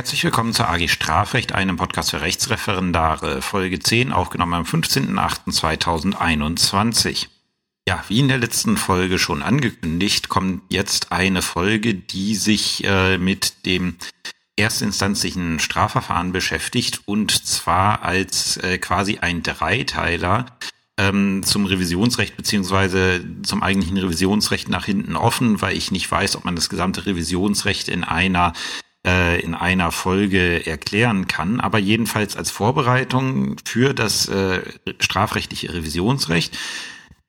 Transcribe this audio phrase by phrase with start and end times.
[0.00, 7.26] Herzlich willkommen zur AG Strafrecht, einem Podcast für Rechtsreferendare, Folge 10, aufgenommen am 15.08.2021.
[7.86, 13.18] Ja, wie in der letzten Folge schon angekündigt, kommt jetzt eine Folge, die sich äh,
[13.18, 13.96] mit dem
[14.56, 20.46] erstinstanzlichen Strafverfahren beschäftigt und zwar als äh, quasi ein Dreiteiler
[20.96, 26.46] ähm, zum Revisionsrecht beziehungsweise zum eigentlichen Revisionsrecht nach hinten offen, weil ich nicht weiß, ob
[26.46, 28.54] man das gesamte Revisionsrecht in einer
[29.06, 31.60] äh, in einer Folge erklären kann.
[31.60, 34.60] Aber jedenfalls als Vorbereitung für das äh,
[34.98, 36.56] strafrechtliche Revisionsrecht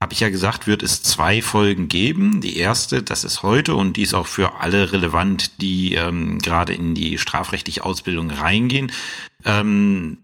[0.01, 2.41] habe ich ja gesagt, wird es zwei Folgen geben.
[2.41, 6.73] Die erste, das ist heute und die ist auch für alle relevant, die ähm, gerade
[6.73, 8.91] in die strafrechtliche Ausbildung reingehen.
[9.45, 10.17] Ähm,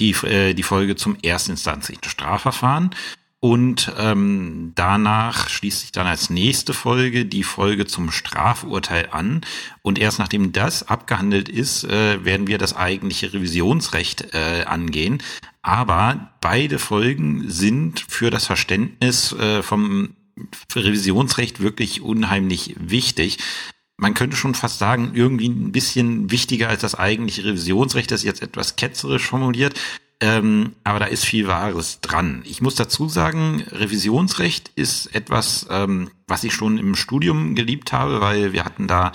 [0.00, 2.90] die, äh, die Folge zum erstinstanzlichen Strafverfahren.
[3.42, 9.40] Und ähm, danach schließt sich dann als nächste Folge die Folge zum Strafurteil an.
[9.80, 15.22] Und erst nachdem das abgehandelt ist, äh, werden wir das eigentliche Revisionsrecht äh, angehen.
[15.62, 20.16] Aber beide Folgen sind für das Verständnis äh, vom
[20.74, 23.38] Revisionsrecht wirklich unheimlich wichtig.
[23.96, 28.42] Man könnte schon fast sagen, irgendwie ein bisschen wichtiger als das eigentliche Revisionsrecht, das jetzt
[28.42, 29.78] etwas ketzerisch formuliert,
[30.20, 32.42] ähm, aber da ist viel Wahres dran.
[32.44, 38.20] Ich muss dazu sagen, Revisionsrecht ist etwas, ähm, was ich schon im Studium geliebt habe,
[38.20, 39.12] weil wir hatten da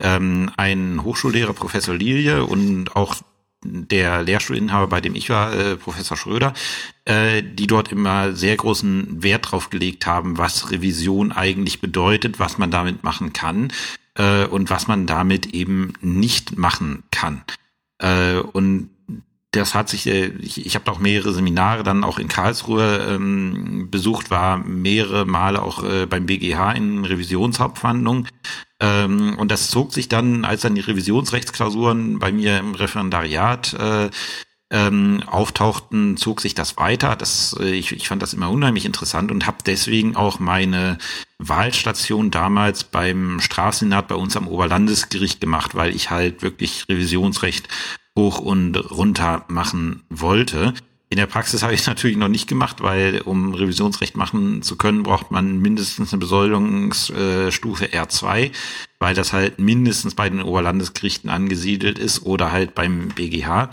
[0.00, 3.16] ähm, einen Hochschullehrer, Professor Lilie, und auch
[3.62, 6.54] der Lehrstuhlinhaber, bei dem ich war, äh, Professor Schröder,
[7.04, 12.58] äh, die dort immer sehr großen Wert drauf gelegt haben, was Revision eigentlich bedeutet, was
[12.58, 13.72] man damit machen kann
[14.14, 17.42] äh, und was man damit eben nicht machen kann.
[17.98, 18.90] Äh, und
[19.56, 23.88] das hat sich, äh, ich, ich habe auch mehrere Seminare dann auch in Karlsruhe ähm,
[23.90, 28.28] besucht, war mehrere Male auch äh, beim BGH in Revisionshauptverhandlungen.
[28.80, 34.10] Ähm, und das zog sich dann, als dann die Revisionsrechtsklausuren bei mir im Referendariat äh,
[34.70, 37.16] ähm, auftauchten, zog sich das weiter.
[37.16, 40.98] Das, äh, ich, ich fand das immer unheimlich interessant und habe deswegen auch meine
[41.38, 47.68] Wahlstation damals beim Strafsenat bei uns am Oberlandesgericht gemacht, weil ich halt wirklich Revisionsrecht
[48.16, 50.74] hoch und runter machen wollte.
[51.08, 55.02] In der Praxis habe ich natürlich noch nicht gemacht, weil um Revisionsrecht machen zu können,
[55.02, 58.50] braucht man mindestens eine Besoldungsstufe R2,
[58.98, 63.70] weil das halt mindestens bei den Oberlandesgerichten angesiedelt ist oder halt beim BGH.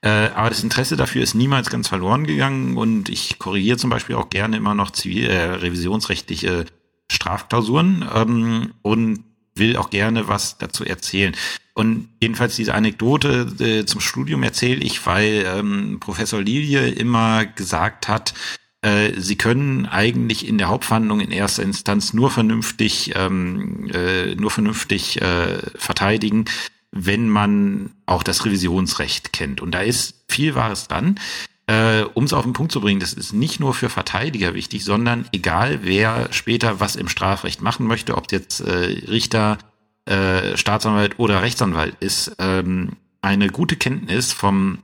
[0.00, 4.14] Äh, aber das Interesse dafür ist niemals ganz verloren gegangen und ich korrigiere zum Beispiel
[4.14, 6.66] auch gerne immer noch zivil, äh, revisionsrechtliche
[7.10, 9.24] Strafklausuren ähm, und
[9.58, 11.34] will auch gerne was dazu erzählen.
[11.74, 18.08] Und jedenfalls diese Anekdote äh, zum Studium erzähle ich, weil ähm, Professor Lilie immer gesagt
[18.08, 18.34] hat,
[18.82, 24.50] äh, sie können eigentlich in der Hauptverhandlung in erster Instanz nur vernünftig, ähm, äh, nur
[24.50, 26.46] vernünftig äh, verteidigen,
[26.90, 29.60] wenn man auch das Revisionsrecht kennt.
[29.60, 31.20] Und da ist viel Wahres dran.
[31.68, 34.84] Äh, um es auf den Punkt zu bringen, das ist nicht nur für Verteidiger wichtig,
[34.84, 39.58] sondern egal wer später was im Strafrecht machen möchte, ob jetzt äh, Richter,
[40.06, 44.78] äh, Staatsanwalt oder Rechtsanwalt ist, ähm, eine gute Kenntnis vom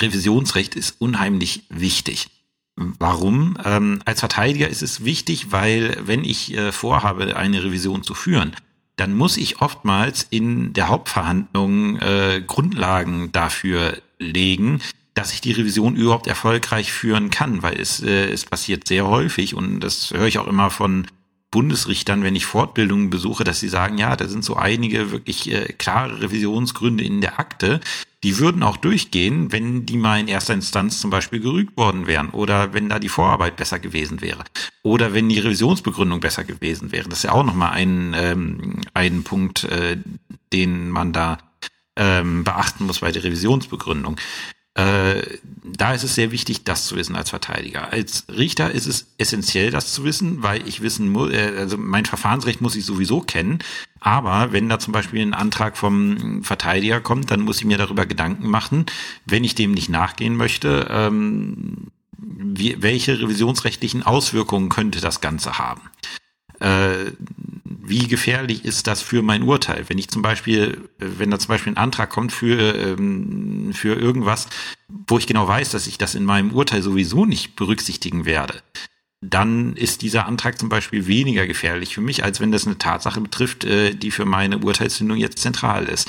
[0.00, 2.28] Revisionsrecht ist unheimlich wichtig.
[2.76, 3.58] Warum?
[3.62, 8.56] Ähm, als Verteidiger ist es wichtig, weil wenn ich äh, vorhabe, eine Revision zu führen,
[8.96, 14.80] dann muss ich oftmals in der Hauptverhandlung äh, Grundlagen dafür legen,
[15.16, 19.54] dass ich die Revision überhaupt erfolgreich führen kann, weil es, äh, es passiert sehr häufig
[19.54, 21.06] und das höre ich auch immer von
[21.50, 25.72] Bundesrichtern, wenn ich Fortbildungen besuche, dass sie sagen, ja, da sind so einige wirklich äh,
[25.72, 27.80] klare Revisionsgründe in der Akte,
[28.24, 32.28] die würden auch durchgehen, wenn die mal in erster Instanz zum Beispiel gerügt worden wären
[32.28, 34.44] oder wenn da die Vorarbeit besser gewesen wäre
[34.82, 37.08] oder wenn die Revisionsbegründung besser gewesen wäre.
[37.08, 39.96] Das ist ja auch nochmal ein, ähm, ein Punkt, äh,
[40.52, 41.38] den man da
[41.96, 44.16] ähm, beachten muss bei der Revisionsbegründung.
[44.76, 47.92] Äh, da ist es sehr wichtig, das zu wissen als Verteidiger.
[47.92, 52.04] Als Richter ist es essentiell, das zu wissen, weil ich wissen muss, äh, also mein
[52.04, 53.60] Verfahrensrecht muss ich sowieso kennen.
[54.00, 58.04] Aber wenn da zum Beispiel ein Antrag vom Verteidiger kommt, dann muss ich mir darüber
[58.04, 58.84] Gedanken machen,
[59.24, 61.86] wenn ich dem nicht nachgehen möchte, ähm,
[62.18, 65.80] wie, welche revisionsrechtlichen Auswirkungen könnte das Ganze haben.
[66.60, 67.12] Äh,
[67.88, 69.84] wie gefährlich ist das für mein Urteil?
[69.88, 74.48] Wenn ich zum Beispiel, wenn da zum Beispiel ein Antrag kommt für, ähm, für irgendwas,
[74.88, 78.62] wo ich genau weiß, dass ich das in meinem Urteil sowieso nicht berücksichtigen werde,
[79.20, 83.20] dann ist dieser Antrag zum Beispiel weniger gefährlich für mich, als wenn das eine Tatsache
[83.20, 86.08] betrifft, äh, die für meine Urteilsfindung jetzt zentral ist.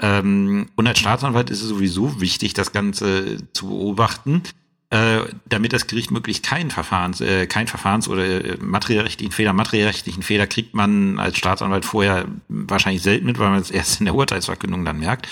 [0.00, 4.42] Ähm, und als Staatsanwalt ist es sowieso wichtig, das Ganze zu beobachten
[4.90, 10.22] äh, damit das Gericht möglichst keinen Verfahrens, äh, kein Verfahrens- oder äh, materiellrechtlichen Fehler, materiellrechtlichen
[10.22, 14.14] Fehler kriegt man als Staatsanwalt vorher wahrscheinlich selten mit, weil man es erst in der
[14.16, 15.28] Urteilsverkündung dann merkt.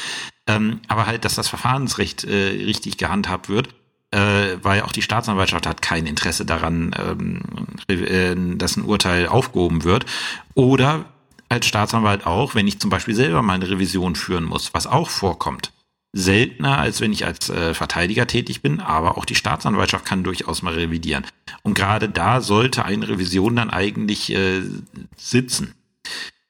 [0.47, 3.69] ähm, aber halt, dass das Verfahrensrecht äh, richtig gehandhabt wird,
[4.11, 7.43] äh, weil auch die Staatsanwaltschaft hat kein Interesse daran, ähm,
[7.89, 10.07] äh, dass ein Urteil aufgehoben wird.
[10.55, 11.07] Oder
[11.49, 15.11] als Staatsanwalt auch, wenn ich zum Beispiel selber mal eine Revision führen muss, was auch
[15.11, 15.73] vorkommt.
[16.13, 20.63] Seltener, als wenn ich als äh, Verteidiger tätig bin, aber auch die Staatsanwaltschaft kann durchaus
[20.63, 21.27] mal revidieren.
[21.63, 24.63] Und gerade da sollte eine Revision dann eigentlich äh,
[25.17, 25.75] sitzen.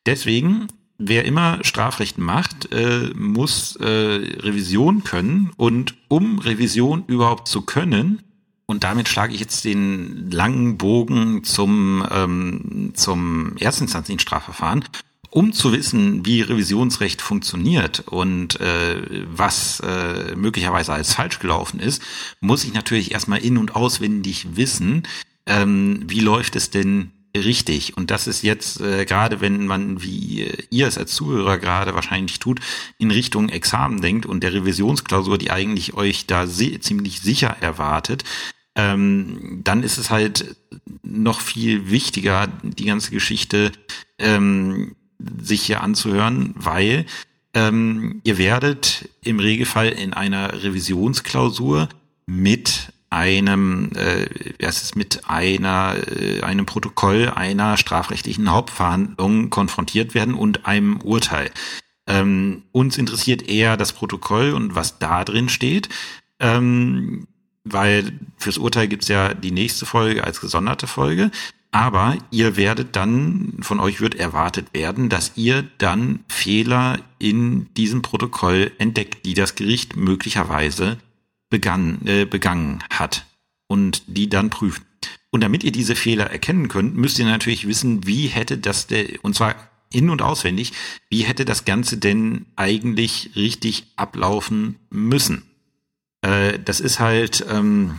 [0.06, 0.68] Deswegen
[0.98, 5.50] wer immer Strafrecht macht, äh, muss äh, Revision können.
[5.56, 8.22] Und um Revision überhaupt zu können,
[8.66, 14.84] und damit schlage ich jetzt den langen Bogen zum, ähm, zum erstinstanzlichen Strafverfahren,
[15.30, 22.02] um zu wissen, wie Revisionsrecht funktioniert und äh, was äh, möglicherweise als falsch gelaufen ist,
[22.40, 25.02] muss ich natürlich erstmal in- und auswendig wissen,
[25.46, 27.96] ähm, wie läuft es denn richtig.
[27.96, 31.94] Und das ist jetzt äh, gerade, wenn man, wie äh, ihr es als Zuhörer gerade
[31.94, 32.60] wahrscheinlich tut,
[32.98, 38.24] in Richtung Examen denkt und der Revisionsklausur, die eigentlich euch da ziemlich sicher erwartet,
[38.76, 40.56] ähm, dann ist es halt
[41.02, 43.72] noch viel wichtiger, die ganze Geschichte
[44.18, 47.06] ähm, sich hier anzuhören, weil
[47.54, 51.88] ähm, ihr werdet im Regelfall in einer Revisionsklausur
[52.26, 54.26] mit einem, äh,
[54.58, 61.50] es ist mit einer, äh, einem Protokoll einer strafrechtlichen Hauptverhandlung konfrontiert werden und einem Urteil.
[62.06, 65.88] Ähm, uns interessiert eher das Protokoll und was da drin steht,
[66.38, 67.26] ähm,
[67.64, 71.30] weil fürs Urteil gibt's ja die nächste Folge als gesonderte Folge.
[71.70, 78.00] Aber ihr werdet dann, von euch wird erwartet werden, dass ihr dann Fehler in diesem
[78.00, 80.98] Protokoll entdeckt, die das Gericht möglicherweise
[81.50, 83.26] begann, äh, begangen hat
[83.66, 84.82] und die dann prüft.
[85.30, 89.22] Und damit ihr diese Fehler erkennen könnt, müsst ihr natürlich wissen, wie hätte das, der,
[89.22, 89.54] und zwar
[89.92, 90.72] in- und auswendig,
[91.10, 95.42] wie hätte das Ganze denn eigentlich richtig ablaufen müssen.
[96.22, 97.98] Äh, das ist halt, ähm,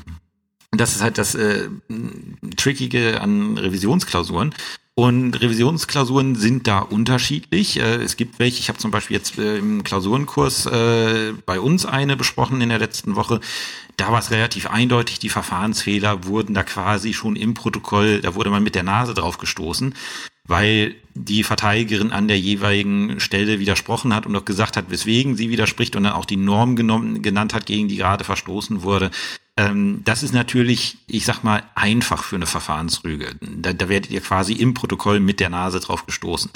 [0.71, 1.69] das ist halt das äh,
[2.55, 4.53] Trickige an Revisionsklausuren.
[4.99, 7.79] Und Revisionsklausuren sind da unterschiedlich.
[7.79, 11.85] Äh, es gibt welche, ich habe zum Beispiel jetzt äh, im Klausurenkurs äh, bei uns
[11.85, 13.39] eine besprochen in der letzten Woche.
[13.95, 18.49] Da war es relativ eindeutig, die Verfahrensfehler wurden da quasi schon im Protokoll, da wurde
[18.49, 19.95] man mit der Nase drauf gestoßen,
[20.45, 25.49] weil die Verteidigerin an der jeweiligen Stelle widersprochen hat und auch gesagt hat, weswegen sie
[25.49, 29.11] widerspricht und dann auch die Norm genommen, genannt hat, gegen die gerade verstoßen wurde.
[29.59, 33.35] Ähm, das ist natürlich, ich sag mal, einfach für eine Verfahrensrüge.
[33.41, 36.49] Da, da werdet ihr quasi im Protokoll mit der Nase drauf gestoßen.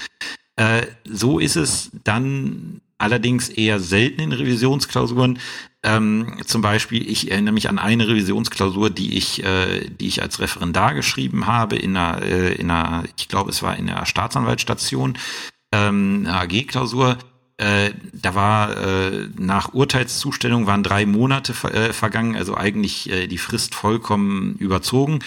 [0.56, 5.40] Äh, so ist es dann allerdings eher selten in Revisionsklausuren.
[5.84, 10.40] Ähm, zum Beispiel, ich erinnere mich an eine Revisionsklausur, die ich, äh, die ich als
[10.40, 15.18] Referendar geschrieben habe in einer, äh, in einer, ich glaube, es war in der Staatsanwaltsstation,
[15.74, 17.18] ähm, eine AG-Klausur.
[17.58, 23.28] Äh, da war äh, nach Urteilszustellung waren drei Monate ver äh, vergangen, also eigentlich äh,
[23.28, 25.20] die Frist vollkommen überzogen.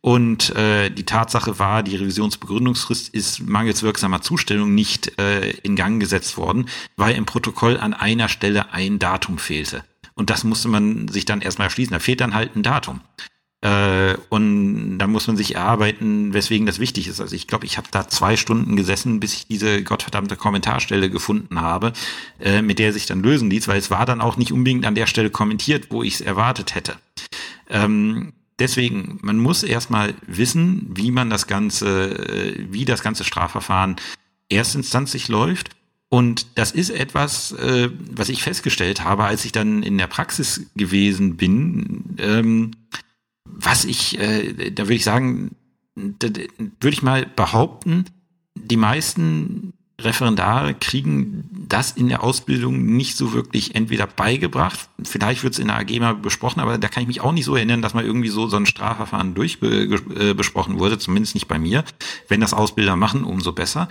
[0.00, 6.00] Und äh, die Tatsache war, die Revisionsbegründungsfrist ist mangels wirksamer Zustellung nicht äh, in Gang
[6.00, 9.84] gesetzt worden, weil im Protokoll an einer Stelle ein Datum fehlte.
[10.14, 11.92] Und das musste man sich dann erstmal erschließen.
[11.92, 13.00] Da fehlt dann halt ein Datum.
[13.62, 17.20] Äh, und da muss man sich erarbeiten, weswegen das wichtig ist.
[17.20, 21.60] Also ich glaube, ich habe da zwei Stunden gesessen, bis ich diese gottverdammte Kommentarstelle gefunden
[21.60, 21.92] habe,
[22.40, 24.96] äh, mit der sich dann lösen ließ, weil es war dann auch nicht unbedingt an
[24.96, 26.96] der Stelle kommentiert, wo ich es erwartet hätte.
[27.70, 33.94] Ähm, deswegen, man muss erstmal wissen, wie man das ganze, äh, wie das ganze Strafverfahren
[34.48, 35.70] erstinstanzlich läuft.
[36.08, 40.66] Und das ist etwas, äh, was ich festgestellt habe, als ich dann in der Praxis
[40.74, 42.16] gewesen bin.
[43.44, 45.56] Was ich, äh, da würde ich sagen,
[45.94, 46.48] würde
[46.88, 48.04] ich mal behaupten,
[48.54, 55.54] die meisten Referendare kriegen das in der Ausbildung nicht so wirklich entweder beigebracht, vielleicht wird
[55.54, 57.82] es in der AG mal besprochen, aber da kann ich mich auch nicht so erinnern,
[57.82, 61.84] dass mal irgendwie so, so ein Strafverfahren durchbesprochen wurde, zumindest nicht bei mir.
[62.28, 63.88] Wenn das Ausbilder machen, umso besser.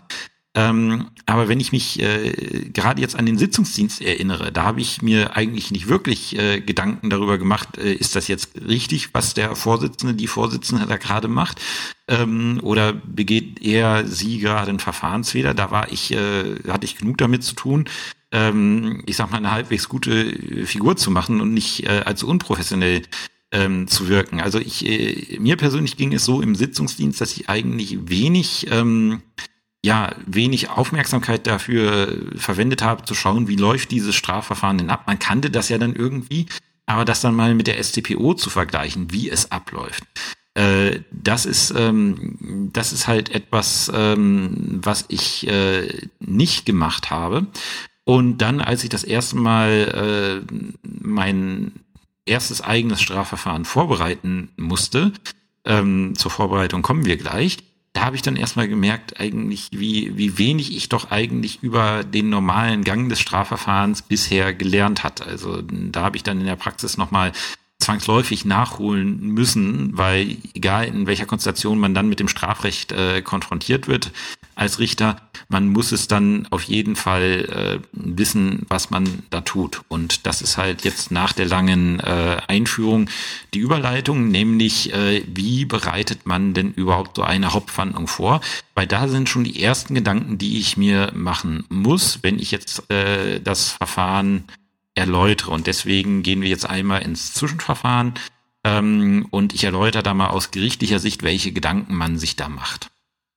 [0.54, 5.02] Ähm, aber wenn ich mich äh, gerade jetzt an den Sitzungsdienst erinnere, da habe ich
[5.02, 9.56] mir eigentlich nicht wirklich äh, Gedanken darüber gemacht, äh, ist das jetzt richtig, was der
[9.56, 11.62] Vorsitzende, die Vorsitzende da gerade macht,
[12.10, 15.54] ähm, oder begeht er sie gerade einen Verfahrensfehler?
[15.54, 17.86] Da war ich, äh, hatte ich genug damit zu tun,
[18.34, 23.04] ähm, ich sag mal, eine halbwegs gute Figur zu machen und nicht äh, als unprofessionell
[23.52, 24.42] ähm, zu wirken.
[24.42, 29.22] Also ich, äh, mir persönlich ging es so im Sitzungsdienst, dass ich eigentlich wenig ähm,
[29.84, 35.04] ja, wenig Aufmerksamkeit dafür verwendet habe, zu schauen, wie läuft dieses Strafverfahren denn ab.
[35.08, 36.46] Man kannte das ja dann irgendwie,
[36.86, 40.04] aber das dann mal mit der STPO zu vergleichen, wie es abläuft.
[40.54, 47.48] Äh, das ist ähm, das ist halt etwas, ähm, was ich äh, nicht gemacht habe.
[48.04, 51.72] Und dann, als ich das erste Mal äh, mein
[52.26, 55.14] erstes eigenes Strafverfahren vorbereiten musste,
[55.66, 57.58] ähm, zur Vorbereitung kommen wir gleich,
[57.94, 62.30] da habe ich dann erstmal gemerkt, eigentlich, wie, wie wenig ich doch eigentlich über den
[62.30, 65.26] normalen Gang des Strafverfahrens bisher gelernt hat.
[65.26, 67.34] Also da habe ich dann in der Praxis nochmal
[67.82, 73.88] zwangsläufig nachholen müssen, weil egal in welcher Konstellation man dann mit dem Strafrecht äh, konfrontiert
[73.88, 74.12] wird
[74.56, 75.18] als Richter,
[75.50, 79.82] man muss es dann auf jeden Fall äh, wissen, was man da tut.
[79.88, 83.10] Und das ist halt jetzt nach der langen äh, Einführung
[83.54, 88.42] die Überleitung, nämlich äh, wie bereitet man denn überhaupt so eine Hauptverhandlung vor?
[88.76, 92.90] Weil da sind schon die ersten Gedanken, die ich mir machen muss, wenn ich jetzt
[92.92, 94.46] äh, das Verfahren
[94.96, 95.52] erläutere.
[95.52, 98.14] Und deswegen gehen wir jetzt einmal ins Zwischenverfahren
[98.64, 102.92] ähm, und ich erläutere da mal aus gerichtlicher Sicht, welche Gedanken man sich da macht.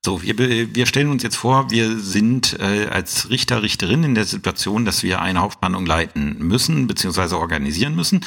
[0.04, 4.26] So, wir, wir stellen uns jetzt vor, wir sind äh, als Richter, Richterin in der
[4.26, 8.20] Situation, dass wir eine Hauptverhandlung leiten müssen, beziehungsweise organisieren müssen.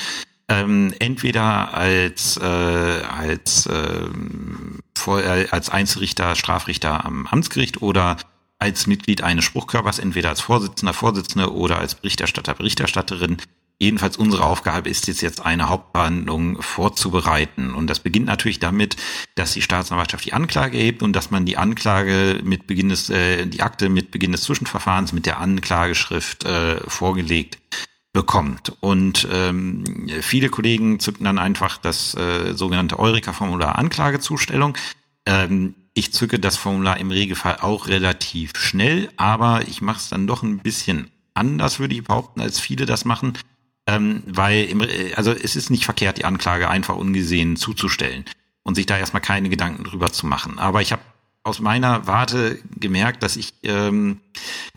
[0.50, 4.08] Ähm, entweder als, äh, als, äh,
[4.98, 8.18] vor, äh, als Einzelrichter, Strafrichter am Amtsgericht oder
[8.60, 13.38] als Mitglied eines Spruchkörpers, entweder als Vorsitzender, Vorsitzende oder als Berichterstatter, Berichterstatterin.
[13.80, 17.76] Jedenfalls unsere Aufgabe ist es jetzt eine Hauptverhandlung vorzubereiten.
[17.76, 18.96] Und das beginnt natürlich damit,
[19.36, 23.46] dass die Staatsanwaltschaft die Anklage erhebt und dass man die Anklage mit Beginn des, äh,
[23.46, 27.60] die Akte mit Beginn des Zwischenverfahrens mit der Anklageschrift äh, vorgelegt
[28.14, 28.74] bekommt.
[28.80, 34.76] Und ähm, viele Kollegen zücken dann einfach das äh, sogenannte Eureka-Formular Anklagezustellung.
[35.28, 40.28] Ähm, ich zücke das Formular im Regelfall auch relativ schnell, aber ich mache es dann
[40.28, 43.34] doch ein bisschen anders, würde ich behaupten, als viele das machen.
[43.88, 44.86] Ähm, weil, im,
[45.16, 48.26] also es ist nicht verkehrt, die Anklage einfach ungesehen zuzustellen
[48.62, 50.60] und sich da erstmal keine Gedanken drüber zu machen.
[50.60, 51.02] Aber ich habe
[51.48, 54.20] aus meiner Warte gemerkt, dass ich ähm,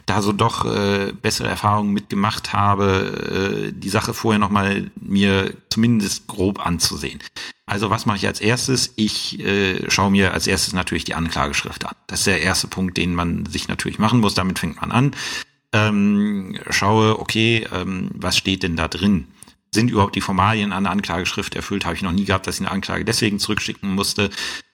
[0.06, 6.28] da so doch äh, bessere Erfahrungen mitgemacht habe, äh, die Sache vorher nochmal mir zumindest
[6.28, 7.18] grob anzusehen.
[7.66, 8.92] Also was mache ich als erstes?
[8.96, 11.94] Ich äh, schaue mir als erstes natürlich die Anklageschrift an.
[12.06, 14.34] Das ist der erste Punkt, den man sich natürlich machen muss.
[14.34, 15.10] Damit fängt man an.
[15.72, 19.26] Ähm, schaue, okay, ähm, was steht denn da drin?
[19.72, 21.84] Sind überhaupt die Formalien an der Anklageschrift erfüllt?
[21.84, 24.30] Habe ich noch nie gehabt, dass ich eine Anklage deswegen zurückschicken musste.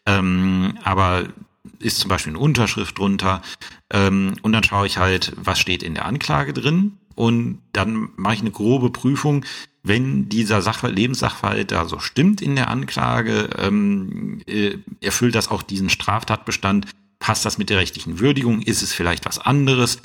[0.07, 1.29] Ähm, aber
[1.78, 3.42] ist zum Beispiel eine Unterschrift drunter.
[3.90, 6.99] Ähm, und dann schaue ich halt, was steht in der Anklage drin.
[7.14, 9.44] Und dann mache ich eine grobe Prüfung,
[9.82, 15.62] wenn dieser Sachver Lebenssachverhalt da so stimmt in der Anklage, ähm, äh, erfüllt das auch
[15.62, 16.87] diesen Straftatbestand,
[17.18, 19.99] passt das mit der rechtlichen Würdigung, ist es vielleicht was anderes?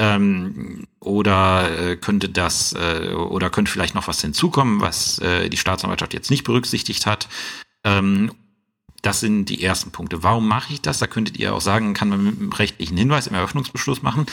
[0.00, 5.56] Ähm, oder äh, könnte das äh, oder könnte vielleicht noch was hinzukommen, was äh, die
[5.56, 7.28] Staatsanwaltschaft jetzt nicht berücksichtigt hat?
[7.84, 8.32] Ähm,
[9.02, 10.22] das sind die ersten Punkte.
[10.22, 10.98] Warum mache ich das?
[10.98, 14.26] Da könntet ihr auch sagen, kann man mit einem rechtlichen Hinweis im Eröffnungsbeschluss machen.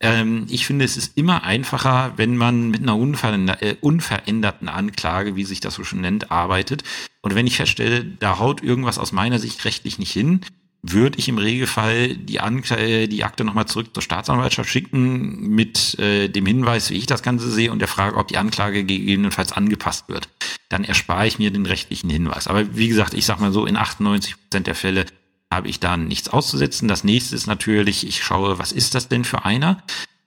[0.00, 5.36] Ähm, ich finde, es ist immer einfacher, wenn man mit einer unveränder äh, unveränderten Anklage,
[5.36, 6.82] wie sich das so schon nennt, arbeitet.
[7.22, 10.40] Und wenn ich feststelle, da haut irgendwas aus meiner Sicht rechtlich nicht hin,
[10.82, 16.28] würde ich im Regelfall die, Ankle die Akte nochmal zurück zur Staatsanwaltschaft schicken mit äh,
[16.28, 20.08] dem Hinweis, wie ich das Ganze sehe und der Frage, ob die Anklage gegebenenfalls angepasst
[20.08, 20.28] wird.
[20.68, 22.46] Dann erspare ich mir den rechtlichen Hinweis.
[22.46, 25.06] Aber wie gesagt, ich sag mal so, in 98 Prozent der Fälle
[25.52, 26.88] habe ich da nichts auszusetzen.
[26.88, 29.82] Das nächste ist natürlich, ich schaue, was ist das denn für einer?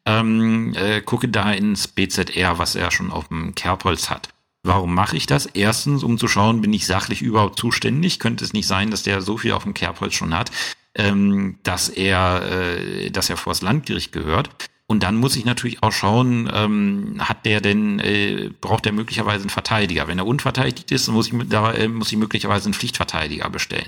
[0.06, 4.33] Ähm, äh, gucke da ins BZR, was er schon auf dem Kerbholz hat.
[4.66, 5.46] Warum mache ich das?
[5.46, 8.20] Erstens, um zu schauen, bin ich sachlich überhaupt zuständig?
[8.20, 10.52] Könnte es nicht sein, dass der so viel auf dem Kerbholz schon hat,
[10.96, 14.50] ähm, dass er, äh, dass er vor das Landgericht gehört?
[14.88, 19.44] Und dann muss ich natürlich auch schauen, ähm, hat der denn, äh, braucht der möglicherweise
[19.44, 20.08] einen Verteidiger?
[20.08, 23.88] Wenn er unverteidigt ist, muss ich, da, äh, muss ich möglicherweise einen Pflichtverteidiger bestellen.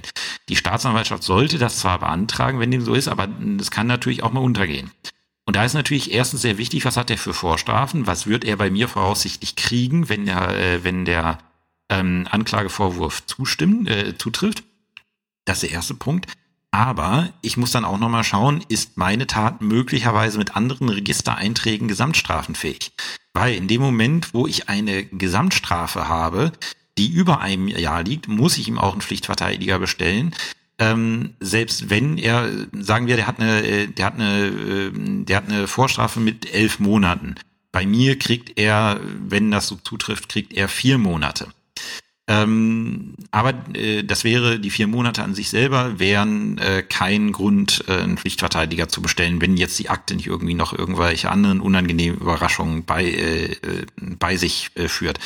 [0.49, 4.33] Die Staatsanwaltschaft sollte das zwar beantragen, wenn dem so ist, aber das kann natürlich auch
[4.33, 4.91] mal untergehen.
[5.45, 8.07] Und da ist natürlich erstens sehr wichtig, was hat er für Vorstrafen?
[8.07, 11.37] Was wird er bei mir voraussichtlich kriegen, wenn der, äh, wenn der
[11.89, 14.63] ähm, Anklagevorwurf zustimmt, äh, zutrifft?
[15.45, 16.27] Das ist der erste Punkt.
[16.71, 22.91] Aber ich muss dann auch nochmal schauen, ist meine Tat möglicherweise mit anderen Registereinträgen gesamtstrafenfähig?
[23.33, 26.51] Weil in dem Moment, wo ich eine Gesamtstrafe habe,
[26.97, 30.35] die über einem Jahr liegt, muss ich ihm auch einen Pflichtverteidiger bestellen
[30.77, 35.37] ähm, selbst wenn er, sagen wir, der hat eine, äh, der hat eine, äh, der
[35.37, 37.35] hat eine Vorstrafe mit elf Monaten.
[37.71, 41.47] Bei mir kriegt er, wenn das so zutrifft, kriegt er vier Monate.
[42.27, 47.83] Ähm, aber äh, das wäre, die vier Monate an sich selber wären äh, kein Grund,
[47.87, 52.19] äh, einen Pflichtverteidiger zu bestellen, wenn jetzt die Akte nicht irgendwie noch irgendwelche anderen unangenehmen
[52.19, 55.19] Überraschungen bei, äh, äh bei sich äh, führt.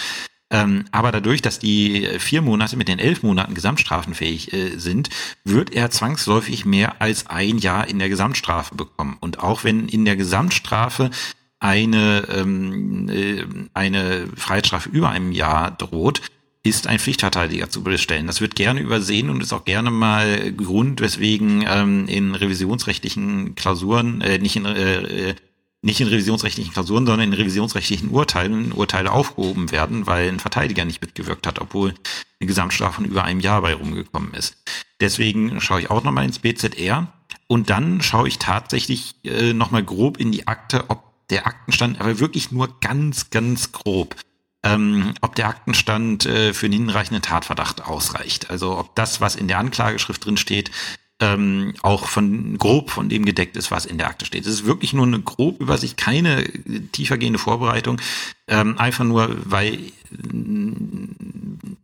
[0.52, 5.10] Ähm, aber dadurch, dass die vier Monate mit den elf Monaten gesamtstrafenfähig äh, sind,
[5.44, 9.18] wird er zwangsläufig mehr als ein Jahr in der Gesamtstrafe bekommen.
[9.20, 11.12] Und auch wenn in der Gesamtstrafe
[11.60, 16.22] eine, ähm, äh, eine Freiheitsstrafe über einem Jahr droht,
[16.64, 18.28] ist ein Pflichtverteidiger zu bestellen.
[18.28, 24.22] Das wird gerne übersehen und ist auch gerne mal Grund, weswegen ähm, in revisionsrechtlichen Klausuren,
[24.22, 25.36] äh, nicht in äh,
[25.82, 31.02] nicht in revisionsrechtlichen Klausuren, sondern in revisionsrechtlichen Urteilen Urteile aufgehoben werden, weil ein Verteidiger nicht
[31.02, 31.94] mitgewirkt hat, obwohl
[32.40, 34.58] eine Gesamtstrafe von über einem Jahr bei rumgekommen ist.
[35.00, 37.08] Deswegen schaue ich auch nochmal ins BZR
[37.48, 42.20] und dann schaue ich tatsächlich äh, nochmal grob in die Akte, ob der Aktenstand, aber
[42.20, 44.16] wirklich nur ganz, ganz grob,
[44.64, 48.50] ähm, ob der Aktenstand äh, für einen hinreichenden Tatverdacht ausreicht.
[48.50, 50.72] Also ob das, was in der Anklageschrift drin steht,
[51.20, 54.46] ähm, auch von grob von dem gedeckt ist, was in der Akte steht.
[54.46, 56.44] Es ist wirklich nur eine grob Übersicht, keine
[56.92, 58.02] tiefergehende Vorbereitung,
[58.48, 59.80] ähm, einfach nur, weil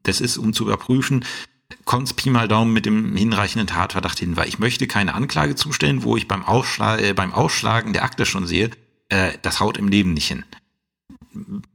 [0.04, 1.26] das ist, um zu überprüfen,
[1.84, 6.04] kommt Pi mal Daumen mit dem hinreichenden Tatverdacht hin, weil ich möchte keine Anklage zustellen,
[6.04, 8.72] wo ich beim, Ausschlag, äh, beim Ausschlagen der Akte schon sehe,
[9.10, 10.46] äh, das haut im Leben nicht hin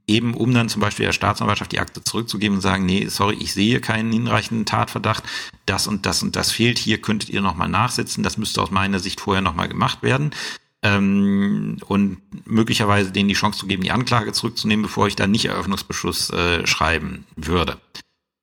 [0.07, 3.53] eben um dann zum Beispiel der Staatsanwaltschaft die Akte zurückzugeben und sagen, nee, sorry, ich
[3.53, 5.25] sehe keinen hinreichenden Tatverdacht,
[5.67, 8.99] das und das und das fehlt, hier könntet ihr nochmal nachsetzen, das müsste aus meiner
[8.99, 10.31] Sicht vorher nochmal gemacht werden.
[10.83, 15.45] Ähm, und möglicherweise denen die Chance zu geben, die Anklage zurückzunehmen, bevor ich dann nicht
[15.45, 17.79] Eröffnungsbeschluss äh, schreiben würde.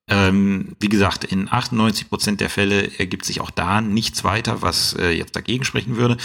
[0.10, 4.94] Ähm, wie gesagt, in 98 Prozent der Fälle ergibt sich auch da nichts weiter, was
[4.94, 6.18] äh, jetzt dagegen sprechen würde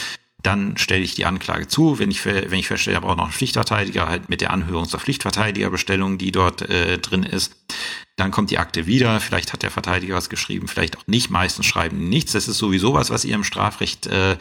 [0.43, 1.99] dann stelle ich die Anklage zu.
[1.99, 5.01] Wenn ich, wenn ich feststelle, ich brauche noch einen Pflichtverteidiger, halt mit der Anhörung zur
[5.01, 7.55] Pflichtverteidigerbestellung, die dort äh, drin ist.
[8.17, 9.21] Dann kommt die Akte wieder.
[9.21, 11.31] Vielleicht hat der Verteidiger was geschrieben, vielleicht auch nicht.
[11.31, 12.33] Meistens schreiben nichts.
[12.33, 14.37] Das ist sowieso was, was ihr im Strafrecht, äh,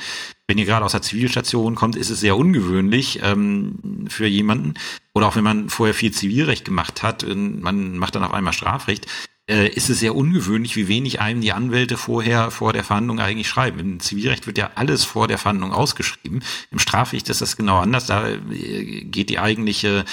[0.48, 4.74] wenn ihr gerade aus der Zivilstation kommt, ist es sehr ungewöhnlich ähm, für jemanden.
[5.14, 9.08] Oder auch wenn man vorher viel Zivilrecht gemacht hat, man macht dann auf einmal Strafrecht,
[9.50, 13.48] äh, ist es sehr ungewöhnlich, wie wenig einem die Anwälte vorher vor der Verhandlung eigentlich
[13.48, 13.80] schreiben.
[13.80, 16.44] Im Zivilrecht wird ja alles vor der Verhandlung ausgeschrieben.
[16.72, 18.06] Im Strafrecht ist das genau anders.
[18.06, 20.06] Da äh, geht die eigentliche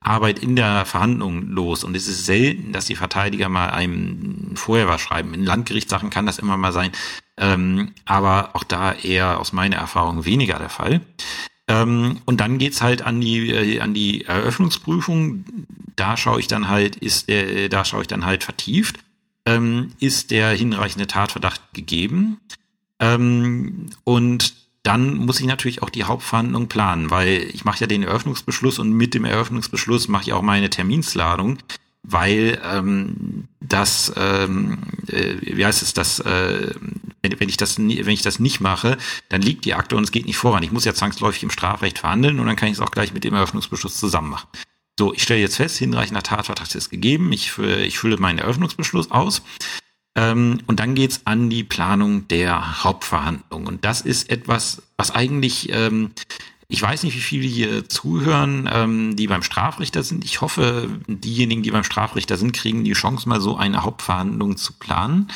[0.00, 1.84] Arbeit in der Verhandlung los.
[1.84, 5.34] Und es ist selten, dass die Verteidiger mal einem vorher was schreiben.
[5.34, 6.92] In Landgerichtssachen kann das immer mal sein.
[7.38, 11.00] Ähm, aber auch da eher aus meiner Erfahrung weniger der Fall.
[11.68, 15.44] Ähm, und dann geht's halt an die, äh, an die Eröffnungsprüfung.
[15.96, 18.98] Da schaue ich dann halt, ist der, äh, da schaue ich dann halt vertieft.
[19.44, 22.40] Ähm, ist der hinreichende Tatverdacht gegeben?
[23.00, 28.04] Ähm, und dann muss ich natürlich auch die Hauptverhandlung planen, weil ich mache ja den
[28.04, 31.58] Eröffnungsbeschluss und mit dem Eröffnungsbeschluss mache ich auch meine Terminsladung
[32.08, 36.72] weil ähm, das, ähm, äh, wie heißt es, das, äh,
[37.22, 38.96] wenn, wenn ich das, wenn ich das nicht mache,
[39.28, 40.62] dann liegt die Akte und es geht nicht voran.
[40.62, 43.24] Ich muss ja zwangsläufig im Strafrecht verhandeln und dann kann ich es auch gleich mit
[43.24, 44.48] dem Eröffnungsbeschluss zusammen machen.
[44.98, 47.30] So, ich stelle jetzt fest, hinreichender Tatvertrag ist gegeben.
[47.32, 49.42] Ich, ich fülle meinen Eröffnungsbeschluss aus.
[50.14, 53.66] Ähm, und dann geht's an die Planung der Hauptverhandlung.
[53.66, 56.12] Und das ist etwas, was eigentlich ähm,
[56.68, 60.24] ich weiß nicht, wie viele hier zuhören, ähm, die beim Strafrichter sind.
[60.24, 64.72] Ich hoffe, diejenigen, die beim Strafrichter sind, kriegen die Chance, mal so eine Hauptverhandlung zu
[64.72, 65.30] planen.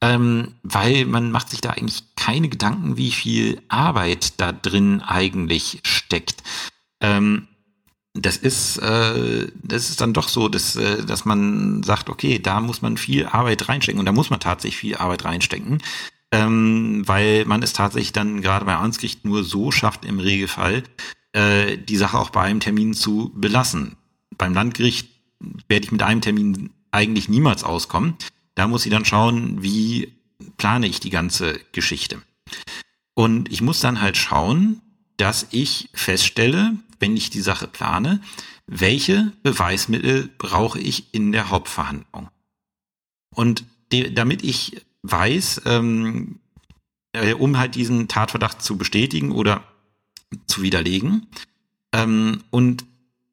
[0.00, 5.80] Ähm, weil man macht sich da eigentlich keine Gedanken, wie viel Arbeit da drin eigentlich
[5.84, 6.42] steckt.
[7.00, 7.46] Ähm,
[8.12, 12.60] das ist, äh, das ist dann doch so, dass, äh, dass man sagt, okay, da
[12.60, 15.80] muss man viel Arbeit reinstecken und da muss man tatsächlich viel Arbeit reinstecken
[16.34, 20.82] ähm, weil man es tatsächlich dann gerade bei Amtsgericht nur so schafft im Regelfall,
[21.32, 23.94] äh, die Sache auch bei einem Termin zu belassen.
[24.36, 25.08] Beim Landgericht
[25.68, 28.16] werde ich mit einem Termin eigentlich niemals auskommen.
[28.56, 30.12] Da muss ich dann schauen, wie
[30.56, 32.20] plane ich die ganze Geschichte.
[33.14, 34.80] Und ich muss dann halt schauen,
[35.16, 38.20] dass ich feststelle, wenn ich die Sache plane,
[38.66, 42.28] welche Beweismittel brauche ich in der Hauptverhandlung.
[43.32, 43.64] Und
[44.14, 46.40] damit ich weiß, ähm,
[47.12, 49.62] äh, um halt diesen Tatverdacht zu bestätigen oder
[50.46, 51.28] zu widerlegen.
[51.92, 52.84] Ähm, und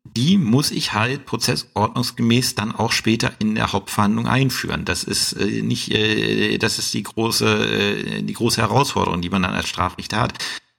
[0.03, 4.83] die muss ich halt prozessordnungsgemäß dann auch später in der Hauptverhandlung einführen.
[4.83, 9.43] Das ist äh, nicht, äh, das ist die große, äh, die große Herausforderung, die man
[9.43, 10.33] dann als Strafrichter hat.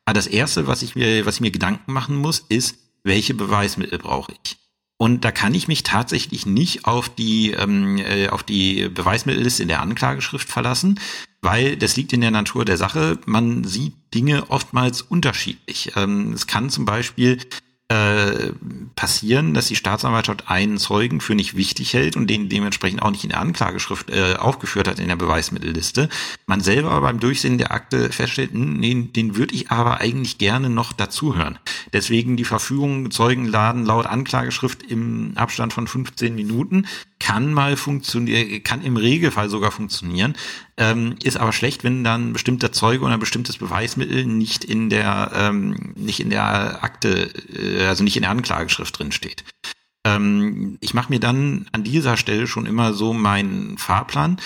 [0.04, 3.98] Aber das erste, was ich mir, was ich mir Gedanken machen muss, ist, welche Beweismittel
[3.98, 4.61] brauche ich?
[5.02, 9.68] Und da kann ich mich tatsächlich nicht auf die, ähm, äh, auf die Beweismittelliste in
[9.68, 11.00] der Anklageschrift verlassen,
[11.40, 13.18] weil das liegt in der Natur der Sache.
[13.26, 15.90] Man sieht Dinge oftmals unterschiedlich.
[15.96, 17.38] Ähm, es kann zum Beispiel
[17.88, 18.52] äh,
[18.94, 23.24] passieren, dass die Staatsanwaltschaft einen Zeugen für nicht wichtig hält und den dementsprechend auch nicht
[23.24, 26.10] in der Anklageschrift äh, aufgeführt hat in der Beweismittelliste.
[26.52, 30.68] Man selber beim Durchsehen der Akte feststellt, hm, nee, den würde ich aber eigentlich gerne
[30.68, 31.58] noch dazuhören.
[31.94, 36.86] Deswegen die Verfügung Zeugenladen laut Anklageschrift im Abstand von 15 Minuten
[37.18, 40.34] kann mal funktionieren, kann im Regelfall sogar funktionieren,
[40.76, 44.90] ähm, ist aber schlecht, wenn dann ein bestimmter Zeuge oder ein bestimmtes Beweismittel nicht in
[44.90, 49.42] der ähm, nicht in der Akte, äh, also nicht in der Anklageschrift drin steht.
[50.04, 54.36] Ähm, ich mache mir dann an dieser Stelle schon immer so meinen Fahrplan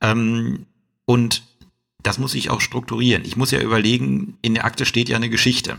[0.00, 0.66] ähm,
[1.04, 1.44] und
[2.02, 3.24] das muss ich auch strukturieren.
[3.24, 5.78] Ich muss ja überlegen, in der Akte steht ja eine Geschichte.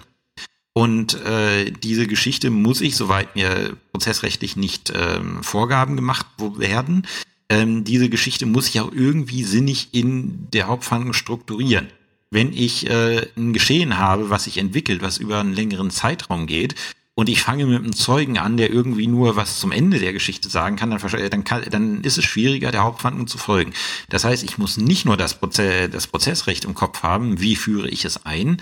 [0.74, 6.26] Und äh, diese Geschichte muss ich, soweit mir prozessrechtlich nicht ähm, Vorgaben gemacht
[6.58, 7.06] werden,
[7.50, 11.90] ähm, diese Geschichte muss ich auch irgendwie sinnig in der Hauptverhandlung strukturieren.
[12.32, 16.74] Wenn ich äh, ein Geschehen habe, was sich entwickelt, was über einen längeren Zeitraum geht,
[17.16, 20.50] und ich fange mit einem Zeugen an, der irgendwie nur was zum Ende der Geschichte
[20.50, 23.74] sagen kann, dann, dann, kann, dann ist es schwieriger, der Hauptverhandlung zu folgen.
[24.10, 27.88] Das heißt, ich muss nicht nur das, Proze das Prozessrecht im Kopf haben, wie führe
[27.88, 28.62] ich es ein,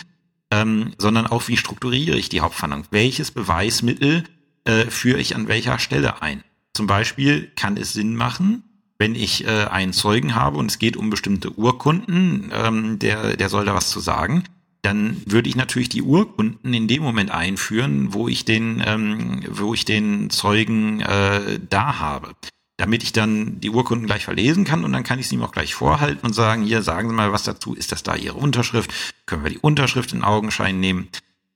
[0.51, 2.85] ähm, sondern auch, wie strukturiere ich die Hauptverhandlung.
[2.91, 4.25] Welches Beweismittel
[4.65, 6.43] äh, führe ich an welcher Stelle ein?
[6.73, 8.63] Zum Beispiel kann es Sinn machen,
[8.97, 13.49] wenn ich äh, einen Zeugen habe und es geht um bestimmte Urkunden, ähm, der, der
[13.49, 14.43] soll da was zu sagen,
[14.81, 19.73] dann würde ich natürlich die Urkunden in dem Moment einführen, wo ich den, ähm, wo
[19.73, 22.35] ich den Zeugen äh, da habe.
[22.77, 25.51] Damit ich dann die Urkunden gleich verlesen kann und dann kann ich sie ihm auch
[25.51, 28.91] gleich vorhalten und sagen, hier, sagen Sie mal was dazu, ist das da Ihre Unterschrift?
[29.27, 31.07] Können wir die Unterschrift in Augenschein nehmen?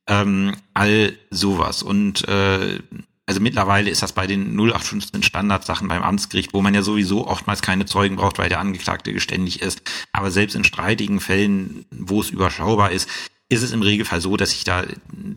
[0.07, 1.81] Ähm, all sowas.
[1.81, 2.79] Und äh,
[3.27, 7.61] also mittlerweile ist das bei den 0815 Standardsachen beim Amtsgericht, wo man ja sowieso oftmals
[7.61, 9.81] keine Zeugen braucht, weil der Angeklagte geständig ist.
[10.11, 13.09] Aber selbst in streitigen Fällen, wo es überschaubar ist,
[13.49, 14.83] ist es im Regelfall so, dass ich da,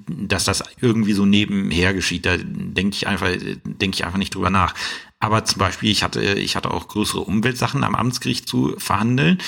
[0.07, 2.27] dass das irgendwie so nebenher geschieht.
[2.27, 3.31] Da denke ich einfach,
[3.65, 4.75] denke ich einfach nicht drüber nach.
[5.19, 9.39] Aber zum Beispiel, ich hatte, ich hatte auch größere Umweltsachen am Amtsgericht zu verhandeln,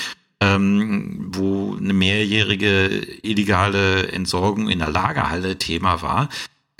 [0.41, 2.87] ähm, wo eine mehrjährige
[3.21, 6.29] illegale Entsorgung in der Lagerhalle Thema war.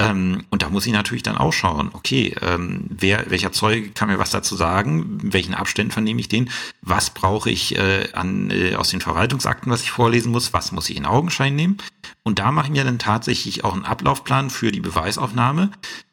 [0.01, 4.09] Ähm, und da muss ich natürlich dann auch schauen, okay, ähm, wer, welcher Zeuge kann
[4.09, 6.49] mir was dazu sagen, welchen Abständen vernehme ich den,
[6.81, 10.89] was brauche ich äh, an, äh, aus den Verwaltungsakten, was ich vorlesen muss, was muss
[10.89, 11.77] ich in Augenschein nehmen.
[12.23, 15.69] Und da mache ich mir dann tatsächlich auch einen Ablaufplan für die Beweisaufnahme,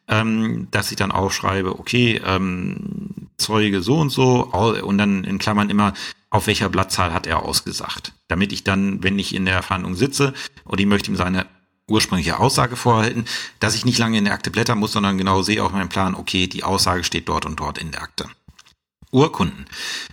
[0.08, 5.70] ähm, dass ich dann aufschreibe, okay, ähm, Zeuge so und so, und dann in Klammern
[5.70, 5.94] immer,
[6.30, 8.12] auf welcher Blattzahl hat er ausgesagt.
[8.26, 11.46] Damit ich dann, wenn ich in der Verhandlung sitze und ich möchte ihm seine
[11.88, 13.24] ursprüngliche Aussage vorhalten,
[13.60, 16.14] dass ich nicht lange in der Akte blättern muss, sondern genau sehe auf meinem Plan,
[16.14, 18.28] okay, die Aussage steht dort und dort in der Akte.
[19.10, 19.64] Urkunden.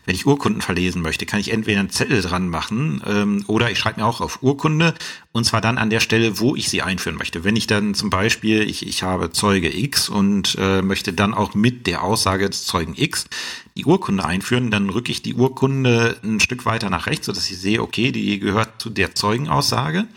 [0.05, 3.77] Wenn ich Urkunden verlesen möchte, kann ich entweder einen Zettel dran machen ähm, oder ich
[3.77, 4.93] schreibe mir auch auf Urkunde
[5.33, 7.43] und zwar dann an der Stelle, wo ich sie einführen möchte.
[7.43, 11.55] Wenn ich dann zum Beispiel, ich, ich habe Zeuge X und äh, möchte dann auch
[11.55, 13.27] mit der Aussage des Zeugen X
[13.75, 17.57] die Urkunde einführen, dann rücke ich die Urkunde ein Stück weiter nach rechts, sodass ich
[17.57, 20.07] sehe, okay, die gehört zu der Zeugenaussage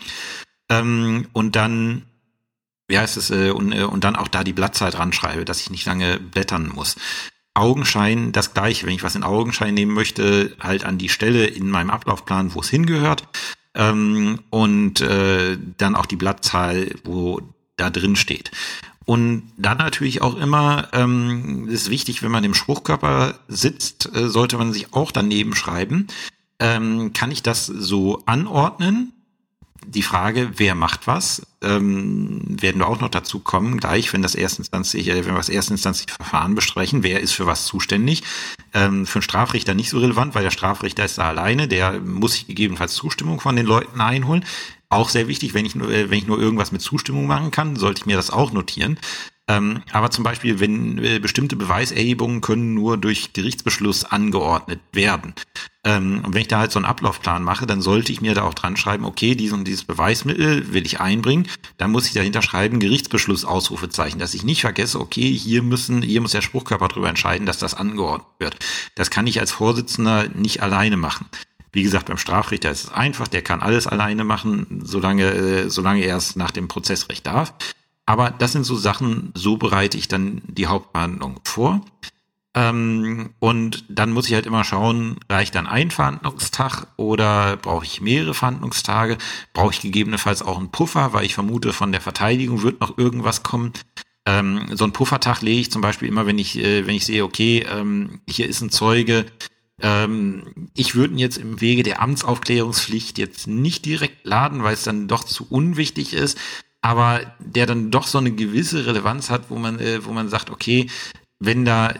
[0.69, 2.03] ähm, und dann,
[2.87, 5.69] wie heißt es, äh, und, äh, und dann auch da die Blattzeit ranschreibe, dass ich
[5.69, 6.95] nicht lange blättern muss.
[7.53, 11.69] Augenschein das gleiche, wenn ich was in Augenschein nehmen möchte, halt an die Stelle in
[11.69, 13.27] meinem Ablaufplan, wo es hingehört.
[13.75, 17.41] Ähm, und äh, dann auch die Blattzahl, wo
[17.77, 18.51] da drin steht.
[19.05, 24.57] Und dann natürlich auch immer, ähm, ist wichtig, wenn man im Spruchkörper sitzt, äh, sollte
[24.57, 26.07] man sich auch daneben schreiben.
[26.59, 29.13] Ähm, kann ich das so anordnen,
[29.85, 34.35] die Frage, wer macht was, ähm, werden wir auch noch dazu kommen, gleich, wenn das
[34.35, 38.23] erstinstanzliche, äh, wenn wir das erstinstanzliche Verfahren besprechen, wer ist für was zuständig.
[38.73, 42.33] Ähm, für einen Strafrichter nicht so relevant, weil der Strafrichter ist da alleine, der muss
[42.33, 44.45] sich gegebenenfalls Zustimmung von den Leuten einholen.
[44.89, 47.75] Auch sehr wichtig, wenn ich nur, äh, wenn ich nur irgendwas mit Zustimmung machen kann,
[47.75, 48.99] sollte ich mir das auch notieren.
[49.49, 55.33] Ähm, aber zum Beispiel, wenn äh, bestimmte Beweiserhebungen können nur durch Gerichtsbeschluss angeordnet werden.
[55.83, 58.43] Ähm, und wenn ich da halt so einen Ablaufplan mache, dann sollte ich mir da
[58.43, 61.47] auch dran schreiben, okay, dies und dieses Beweismittel will ich einbringen.
[61.77, 66.21] Dann muss ich dahinter schreiben, Gerichtsbeschluss, Ausrufezeichen, dass ich nicht vergesse, okay, hier müssen, hier
[66.21, 68.55] muss der Spruchkörper darüber entscheiden, dass das angeordnet wird.
[68.93, 71.25] Das kann ich als Vorsitzender nicht alleine machen.
[71.71, 76.03] Wie gesagt, beim Strafrichter ist es einfach, der kann alles alleine machen, solange, äh, solange
[76.03, 77.53] er es nach dem Prozessrecht darf.
[78.09, 81.81] Aber das sind so Sachen, so bereite ich dann die Hauptverhandlung vor.
[82.55, 88.01] Ähm, und dann muss ich halt immer schauen, reicht dann ein Verhandlungstag oder brauche ich
[88.01, 89.19] mehrere Verhandlungstage?
[89.53, 93.43] Brauche ich gegebenenfalls auch einen Puffer, weil ich vermute, von der Verteidigung wird noch irgendwas
[93.43, 93.73] kommen.
[94.25, 97.23] Ähm, so einen Puffertag lege ich zum Beispiel immer, wenn ich, äh, wenn ich sehe,
[97.23, 99.27] okay, ähm, hier ist ein Zeuge,
[99.83, 104.83] ähm, ich würde ihn jetzt im Wege der Amtsaufklärungspflicht jetzt nicht direkt laden, weil es
[104.83, 106.39] dann doch zu unwichtig ist
[106.81, 110.49] aber der dann doch so eine gewisse Relevanz hat, wo man, äh, wo man sagt,
[110.49, 110.89] okay,
[111.39, 111.93] wenn da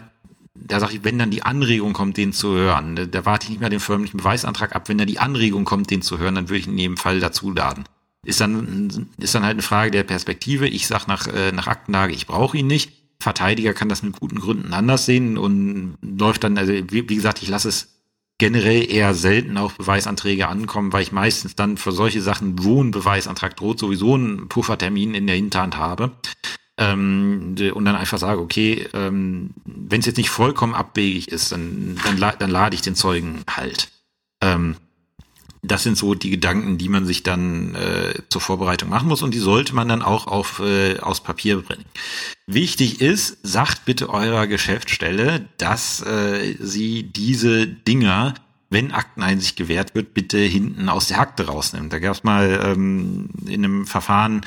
[0.54, 3.50] da sage ich, wenn dann die Anregung kommt, den zu hören, da, da warte ich
[3.50, 4.88] nicht mehr den förmlichen Beweisantrag ab.
[4.88, 7.52] Wenn dann die Anregung kommt, den zu hören, dann würde ich in jedem Fall dazu
[7.52, 7.84] laden.
[8.24, 10.68] Ist dann, ist dann halt eine Frage der Perspektive.
[10.68, 12.92] Ich sage nach, äh, nach Aktenlage, ich brauche ihn nicht.
[13.18, 17.42] Verteidiger kann das mit guten Gründen anders sehen und läuft dann, also wie, wie gesagt,
[17.42, 17.99] ich lasse es
[18.40, 22.90] generell eher selten auf Beweisanträge ankommen, weil ich meistens dann für solche Sachen, wo ein
[22.90, 26.12] Beweisantrag droht, sowieso einen Puffertermin in der Hinterhand habe.
[26.78, 32.00] Ähm, und dann einfach sage, okay, ähm, wenn es jetzt nicht vollkommen abwegig ist, dann,
[32.02, 33.90] dann, dann lade ich den Zeugen halt.
[34.42, 34.76] Ähm,
[35.62, 39.34] das sind so die Gedanken, die man sich dann äh, zur Vorbereitung machen muss und
[39.34, 41.84] die sollte man dann auch auf, äh, aus Papier bringen.
[42.46, 48.34] Wichtig ist, sagt bitte eurer Geschäftsstelle, dass äh, sie diese Dinger,
[48.70, 51.92] wenn Akteneinsicht gewährt wird, bitte hinten aus der Akte rausnimmt.
[51.92, 54.46] Da gab es mal ähm, in einem Verfahren,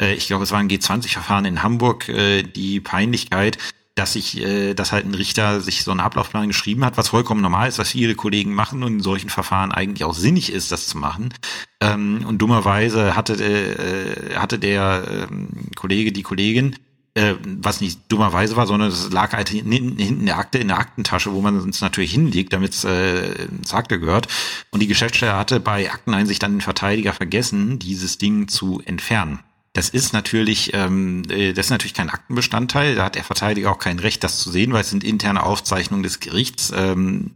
[0.00, 3.58] äh, ich glaube es war ein G20-Verfahren in Hamburg, äh, die Peinlichkeit,
[3.94, 7.42] dass ich, äh, dass halt ein Richter sich so einen Ablaufplan geschrieben hat, was vollkommen
[7.42, 10.86] normal ist, was viele Kollegen machen und in solchen Verfahren eigentlich auch sinnig ist, das
[10.88, 11.32] zu machen.
[11.80, 16.76] Ähm, und dummerweise hatte, äh, hatte der äh, Kollege, die Kollegin,
[17.14, 20.68] äh, was nicht dummerweise war, sondern es lag halt hinten, hinten in der Akte, in
[20.68, 24.26] der Aktentasche, wo man es natürlich hinlegt, damit es äh, ins Akte gehört.
[24.70, 29.38] Und die Geschäftsstelle hatte bei Akteneinsicht dann den Verteidiger vergessen, dieses Ding zu entfernen.
[29.74, 32.94] Das ist natürlich, ähm, äh, das ist natürlich kein Aktenbestandteil.
[32.94, 36.04] Da hat der Verteidiger auch kein Recht, das zu sehen, weil es sind interne Aufzeichnungen
[36.04, 37.32] des Gerichts, ähm,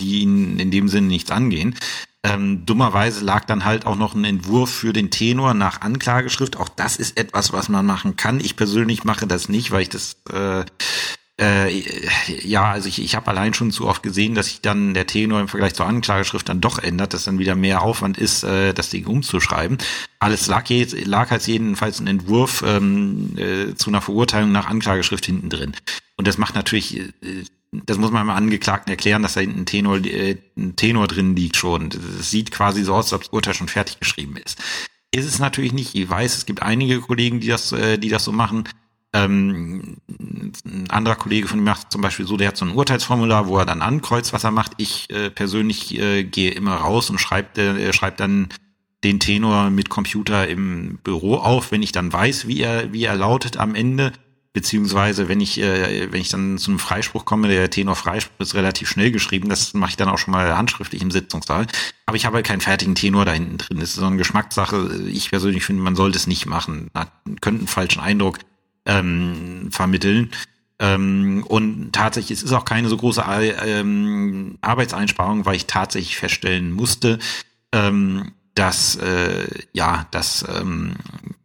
[0.00, 1.76] die ihn in dem Sinne nichts angehen.
[2.24, 6.56] Ähm, dummerweise lag dann halt auch noch ein Entwurf für den Tenor nach Anklageschrift.
[6.56, 8.40] Auch das ist etwas, was man machen kann.
[8.40, 10.64] Ich persönlich mache das nicht, weil ich das äh,
[11.38, 11.82] äh,
[12.46, 15.40] ja, also ich, ich habe allein schon zu oft gesehen, dass sich dann der Tenor
[15.40, 18.88] im Vergleich zur Anklageschrift dann doch ändert, dass dann wieder mehr Aufwand ist, äh, das
[18.88, 19.76] Ding umzuschreiben.
[20.18, 25.26] Alles lag, jetzt, lag als jedenfalls ein Entwurf ähm, äh, zu einer Verurteilung nach Anklageschrift
[25.26, 25.72] hinten drin.
[26.16, 27.12] Und das macht natürlich, äh,
[27.70, 31.36] das muss man mal Angeklagten erklären, dass da hinten ein Tenor, äh, ein Tenor drin
[31.36, 31.90] liegt schon.
[31.90, 34.58] Das sieht quasi so aus, als ob das Urteil schon fertig geschrieben ist.
[35.10, 35.94] Ist es natürlich nicht.
[35.94, 38.64] Ich weiß, es gibt einige Kollegen, die das, äh, die das so machen.
[39.12, 39.96] Ähm,
[40.64, 43.58] ein anderer Kollege von mir macht zum Beispiel so, der hat so ein Urteilsformular, wo
[43.58, 44.72] er dann ankreuzt, was er macht.
[44.76, 48.48] Ich äh, persönlich äh, gehe immer raus und schreibe äh, schreib dann
[49.04, 53.14] den Tenor mit Computer im Büro auf, wenn ich dann weiß, wie er, wie er
[53.14, 54.12] lautet am Ende.
[54.52, 58.54] Beziehungsweise, wenn ich, äh, wenn ich dann zu einem Freispruch komme, der Tenor Freispruch ist
[58.54, 61.66] relativ schnell geschrieben, das mache ich dann auch schon mal handschriftlich im Sitzungssaal.
[62.06, 63.80] Aber ich habe halt keinen fertigen Tenor da hinten drin.
[63.80, 65.08] Das ist so eine Geschmackssache.
[65.08, 66.88] Ich persönlich finde, man sollte es nicht machen.
[66.94, 67.06] Man
[67.42, 68.38] könnte einen falschen Eindruck
[68.86, 70.30] ähm, vermitteln.
[70.78, 73.24] Ähm, und tatsächlich, es ist auch keine so große
[73.66, 77.18] ähm, Arbeitseinsparung, weil ich tatsächlich feststellen musste,
[77.72, 80.96] ähm, dass äh, ja, dass ähm,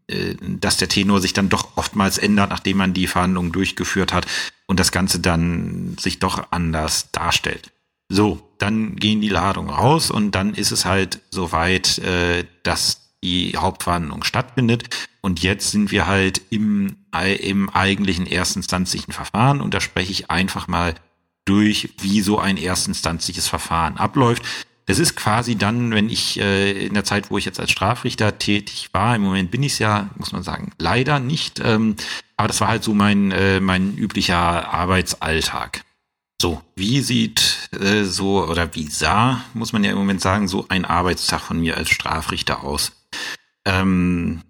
[0.07, 4.27] äh, dass der Tenor sich dann doch oftmals ändert, nachdem man die Verhandlungen durchgeführt hat
[4.67, 7.71] und das Ganze dann sich doch anders darstellt.
[8.09, 13.55] So, dann gehen die Ladungen raus und dann ist es halt soweit, äh, dass die
[13.57, 15.09] Hauptverhandlung stattfindet.
[15.21, 16.97] Und jetzt sind wir halt im,
[17.39, 20.95] im eigentlichen erstinstanzlichen Verfahren und da spreche ich einfach mal
[21.45, 24.43] durch, wie so ein erstinstanzliches Verfahren abläuft.
[24.85, 28.39] Das ist quasi dann, wenn ich äh, in der Zeit, wo ich jetzt als Strafrichter
[28.39, 31.95] tätig war, im Moment bin ich es ja, muss man sagen, leider nicht, ähm,
[32.35, 35.83] aber das war halt so mein, äh, mein üblicher Arbeitsalltag.
[36.41, 40.65] So, wie sieht äh, so, oder wie sah, muss man ja im Moment sagen, so
[40.69, 42.91] ein Arbeitstag von mir als Strafrichter aus?
[43.65, 44.41] Ähm,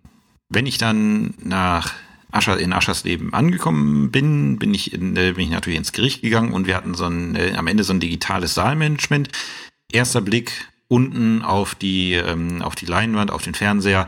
[0.50, 1.94] wenn ich dann nach
[2.32, 6.54] Ascher, in Aschersleben angekommen bin, bin ich, in, äh, bin ich natürlich ins Gericht gegangen
[6.54, 9.30] und wir hatten so ein, äh, am Ende so ein digitales Saalmanagement.
[9.92, 14.08] Erster Blick unten auf die, ähm, auf die Leinwand, auf den Fernseher,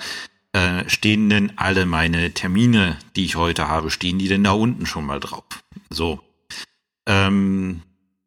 [0.53, 4.85] äh, stehen denn alle meine Termine, die ich heute habe, stehen die denn da unten
[4.85, 5.43] schon mal drauf?
[5.89, 6.21] So.
[7.05, 7.81] Ähm,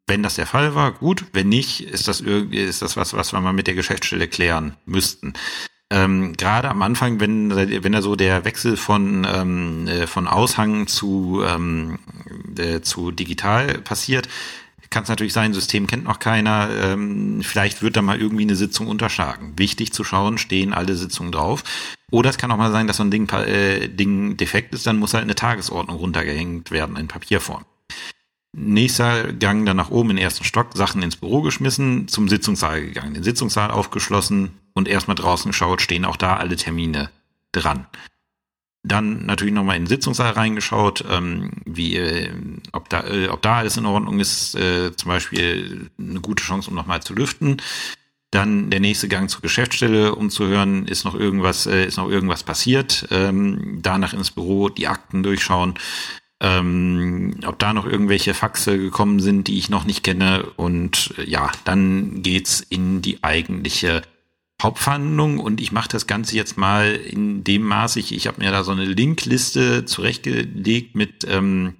[0.05, 1.25] wenn das der Fall war, gut.
[1.33, 4.75] Wenn nicht, ist das irgendwie, ist das was, was wir mal mit der Geschäftsstelle klären
[4.85, 5.33] müssten
[5.89, 10.87] ähm, gerade am Anfang, wenn, wenn da so der Wechsel von, ähm, äh, von Aushang
[10.87, 11.99] zu, ähm,
[12.57, 14.27] äh, zu digital passiert,
[14.89, 18.55] kann es natürlich sein, System kennt noch keiner, ähm, vielleicht wird da mal irgendwie eine
[18.55, 19.53] Sitzung unterschlagen.
[19.57, 21.63] Wichtig zu schauen, stehen alle Sitzungen drauf.
[22.11, 24.97] Oder es kann auch mal sein, dass so ein Ding, äh, Ding defekt ist, dann
[24.97, 27.65] muss halt eine Tagesordnung runtergehängt werden in Papierform.
[28.53, 32.81] Nächster Gang dann nach oben in den ersten Stock, Sachen ins Büro geschmissen, zum Sitzungssaal
[32.81, 37.09] gegangen, den Sitzungssaal aufgeschlossen und erstmal draußen geschaut, stehen auch da alle Termine
[37.51, 37.87] dran.
[38.83, 42.31] Dann natürlich nochmal in den Sitzungssaal reingeschaut, ähm, wie, äh,
[42.71, 46.69] ob, da, äh, ob da alles in Ordnung ist, äh, zum Beispiel eine gute Chance,
[46.69, 47.57] um nochmal zu lüften.
[48.29, 52.09] Dann der nächste Gang zur Geschäftsstelle, um zu hören, ist noch irgendwas, äh, ist noch
[52.09, 53.07] irgendwas passiert.
[53.09, 55.73] Ähm, danach ins Büro, die Akten durchschauen,
[56.39, 60.43] ähm, ob da noch irgendwelche Faxe gekommen sind, die ich noch nicht kenne.
[60.55, 64.03] Und äh, ja, dann geht's in die eigentliche
[64.61, 68.51] Hauptverhandlung und ich mache das Ganze jetzt mal in dem Maße, ich, ich habe mir
[68.51, 71.75] da so eine Linkliste zurechtgelegt mit ähm,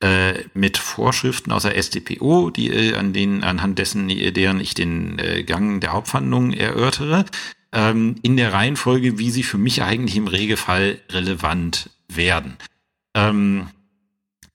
[0.00, 5.18] äh, mit Vorschriften aus der StPO, die äh, an denen anhand dessen deren ich den
[5.18, 7.24] äh, Gang der Hauptverhandlung erörtere,
[7.72, 12.56] ähm, in der Reihenfolge, wie sie für mich eigentlich im Regelfall relevant werden.
[13.14, 13.68] Ähm,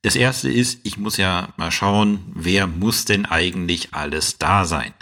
[0.04, 4.94] das erste ist, ich muss ja mal schauen, wer muss denn eigentlich alles da sein?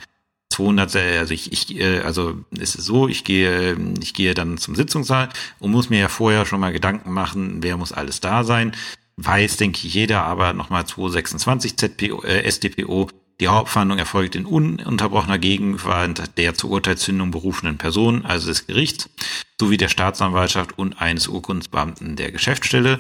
[0.60, 4.76] 200, also ich, ich äh, also es ist so, ich gehe, ich gehe dann zum
[4.76, 8.74] Sitzungssaal und muss mir ja vorher schon mal Gedanken machen, wer muss alles da sein.
[9.16, 13.10] Weiß, denke ich, jeder, aber nochmal 226 ZPO, äh, StPO.
[13.40, 19.10] Die Hauptverhandlung erfolgt in ununterbrochener Gegenwart der zur Urteilsfindung berufenen Person, also des Gerichts,
[19.58, 23.00] sowie der Staatsanwaltschaft und eines Urkundsbeamten der Geschäftsstelle.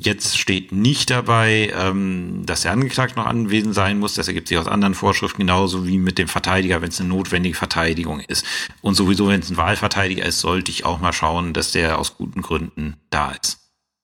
[0.00, 4.14] Jetzt steht nicht dabei, ähm, dass der Angeklagte noch anwesend sein muss.
[4.14, 7.54] Das ergibt sich aus anderen Vorschriften, genauso wie mit dem Verteidiger, wenn es eine notwendige
[7.54, 8.44] Verteidigung ist.
[8.80, 12.16] Und sowieso, wenn es ein Wahlverteidiger ist, sollte ich auch mal schauen, dass der aus
[12.16, 13.60] guten Gründen da ist.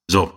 [0.08, 0.32] So.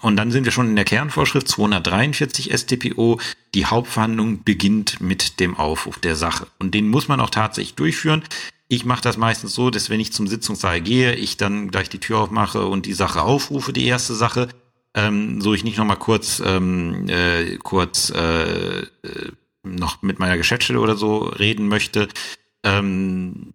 [0.00, 3.18] Und dann sind wir schon in der Kernvorschrift 243 StPO.
[3.54, 6.46] Die Hauptverhandlung beginnt mit dem Aufruf der Sache.
[6.60, 8.22] Und den muss man auch tatsächlich durchführen.
[8.68, 11.98] Ich mache das meistens so, dass wenn ich zum Sitzungssaal gehe, ich dann gleich die
[11.98, 14.48] Tür aufmache und die Sache aufrufe, die erste Sache,
[14.94, 18.86] ähm, so ich nicht noch mal kurz ähm, äh, kurz äh,
[19.62, 22.08] noch mit meiner Geschäftsstelle oder so reden möchte.
[22.64, 23.54] Ähm,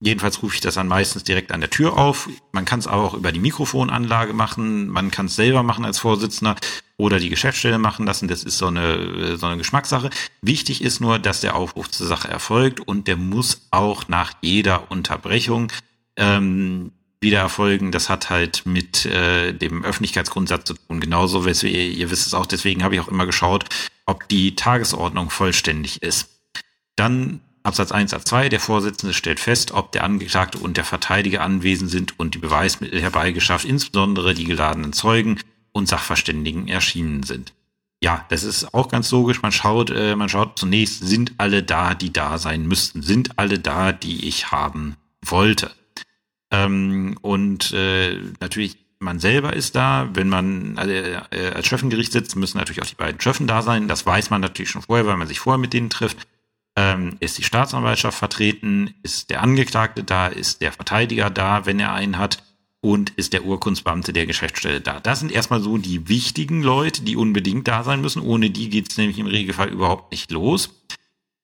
[0.00, 2.28] jedenfalls rufe ich das dann meistens direkt an der Tür auf.
[2.52, 4.88] Man kann es aber auch über die Mikrofonanlage machen.
[4.88, 6.56] Man kann es selber machen als Vorsitzender
[6.96, 8.28] oder die Geschäftsstelle machen lassen.
[8.28, 10.10] Das ist so eine, so eine Geschmackssache.
[10.40, 14.90] Wichtig ist nur, dass der Aufruf zur Sache erfolgt und der muss auch nach jeder
[14.90, 15.72] Unterbrechung
[16.16, 17.92] ähm, wieder erfolgen.
[17.92, 21.00] Das hat halt mit äh, dem Öffentlichkeitsgrundsatz zu tun.
[21.00, 23.64] Genauso, ihr, ihr wisst es auch, deswegen habe ich auch immer geschaut,
[24.06, 26.28] ob die Tagesordnung vollständig ist.
[26.96, 31.42] Dann Absatz 1 Absatz 2, der Vorsitzende stellt fest, ob der Angeklagte und der Verteidiger
[31.42, 35.38] anwesend sind und die Beweismittel herbeigeschafft, insbesondere die geladenen Zeugen
[35.72, 37.52] und Sachverständigen erschienen sind.
[38.00, 39.42] Ja, das ist auch ganz logisch.
[39.42, 43.58] Man schaut, äh, man schaut zunächst, sind alle da, die da sein müssten, sind alle
[43.58, 45.70] da, die ich haben wollte.
[46.50, 50.08] Ähm, und äh, natürlich, man selber ist da.
[50.14, 51.20] Wenn man äh,
[51.54, 53.88] als Schöffengericht sitzt, müssen natürlich auch die beiden Schöffen da sein.
[53.88, 56.26] Das weiß man natürlich schon vorher, weil man sich vorher mit denen trifft.
[56.76, 58.94] Ähm, ist die Staatsanwaltschaft vertreten?
[59.02, 60.28] Ist der Angeklagte da?
[60.28, 62.44] Ist der Verteidiger da, wenn er einen hat?
[62.80, 65.00] Und ist der Urkundsbeamte der Geschäftsstelle da?
[65.00, 68.22] Das sind erstmal so die wichtigen Leute, die unbedingt da sein müssen.
[68.22, 70.70] Ohne die geht es nämlich im Regelfall überhaupt nicht los.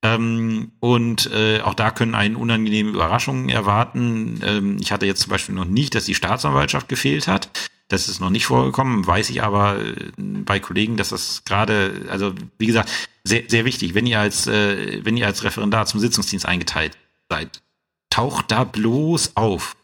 [0.04, 4.38] Ähm, und äh, auch da können einen unangenehme Überraschungen erwarten.
[4.44, 7.48] Ähm, ich hatte jetzt zum Beispiel noch nicht, dass die Staatsanwaltschaft gefehlt hat.
[7.88, 12.34] Das ist noch nicht vorgekommen, weiß ich aber äh, bei Kollegen, dass das gerade, also
[12.58, 12.90] wie gesagt,
[13.24, 16.98] sehr, sehr wichtig, wenn ihr als, äh, wenn ihr als Referendar zum Sitzungsdienst eingeteilt
[17.30, 17.62] seid,
[18.10, 19.74] taucht da bloß auf.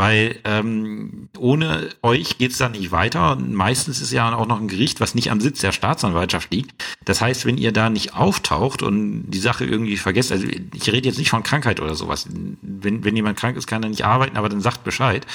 [0.00, 3.36] Weil ähm, ohne euch geht's da nicht weiter.
[3.36, 6.72] Meistens ist ja auch noch ein Gericht, was nicht am Sitz der Staatsanwaltschaft liegt.
[7.04, 11.06] Das heißt, wenn ihr da nicht auftaucht und die Sache irgendwie vergesst, also ich rede
[11.06, 12.26] jetzt nicht von Krankheit oder sowas.
[12.62, 15.26] Wenn, wenn jemand krank ist, kann er nicht arbeiten, aber dann sagt Bescheid.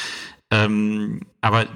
[0.50, 1.68] Ähm, aber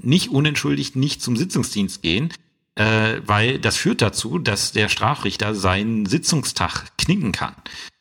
[0.00, 2.32] nicht unentschuldigt nicht zum Sitzungsdienst gehen,
[2.76, 7.56] äh, weil das führt dazu, dass der Strafrichter seinen Sitzungstag knicken kann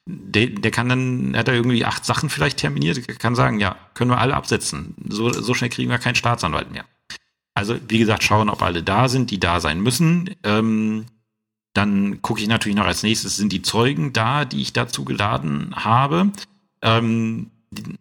[0.07, 4.11] der, der kann dann, hat er irgendwie acht Sachen vielleicht terminiert, kann sagen, ja, können
[4.11, 4.95] wir alle absetzen.
[5.07, 6.85] So, so schnell kriegen wir keinen Staatsanwalt mehr.
[7.53, 10.35] Also, wie gesagt, schauen, ob alle da sind, die da sein müssen.
[10.43, 11.05] Ähm,
[11.73, 15.75] dann gucke ich natürlich noch als nächstes, sind die Zeugen da, die ich dazu geladen
[15.75, 16.31] habe.
[16.81, 17.51] Ähm,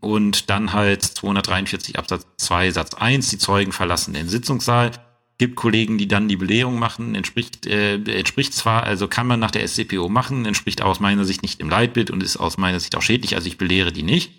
[0.00, 4.92] und dann halt 243 Absatz 2 Satz 1, die Zeugen verlassen den Sitzungssaal
[5.38, 9.50] gibt Kollegen, die dann die Belehrung machen, entspricht, äh, entspricht zwar, also kann man nach
[9.50, 12.96] der SCPO machen, entspricht aus meiner Sicht nicht im Leitbild und ist aus meiner Sicht
[12.96, 14.32] auch schädlich, also ich belehre die nicht,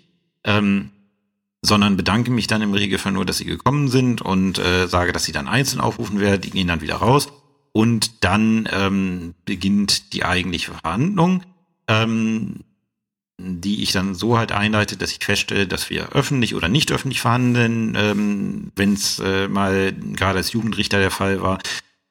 [0.44, 0.90] ähm,
[1.62, 5.24] sondern bedanke mich dann im Regelfall nur, dass sie gekommen sind und äh, sage, dass
[5.24, 7.28] sie dann einzeln aufrufen werden, die gehen dann wieder raus
[7.72, 11.42] und dann ähm, beginnt die eigentliche Verhandlung.
[11.86, 12.64] Ähm,
[13.38, 17.20] die ich dann so halt einleite, dass ich feststelle, dass wir öffentlich oder nicht öffentlich
[17.20, 21.58] verhandeln, ähm, wenn es äh, mal gerade als Jugendrichter der Fall war.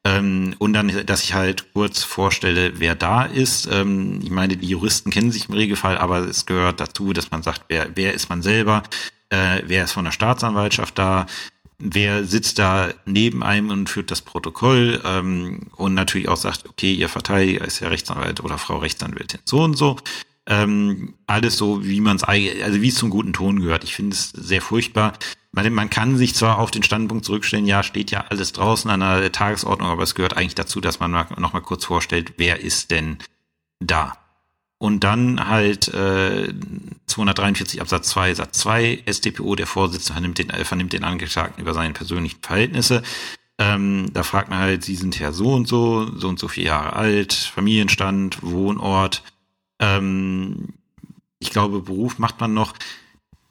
[0.05, 3.67] Ähm, und dann, dass ich halt kurz vorstelle, wer da ist.
[3.69, 7.43] Ähm, ich meine, die Juristen kennen sich im Regelfall, aber es gehört dazu, dass man
[7.43, 8.83] sagt, wer, wer ist man selber,
[9.29, 11.25] äh, wer ist von der Staatsanwaltschaft da,
[11.77, 16.93] wer sitzt da neben einem und führt das Protokoll ähm, und natürlich auch sagt, okay,
[16.93, 19.97] ihr Verteidiger ist ja Rechtsanwalt oder Frau Rechtsanwältin so und so.
[20.49, 23.83] Ähm, alles so, wie man es also wie es zum guten Ton gehört.
[23.83, 25.13] Ich finde es sehr furchtbar.
[25.51, 29.01] Man, man kann sich zwar auf den Standpunkt zurückstellen, ja, steht ja alles draußen an
[29.01, 32.91] der Tagesordnung, aber es gehört eigentlich dazu, dass man noch mal kurz vorstellt, wer ist
[32.91, 33.17] denn
[33.79, 34.13] da?
[34.79, 36.53] Und dann halt äh,
[37.07, 41.73] 243 Absatz 2 Satz 2 StPO, der Vorsitzende vernimmt den, äh, vernimmt den Angeklagten über
[41.73, 43.01] seine persönlichen Verhältnisse.
[43.57, 46.65] Ähm, da fragt man halt, Sie sind Herr so und so, so und so vier
[46.65, 49.23] Jahre alt, Familienstand, Wohnort.
[49.79, 50.73] Ähm,
[51.39, 52.73] ich glaube, Beruf macht man noch.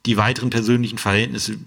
[0.05, 1.57] Die weiteren persönlichen Verhältnisse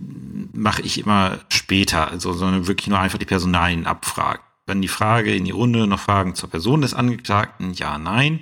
[0.52, 4.42] mache ich immer später, also sondern wirklich nur einfach die Personalien abfragen.
[4.66, 8.40] Dann die Frage in die Runde, noch Fragen zur Person des Angeklagten, ja, nein.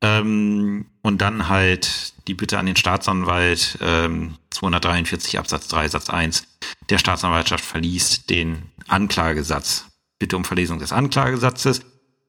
[0.00, 6.46] Ähm, und dann halt die Bitte an den Staatsanwalt, ähm, 243 Absatz 3 Satz 1
[6.90, 9.86] der Staatsanwaltschaft verliest den Anklagesatz.
[10.18, 11.82] Bitte um Verlesung des Anklagesatzes.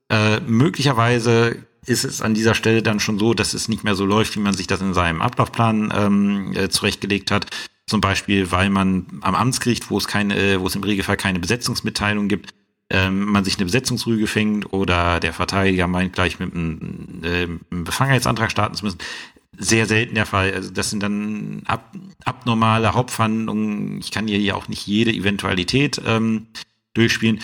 [0.09, 4.05] Äh, möglicherweise ist es an dieser Stelle dann schon so, dass es nicht mehr so
[4.05, 7.47] läuft, wie man sich das in seinem Ablaufplan ähm, äh, zurechtgelegt hat.
[7.87, 12.27] Zum Beispiel, weil man am Amtsgericht, wo es keine, wo es im Regelfall keine Besetzungsmitteilung
[12.27, 12.53] gibt,
[12.89, 17.83] ähm, man sich eine Besetzungsrüge fängt oder der Verteidiger meint gleich mit einem, äh, einem
[17.83, 18.99] Befangenheitsantrag starten zu müssen.
[19.57, 20.53] Sehr selten der Fall.
[20.53, 21.93] Also das sind dann ab,
[22.25, 23.99] abnormale Hauptverhandlungen.
[23.99, 26.47] Ich kann hier ja auch nicht jede Eventualität ähm,
[26.93, 27.39] durchspielen.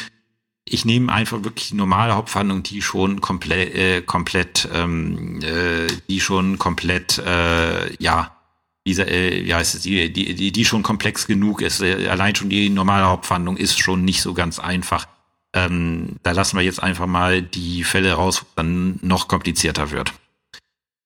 [0.66, 6.58] Ich nehme einfach wirklich normale Hauptverhandlung, die schon komplett, äh, komplett, ähm, äh, die schon
[6.58, 8.38] komplett, äh, ja,
[8.86, 11.82] diese, äh, wie heißt es, die, die, die, die schon komplex genug ist.
[11.82, 15.08] Äh, allein schon die normale Hauptverhandlung ist schon nicht so ganz einfach
[15.54, 20.14] ähm, da lassen wir jetzt einfach mal die Fälle raus, wo dann noch komplizierter wird.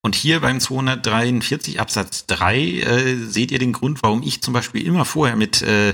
[0.01, 4.85] Und hier beim 243 Absatz 3 äh, seht ihr den Grund, warum ich zum Beispiel
[4.85, 5.93] immer vorher mit äh,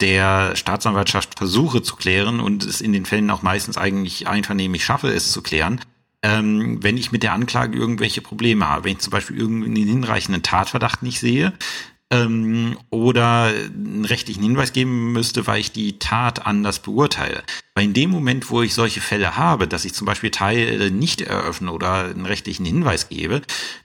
[0.00, 5.08] der Staatsanwaltschaft versuche zu klären und es in den Fällen auch meistens eigentlich einvernehmlich schaffe,
[5.08, 5.80] es zu klären,
[6.22, 8.84] ähm, wenn ich mit der Anklage irgendwelche Probleme habe.
[8.84, 11.52] Wenn ich zum Beispiel irgendeinen hinreichenden Tatverdacht nicht sehe,
[12.10, 17.42] ähm, oder einen rechtlichen Hinweis geben müsste, weil ich die Tat anders beurteile.
[17.74, 21.20] Weil in dem Moment, wo ich solche Fälle habe, dass ich zum Beispiel Teile nicht
[21.20, 23.42] eröffne oder einen rechtlichen Hinweis gebe,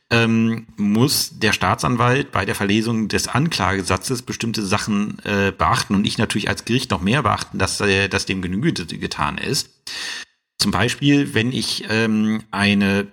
[0.10, 6.18] ähm, muss der Staatsanwalt bei der Verlesung des Anklagesatzes bestimmte Sachen äh, beachten und ich
[6.18, 9.70] natürlich als Gericht noch mehr beachten, dass, äh, dass dem Genüge getan ist.
[10.60, 13.08] Zum Beispiel, wenn ich ähm, eine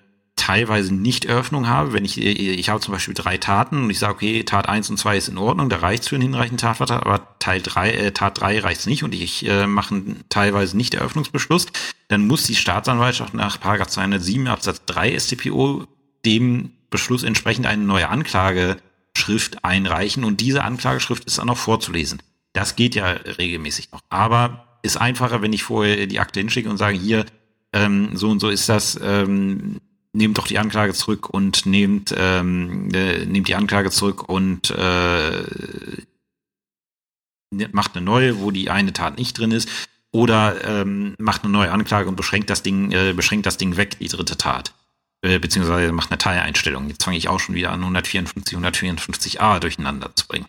[0.51, 4.43] teilweise Nicht-Eröffnung habe, wenn ich, ich habe zum Beispiel drei Taten und ich sage, okay,
[4.43, 7.39] Tat 1 und 2 ist in Ordnung, da reicht es für einen hinreichenden Tatvertrag, aber
[7.39, 11.67] Teil 3, äh, Tat 3 reicht es nicht und ich äh, mache teilweise Nicht-Eröffnungsbeschluss,
[12.09, 15.87] dann muss die Staatsanwaltschaft nach 207 Absatz 3 StPO
[16.27, 22.21] dem Beschluss entsprechend eine neue Anklageschrift einreichen und diese Anklageschrift ist dann auch vorzulesen.
[22.55, 26.77] Das geht ja regelmäßig noch, aber ist einfacher, wenn ich vorher die Akte hinschicke und
[26.77, 27.25] sage, hier,
[27.73, 29.81] ähm, so und so ist das, ähm,
[30.13, 35.45] nehmt doch die Anklage zurück und nehmt, ähm, äh, nehmt die Anklage zurück und äh,
[37.73, 39.69] macht eine neue, wo die eine Tat nicht drin ist,
[40.13, 43.99] oder ähm, macht eine neue Anklage und beschränkt das Ding, äh, beschränkt das Ding weg,
[43.99, 44.75] die dritte Tat.
[45.23, 46.89] Äh, beziehungsweise macht eine Teileinstellung.
[46.89, 50.47] Jetzt fange ich auch schon wieder an, 154, 154a durcheinander zu bringen.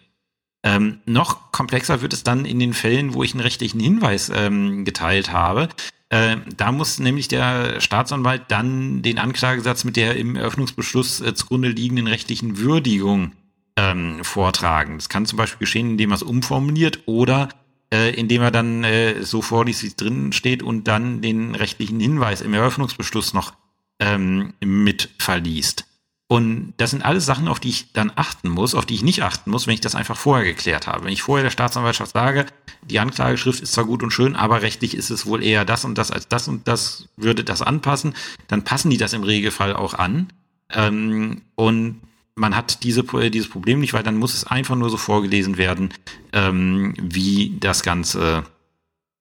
[0.64, 4.86] Ähm, noch komplexer wird es dann in den Fällen, wo ich einen rechtlichen Hinweis ähm,
[4.86, 5.70] geteilt habe.
[6.12, 11.70] Äh, da muss nämlich der Staatsanwalt dann den Anklagesatz mit der im Eröffnungsbeschluss äh, zugrunde
[11.70, 13.32] liegenden rechtlichen Würdigung
[13.78, 14.97] ähm, vortragen.
[14.97, 17.47] Das kann zum Beispiel geschehen, indem er es umformuliert oder
[17.93, 22.01] äh, indem er dann äh, so vorliest, wie es drin steht und dann den rechtlichen
[22.01, 23.53] Hinweis im Eröffnungsbeschluss noch
[23.99, 25.86] ähm, mit verliest.
[26.32, 29.21] Und das sind alles Sachen, auf die ich dann achten muss, auf die ich nicht
[29.21, 31.03] achten muss, wenn ich das einfach vorher geklärt habe.
[31.03, 32.45] Wenn ich vorher der Staatsanwaltschaft sage,
[32.84, 35.97] die Anklageschrift ist zwar gut und schön, aber rechtlich ist es wohl eher das und
[35.97, 38.13] das als das und das, würde das anpassen,
[38.47, 40.32] dann passen die das im Regelfall auch an.
[40.69, 41.99] Ähm, und
[42.36, 45.93] man hat diese, dieses Problem nicht, weil dann muss es einfach nur so vorgelesen werden,
[46.32, 48.45] ähm, wie das Ganze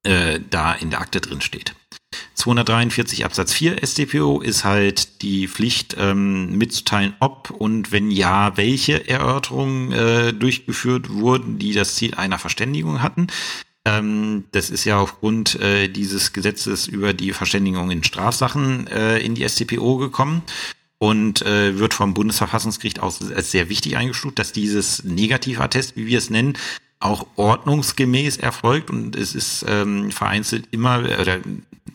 [0.05, 1.75] äh, da in der Akte drin steht.
[2.41, 9.07] 243 Absatz 4 StPO ist halt die Pflicht ähm, mitzuteilen, ob und wenn ja, welche
[9.07, 13.27] Erörterungen äh, durchgeführt wurden, die das Ziel einer Verständigung hatten.
[13.85, 19.35] Ähm, das ist ja aufgrund äh, dieses Gesetzes über die Verständigung in Strafsachen äh, in
[19.35, 20.43] die StPO gekommen
[20.97, 26.19] und äh, wird vom Bundesverfassungsgericht auch als sehr wichtig eingestuft, dass dieses Negativattest, wie wir
[26.19, 26.55] es nennen,
[27.01, 31.41] auch ordnungsgemäß erfolgt und es ist ähm, vereinzelt immer oder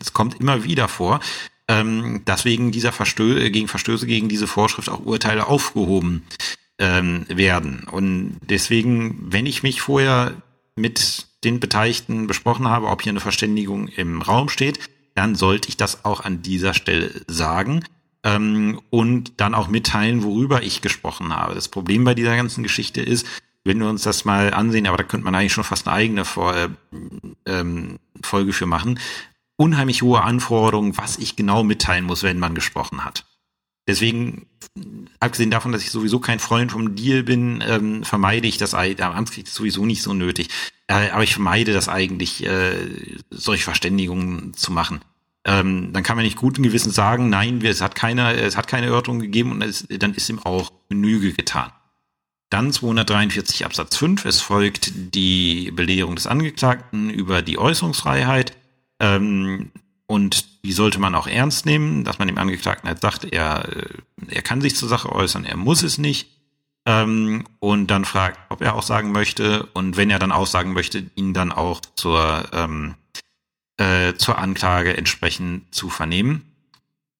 [0.00, 1.20] es kommt immer wieder vor,
[1.68, 6.22] ähm, dass wegen dieser Verstö äh, gegen Verstöße gegen diese Vorschrift auch Urteile aufgehoben
[6.78, 7.84] ähm, werden.
[7.90, 10.34] Und deswegen, wenn ich mich vorher
[10.76, 14.78] mit den Beteiligten besprochen habe, ob hier eine Verständigung im Raum steht,
[15.14, 17.84] dann sollte ich das auch an dieser Stelle sagen.
[18.26, 21.54] ähm, und dann auch mitteilen, worüber ich gesprochen habe.
[21.54, 23.26] Das Problem bei dieser ganzen Geschichte ist,
[23.64, 26.22] wenn wir uns das mal ansehen, aber da könnte man eigentlich schon fast eine eigene
[26.22, 26.68] äh,
[27.46, 28.98] ähm, Folge für machen,
[29.56, 33.24] unheimlich hohe Anforderungen, was ich genau mitteilen muss, wenn man gesprochen hat.
[33.88, 34.46] Deswegen,
[35.20, 39.12] abgesehen davon, dass ich sowieso kein Freund vom Deal bin, ähm, vermeide ich das, am
[39.12, 40.48] Amtskrieg ist sowieso nicht so nötig.
[40.88, 42.74] Äh, aber ich vermeide das eigentlich, äh,
[43.30, 45.00] solche Verständigungen zu machen.
[45.44, 48.86] Ähm, dann kann man nicht guten Gewissen sagen, nein, es hat keine, es hat keine
[48.86, 51.70] Erörterung gegeben und es, dann ist ihm auch Genüge getan.
[52.50, 54.24] Dann 243 Absatz 5.
[54.24, 58.56] Es folgt die Belehrung des Angeklagten über die Äußerungsfreiheit.
[59.00, 59.70] Ähm,
[60.06, 63.88] und die sollte man auch ernst nehmen, dass man dem Angeklagten halt sagt, er, äh,
[64.28, 66.30] er kann sich zur Sache äußern, er muss es nicht.
[66.86, 69.66] Ähm, und dann fragt, ob er auch sagen möchte.
[69.74, 72.94] Und wenn er dann aussagen möchte, ihn dann auch zur, ähm,
[73.76, 76.42] äh, zur Anklage entsprechend zu vernehmen.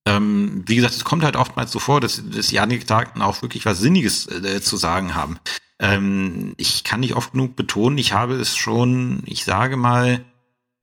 [0.07, 3.67] Ähm, wie gesagt, es kommt halt oftmals so vor, dass, dass die Angeklagten auch wirklich
[3.67, 5.41] was Sinniges äh, zu sagen haben.
[5.81, 10.25] Ähm, ich kann nicht oft genug betonen, ich habe es schon, ich sage mal,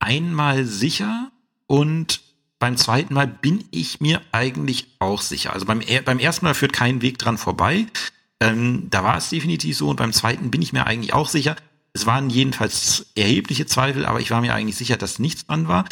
[0.04, 1.32] einmal sicher
[1.66, 2.20] und
[2.58, 5.52] beim zweiten Mal bin ich mir eigentlich auch sicher.
[5.52, 7.86] Also beim, beim ersten Mal führt kein Weg dran vorbei.
[8.40, 11.56] Ähm, da war es definitiv so und beim zweiten bin ich mir eigentlich auch sicher.
[11.92, 15.84] Es waren jedenfalls erhebliche Zweifel, aber ich war mir eigentlich sicher, dass nichts dran war.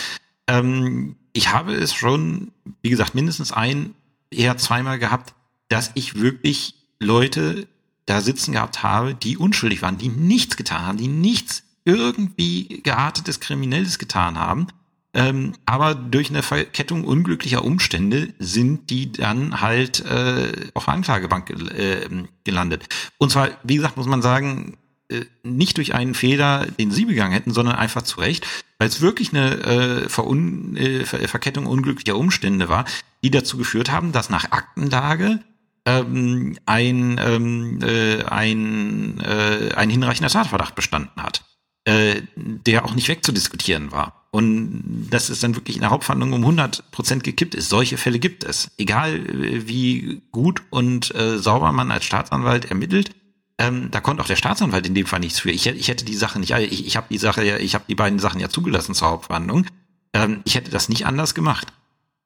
[0.46, 2.52] Ähm, ich habe es schon,
[2.82, 3.94] wie gesagt, mindestens ein,
[4.30, 5.34] eher zweimal gehabt,
[5.68, 7.68] dass ich wirklich Leute
[8.06, 13.40] da sitzen gehabt habe, die unschuldig waren, die nichts getan haben, die nichts irgendwie geartetes
[13.40, 14.68] Kriminelles getan haben
[15.14, 21.50] ähm, aber durch eine Verkettung unglücklicher Umstände sind die dann halt äh, auf der Anklagebank
[21.50, 22.08] äh,
[22.44, 22.88] gelandet.
[23.18, 24.78] Und zwar, wie gesagt, muss man sagen,
[25.10, 28.46] äh, nicht durch einen Fehler, den sie begangen hätten, sondern einfach zu Recht,
[28.78, 32.86] weil es wirklich eine äh, Verun äh, Ver Verkettung unglücklicher Umstände war,
[33.22, 35.40] die dazu geführt haben, dass nach Aktenlage
[35.84, 41.44] ähm, ein, ähm, äh, ein, äh, ein hinreichender Tatverdacht bestanden hat,
[41.84, 46.40] äh, der auch nicht wegzudiskutieren war und dass es dann wirklich in der Hauptverhandlung um
[46.40, 47.68] 100 Prozent gekippt ist.
[47.68, 48.70] Solche Fälle gibt es.
[48.78, 53.10] Egal äh, wie gut und äh, sauber man als Staatsanwalt ermittelt,
[53.58, 55.50] ähm, da konnte auch der Staatsanwalt in dem Fall nichts für.
[55.50, 57.94] Ich, ich hätte die Sache nicht, ich, ich habe die Sache ja, ich habe die
[57.94, 59.66] beiden Sachen ja zugelassen zur Hauptverhandlung.
[60.14, 61.68] Ähm, ich hätte das nicht anders gemacht.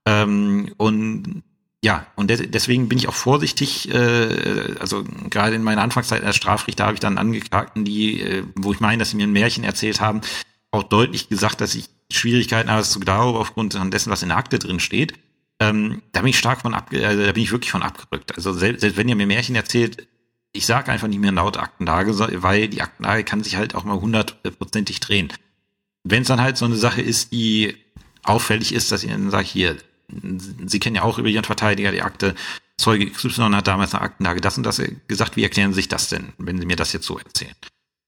[0.06, 1.42] Ähm, und
[1.86, 6.34] ja, und de deswegen bin ich auch vorsichtig, äh, also gerade in meiner Anfangszeit als
[6.34, 9.62] Strafrichter habe ich dann Angeklagten, die, äh, wo ich meine, dass sie mir ein Märchen
[9.62, 10.20] erzählt haben,
[10.72, 14.36] auch deutlich gesagt, dass ich Schwierigkeiten habe, es zu glauben, aufgrund dessen, was in der
[14.36, 15.12] Akte drin steht.
[15.60, 18.34] Ähm, da bin ich stark von ab, also da bin ich wirklich von abgerückt.
[18.34, 20.08] Also selbst, selbst wenn ihr mir Märchen erzählt,
[20.50, 24.00] ich sage einfach nicht mehr laut Aktenlage, weil die Aktenlage kann sich halt auch mal
[24.00, 25.32] hundertprozentig drehen.
[26.02, 27.76] Wenn es dann halt so eine Sache ist, die
[28.24, 29.76] auffällig ist, dass ihr dann sagt, hier,
[30.08, 32.34] Sie kennen ja auch über Ihren Verteidiger die Akte,
[32.78, 36.08] Zeuge XY hat damals eine Aktenlage das und das gesagt, wie erklären Sie sich das
[36.08, 37.54] denn, wenn Sie mir das jetzt so erzählen?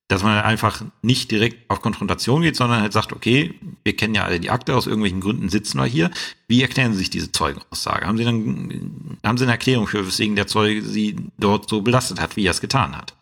[0.08, 4.24] dass man einfach nicht direkt auf Konfrontation geht, sondern halt sagt, okay, wir kennen ja
[4.24, 6.10] alle die Akte, aus irgendwelchen Gründen sitzen wir hier.
[6.48, 8.06] Wie erklären Sie sich diese Zeugenaussage?
[8.06, 12.20] Haben Sie dann, haben Sie eine Erklärung für, weswegen der Zeuge Sie dort so belastet
[12.20, 13.14] hat, wie er es getan hat?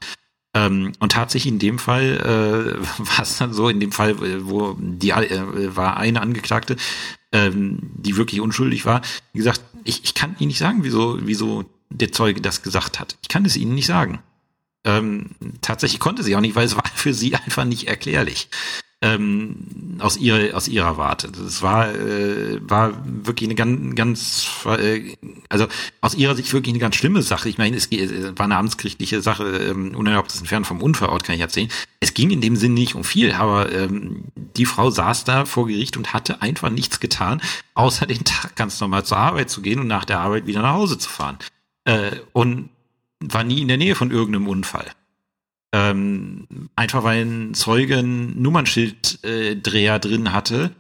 [0.55, 4.17] Ähm, und tatsächlich in dem Fall äh, war es dann so, in dem Fall,
[4.49, 6.77] wo die äh, war eine Angeklagte,
[7.37, 11.65] ähm, die wirklich unschuldig war, wie gesagt, ich, ich kann Ihnen nicht sagen, wieso, wieso
[11.91, 13.17] der Zeuge das gesagt hat.
[13.23, 14.21] Ich kann es Ihnen nicht sagen.
[14.85, 15.31] Ähm,
[15.61, 18.49] tatsächlich konnte sie auch nicht, weil es war für sie einfach nicht erklärlich.
[19.03, 21.31] Ähm, aus ihrer aus ihrer Warte.
[21.31, 25.15] Das war äh, war wirklich eine ganz ganz äh,
[25.51, 25.67] also
[26.01, 27.51] aus ihrer Sicht wirklich eine ganz schlimme Sache.
[27.51, 31.69] Ich meine, es war eine amtsgerichtliche Sache, ähm, unerlaubtes Entfernen vom Unfallort kann ich erzählen.
[32.01, 34.25] Es ging in dem Sinn nicht um viel, aber ähm,
[34.57, 37.43] die Frau saß da vor Gericht und hatte einfach nichts getan,
[37.75, 40.75] außer den Tag ganz normal zur Arbeit zu gehen und nach der Arbeit wieder nach
[40.75, 41.37] Hause zu fahren.
[41.85, 42.71] Äh, und
[43.21, 44.87] war nie in der Nähe von irgendeinem Unfall.
[45.77, 50.71] Ähm, einfach weil ein Zeuge ein Nummernschilddreher äh, drin hatte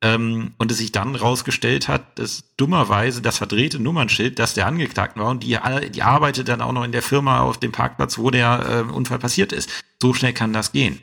[0.00, 5.20] ähm, und es sich dann rausgestellt hat, dass dummerweise das verdrehte Nummernschild, das der Angeklagten
[5.20, 5.58] war und die,
[5.90, 9.18] die arbeitet dann auch noch in der Firma auf dem Parkplatz, wo der äh, Unfall
[9.18, 9.84] passiert ist.
[10.00, 11.00] So schnell kann das gehen.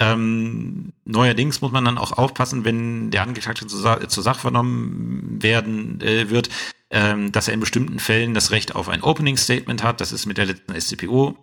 [0.00, 6.00] Ähm, neuerdings muss man dann auch aufpassen, wenn der Angeklagte zur, zur Sache vernommen werden
[6.00, 6.48] äh, wird,
[6.88, 10.00] ähm, dass er in bestimmten Fällen das Recht auf ein Opening Statement hat.
[10.00, 11.36] Das ist mit der letzten SCPO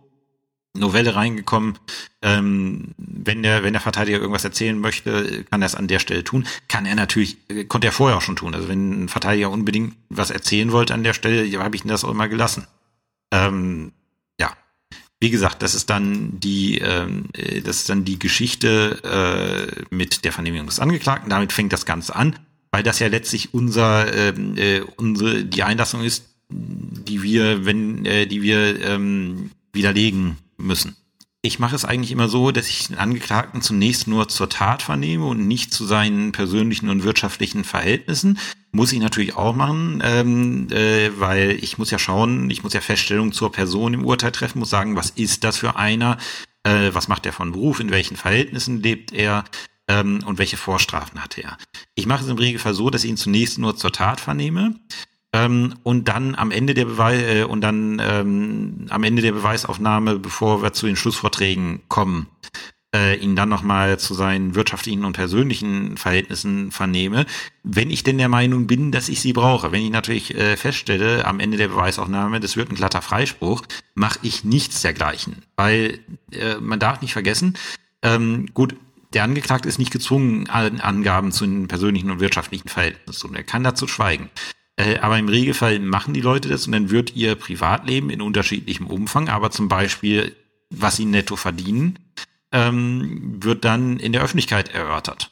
[0.78, 1.78] Novelle reingekommen.
[2.22, 6.24] Ähm, wenn der, wenn der Verteidiger irgendwas erzählen möchte, kann er es an der Stelle
[6.24, 6.46] tun.
[6.68, 8.54] Kann er natürlich, äh, konnte er vorher auch schon tun.
[8.54, 12.04] Also wenn ein Verteidiger unbedingt was erzählen wollte an der Stelle, habe ich ihn das
[12.04, 12.68] auch immer gelassen.
[13.32, 13.92] Ähm,
[14.40, 14.56] ja,
[15.20, 20.24] wie gesagt, das ist dann die, ähm, äh, das ist dann die Geschichte äh, mit
[20.24, 21.30] der Vernehmung des Angeklagten.
[21.30, 22.38] Damit fängt das Ganze an.
[22.72, 28.28] weil das ja letztlich unser, ähm, äh, unsere, die Einlassung ist, die wir, wenn, äh,
[28.28, 30.96] die wir ähm, widerlegen müssen.
[31.42, 35.26] Ich mache es eigentlich immer so, dass ich den Angeklagten zunächst nur zur Tat vernehme
[35.26, 38.38] und nicht zu seinen persönlichen und wirtschaftlichen Verhältnissen.
[38.72, 42.82] Muss ich natürlich auch machen, ähm, äh, weil ich muss ja schauen, ich muss ja
[42.82, 46.18] Feststellungen zur Person im Urteil treffen, muss sagen, was ist das für einer,
[46.64, 49.46] äh, was macht er von Beruf, in welchen Verhältnissen lebt er,
[49.90, 51.58] ähm, und welche Vorstrafen hatte er.
[51.96, 54.76] Ich mache es im Regelfall so, dass ich ihn zunächst nur zur Tat vernehme
[55.34, 60.20] ähm, und dann am Ende der Beweis äh, und dann ähm, am Ende der Beweisaufnahme,
[60.20, 62.28] bevor wir zu den Schlussvorträgen kommen,
[62.96, 67.28] äh, ihn dann nochmal zu seinen wirtschaftlichen und persönlichen Verhältnissen vernehme,
[67.64, 69.72] wenn ich denn der Meinung bin, dass ich sie brauche.
[69.72, 73.62] Wenn ich natürlich äh, feststelle, am Ende der Beweisaufnahme, das wird ein glatter Freispruch,
[73.94, 75.44] mache ich nichts dergleichen.
[75.56, 76.00] Weil
[76.32, 77.56] äh, man darf nicht vergessen,
[78.02, 78.76] ähm, gut,
[79.14, 83.36] der Angeklagte ist nicht gezwungen, Angaben zu den persönlichen und wirtschaftlichen Verhältnissen zu tun.
[83.36, 84.30] Er kann dazu schweigen.
[84.80, 88.88] Äh, aber im Regelfall machen die Leute das und dann wird ihr Privatleben in unterschiedlichem
[88.88, 90.36] Umfang, aber zum Beispiel,
[90.70, 92.00] was sie netto verdienen,
[92.54, 95.32] ähm, wird dann in der Öffentlichkeit erörtert.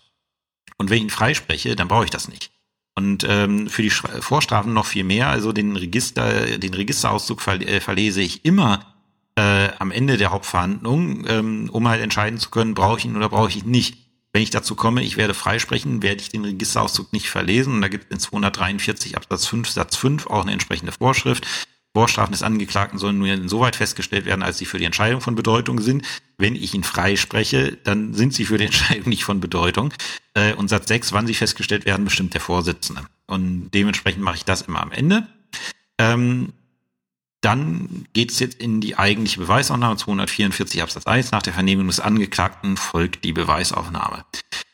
[0.77, 2.51] Und wenn ich ihn freispreche, dann brauche ich das nicht.
[2.95, 5.29] Und ähm, für die Vorstrafen noch viel mehr.
[5.29, 8.95] Also den Register, den Registerauszug äh, verlese ich immer
[9.35, 13.29] äh, am Ende der Hauptverhandlung, ähm, um halt entscheiden zu können, brauche ich ihn oder
[13.29, 14.06] brauche ich ihn nicht.
[14.37, 17.73] Wenn ich dazu komme, ich werde freisprechen, werde ich den Registerauszug nicht verlesen.
[17.73, 21.47] Und da gibt es in 243 Absatz 5 Satz 5 auch eine entsprechende Vorschrift.
[21.95, 25.81] Vorstrafen des Angeklagten sollen nur insoweit festgestellt werden, als sie für die Entscheidung von Bedeutung
[25.81, 26.05] sind.
[26.37, 29.91] Wenn ich ihn freispreche, dann sind sie für die Entscheidung nicht von Bedeutung.
[30.35, 33.07] Äh, und Satz 6, wann sie festgestellt werden, bestimmt der Vorsitzende.
[33.25, 35.25] Und dementsprechend mache ich das immer am Ende.
[35.97, 36.53] Ähm,
[37.41, 41.31] dann geht es jetzt in die eigentliche Beweisaufnahme 244 Absatz 1.
[41.31, 44.25] Nach der Vernehmung des Angeklagten folgt die Beweisaufnahme.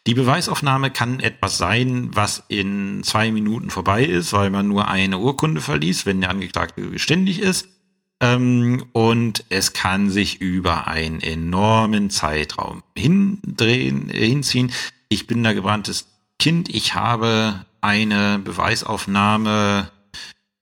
[0.08, 5.20] Die Beweisaufnahme kann etwas sein, was in zwei Minuten vorbei ist, weil man nur eine
[5.20, 7.68] Urkunde verliest, wenn der Angeklagte geständig ist.
[8.20, 14.72] Ähm, und es kann sich über einen enormen Zeitraum hindrehen, hinziehen.
[15.10, 16.08] Ich bin da gebranntes
[16.40, 16.70] Kind.
[16.70, 19.92] Ich habe eine Beweisaufnahme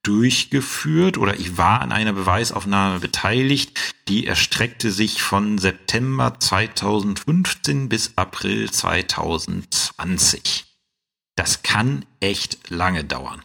[0.04, 8.14] durchgeführt oder ich war an einer Beweisaufnahme beteiligt, die erstreckte sich von September 2015 bis
[8.18, 10.66] April 2020.
[11.36, 13.42] Das kann echt lange dauern.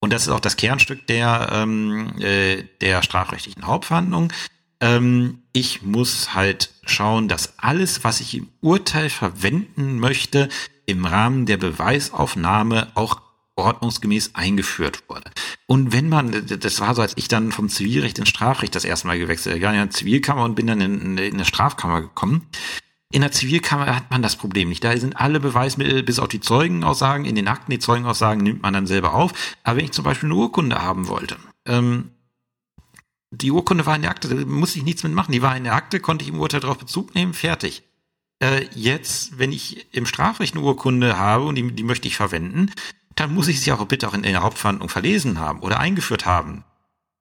[0.00, 4.32] Und das ist auch das Kernstück der, ähm, äh, der strafrechtlichen Hauptverhandlung.
[4.80, 10.48] Ähm, ich muss halt schauen, dass alles, was ich im Urteil verwenden möchte,
[10.86, 13.20] im Rahmen der Beweisaufnahme auch
[13.56, 15.30] ordnungsgemäß eingeführt wurde.
[15.66, 19.06] Und wenn man, das war so, als ich dann vom Zivilrecht ins Strafrecht das erste
[19.06, 22.46] Mal gewechselt habe, in der Zivilkammer und bin dann in, in eine Strafkammer gekommen.
[23.12, 24.82] In der Zivilkammer hat man das Problem nicht.
[24.82, 28.72] Da sind alle Beweismittel, bis auf die Zeugenaussagen, in den Akten, die Zeugenaussagen nimmt man
[28.72, 29.32] dann selber auf.
[29.64, 31.36] Aber wenn ich zum Beispiel eine Urkunde haben wollte,
[31.66, 32.12] ähm,
[33.30, 35.32] die Urkunde war in der Akte, da musste ich nichts mitmachen.
[35.32, 37.82] Die war in der Akte, konnte ich im Urteil darauf Bezug nehmen, fertig.
[38.42, 42.70] Äh, jetzt, wenn ich im Strafrecht eine Urkunde habe und die, die möchte ich verwenden,
[43.16, 46.64] dann muss ich sie auch bitte auch in der Hauptverhandlung verlesen haben oder eingeführt haben.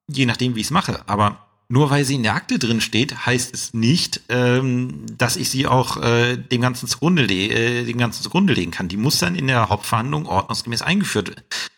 [0.08, 1.02] Je nachdem, wie ich es mache.
[1.08, 5.50] Aber nur weil sie in der Akte drin steht, heißt es nicht, ähm, dass ich
[5.50, 8.90] sie auch äh, dem Ganzen zugrunde, äh, dem Ganzen zugrunde legen kann.
[8.90, 11.34] Die muss dann in der Hauptverhandlung ordnungsgemäß eingeführt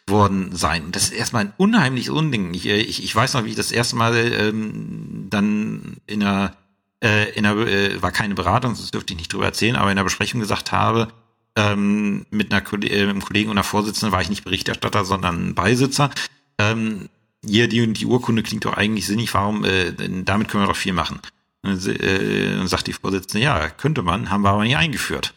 [0.08, 0.86] worden sein.
[0.86, 2.56] Und das ist erstmal ein unheimliches Unding.
[2.56, 6.56] Ich, äh, ich, ich weiß noch, wie ich das erste Mal ähm, dann in einer,
[7.04, 9.98] äh, in einer äh, war keine Beratung, das dürfte ich nicht drüber erzählen, aber in
[9.98, 11.10] der Besprechung gesagt habe,
[11.56, 16.10] ähm, mit einer äh, einem Kollegen und einer Vorsitzenden war ich nicht Berichterstatter, sondern Beisitzer.
[16.58, 17.10] Ähm,
[17.46, 19.94] hier, die, die Urkunde klingt doch eigentlich sinnig, warum, äh,
[20.24, 21.20] damit können wir doch viel machen.
[21.62, 25.34] Und, äh, sagt die Vorsitzende, ja, könnte man, haben wir aber nicht eingeführt.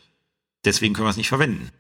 [0.65, 1.71] Deswegen können wir es nicht verwenden.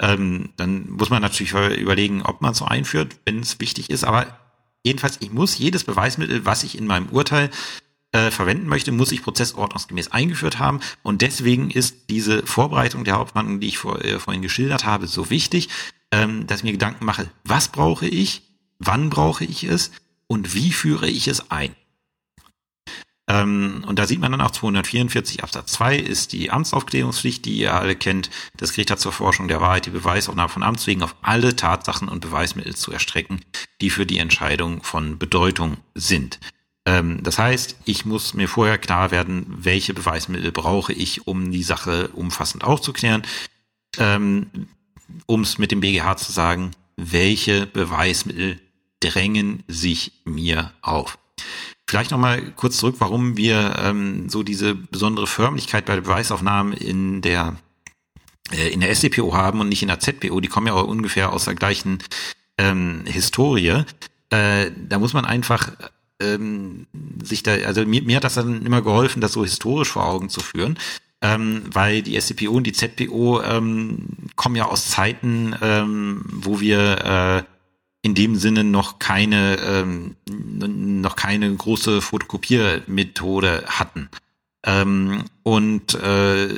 [0.00, 4.04] Ähm, dann muss man natürlich überlegen, ob man es so einführt, wenn es wichtig ist.
[4.04, 4.26] Aber
[4.82, 7.50] jedenfalls, ich muss jedes Beweismittel, was ich in meinem Urteil
[8.14, 10.78] äh, verwenden möchte, muss ich prozessordnungsgemäß eingeführt haben.
[11.02, 15.30] Und deswegen ist diese Vorbereitung der Hauptverhandlung, die ich vor, äh, vorhin geschildert habe, so
[15.30, 15.68] wichtig,
[16.12, 18.42] ähm, dass ich mir Gedanken mache, was brauche ich,
[18.78, 19.90] wann brauche ich es
[20.28, 21.74] und wie führe ich es ein.
[23.26, 27.74] Ähm, und da sieht man dann auch 244 Absatz 2 ist die Amtsaufklärungspflicht, die ihr
[27.74, 28.30] alle kennt.
[28.56, 32.08] Das Gericht hat zur Forschung der Wahrheit die Beweisaufnahme von Amts wegen auf alle Tatsachen
[32.08, 33.40] und Beweismittel zu erstrecken,
[33.80, 36.38] die für die Entscheidung von Bedeutung sind.
[36.86, 41.62] Ähm, das heißt, ich muss mir vorher klar werden, welche Beweismittel brauche ich, um die
[41.62, 43.22] Sache umfassend aufzuklären.
[43.98, 44.68] Ähm,
[45.26, 48.60] um es mit dem BGH zu sagen, welche Beweismittel
[49.00, 51.18] drängen sich mir auf.
[51.86, 57.20] Vielleicht nochmal kurz zurück, warum wir ähm, so diese besondere Förmlichkeit bei der Beweisaufnahme in
[57.20, 57.56] der
[58.50, 61.32] äh, in der SDPO haben und nicht in der ZPO, die kommen ja auch ungefähr
[61.32, 61.98] aus der gleichen
[62.56, 63.84] ähm, Historie.
[64.30, 65.72] Äh, da muss man einfach
[66.20, 66.86] ähm,
[67.22, 70.28] sich da, also mir, mir hat das dann immer geholfen, das so historisch vor Augen
[70.28, 70.78] zu führen,
[71.20, 74.06] ähm, weil die SDPO und die ZPO ähm,
[74.36, 81.16] kommen ja aus Zeiten, ähm, wo wir äh, in dem Sinne noch keine ähm, noch
[81.16, 84.10] keine große Fotokopiermethode hatten.
[84.62, 86.48] Ähm, und äh,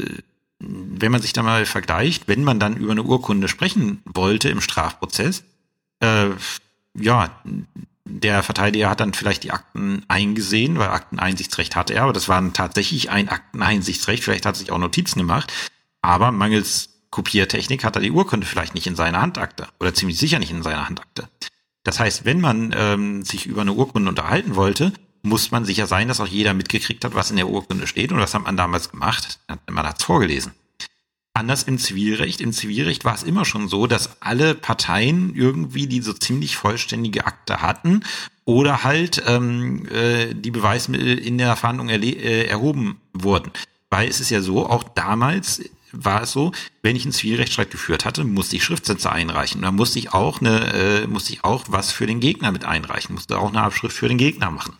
[0.59, 4.61] wenn man sich da mal vergleicht, wenn man dann über eine Urkunde sprechen wollte im
[4.61, 5.44] Strafprozess,
[6.00, 6.30] äh,
[6.98, 7.30] ja,
[8.09, 12.52] der Verteidiger hat dann vielleicht die Akten eingesehen, weil Akteneinsichtsrecht hatte er, aber das war
[12.52, 15.52] tatsächlich ein Akteneinsichtsrecht, vielleicht hat er sich auch Notizen gemacht,
[16.02, 20.38] aber mangels Kopiertechnik hat er die Urkunde vielleicht nicht in seiner Handakte oder ziemlich sicher
[20.38, 21.28] nicht in seiner Handakte.
[21.82, 24.92] Das heißt, wenn man ähm, sich über eine Urkunde unterhalten wollte,
[25.22, 28.12] muss man sicher sein, dass auch jeder mitgekriegt hat, was in der Urkunde steht.
[28.12, 29.40] Und was hat man damals gemacht?
[29.68, 30.52] Man hat es vorgelesen.
[31.37, 32.41] Anders im Zivilrecht.
[32.41, 37.26] Im Zivilrecht war es immer schon so, dass alle Parteien irgendwie die so ziemlich vollständige
[37.26, 38.01] Akte hatten
[38.47, 43.53] oder halt ähm, äh, die Beweismittel in der Verhandlung äh, erhoben wurden.
[43.91, 45.62] Weil es ist ja so, auch damals
[45.93, 49.61] war es so, wenn ich einen Zivilrechtsstreit geführt hatte, musste ich Schriftsätze einreichen.
[49.61, 53.14] Dann musste ich auch eine, äh, musste ich auch was für den Gegner mit einreichen,
[53.14, 54.78] musste auch eine Abschrift für den Gegner machen.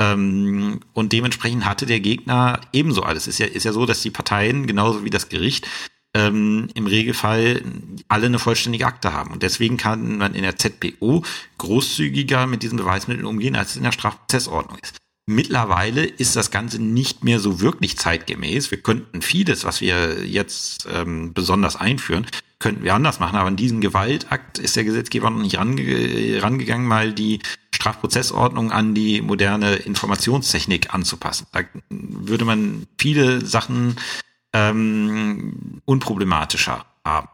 [0.00, 3.26] Ähm, und dementsprechend hatte der Gegner ebenso alles.
[3.26, 5.68] Ist ja, ist ja so, dass die Parteien, genauso wie das Gericht,
[6.14, 7.62] ähm, im Regelfall
[8.08, 9.32] alle eine vollständige Akte haben.
[9.32, 11.24] Und deswegen kann man in der ZPO
[11.58, 14.96] großzügiger mit diesen Beweismitteln umgehen, als es in der Strafprozessordnung ist.
[15.26, 18.70] Mittlerweile ist das Ganze nicht mehr so wirklich zeitgemäß.
[18.70, 22.26] Wir könnten vieles, was wir jetzt ähm, besonders einführen,
[22.62, 23.36] könnten wir anders machen.
[23.36, 27.40] Aber in diesem Gewaltakt ist der Gesetzgeber noch nicht range rangegangen, mal die
[27.74, 31.46] Strafprozessordnung an die moderne Informationstechnik anzupassen.
[31.52, 31.60] Da
[31.90, 33.96] würde man viele Sachen
[34.52, 37.28] ähm, unproblematischer haben.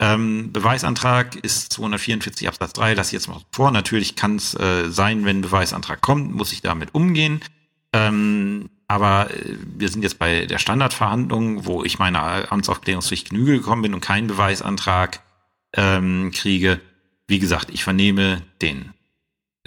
[0.00, 3.70] Ähm, Beweisantrag ist 244 Absatz 3, das jetzt mal vor.
[3.70, 7.40] Natürlich kann es äh, sein, wenn Beweisantrag kommt, muss ich damit umgehen.
[7.92, 13.82] Ähm, aber äh, wir sind jetzt bei der Standardverhandlung, wo ich meiner Amtsaufklärungspflicht Genüge gekommen
[13.82, 15.20] bin und keinen Beweisantrag
[15.74, 16.80] ähm, kriege.
[17.28, 18.94] Wie gesagt, ich vernehme den.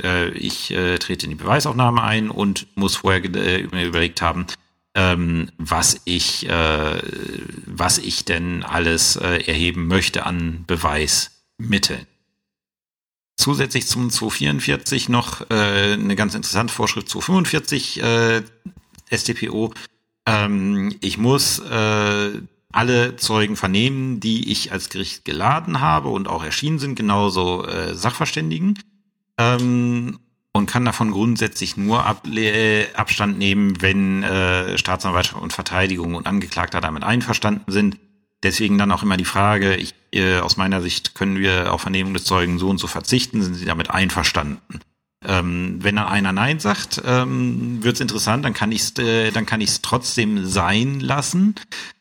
[0.01, 4.47] Äh, ich äh, trete in die Beweisaufnahme ein und muss vorher äh, überlegt haben,
[4.95, 7.01] ähm, was ich, äh,
[7.65, 12.07] was ich denn alles äh, erheben möchte an Beweismitteln.
[13.37, 18.43] Zusätzlich zum 244 noch äh, eine ganz interessante Vorschrift 245 äh,
[19.11, 19.73] StPO.
[20.25, 22.31] Ähm, ich muss äh,
[22.71, 27.95] alle Zeugen vernehmen, die ich als Gericht geladen habe und auch erschienen sind, genauso äh,
[27.95, 28.79] Sachverständigen.
[29.37, 30.19] Ähm,
[30.53, 36.27] und kann davon grundsätzlich nur ab, äh, Abstand nehmen, wenn äh, Staatsanwaltschaft und Verteidigung und
[36.27, 37.97] Angeklagter damit einverstanden sind.
[38.43, 42.13] Deswegen dann auch immer die Frage, ich, äh, aus meiner Sicht können wir auf Vernehmung
[42.13, 44.81] des Zeugen so und so verzichten, sind sie damit einverstanden?
[45.23, 49.29] Ähm, wenn dann einer Nein sagt, ähm, wird es interessant, dann kann ich es äh,
[49.31, 51.53] dann kann ich es trotzdem sein lassen.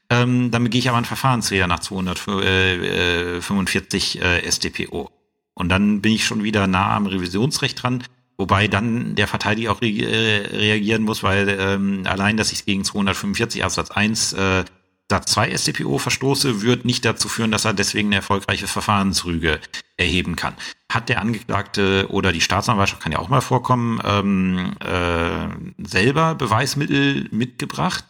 [0.09, 5.11] Ähm, damit gehe ich aber an Verfahrensräder nach 245 äh, äh, StPO.
[5.55, 8.03] Und dann bin ich schon wieder nah am Revisionsrecht dran.
[8.39, 12.85] Wobei dann der Verteidiger auch re äh, reagieren muss, weil ähm, allein, dass ich gegen
[12.85, 14.64] 245 Absatz 1 äh,
[15.11, 19.61] Satz 2 StPO verstoße, wird nicht dazu führen, dass er deswegen eine erfolgreiche Verfahrensrüge
[19.97, 20.55] erheben kann.
[20.91, 27.29] Hat der Angeklagte oder die Staatsanwaltschaft, kann ja auch mal vorkommen, ähm, äh, selber Beweismittel
[27.33, 28.05] mitgebracht,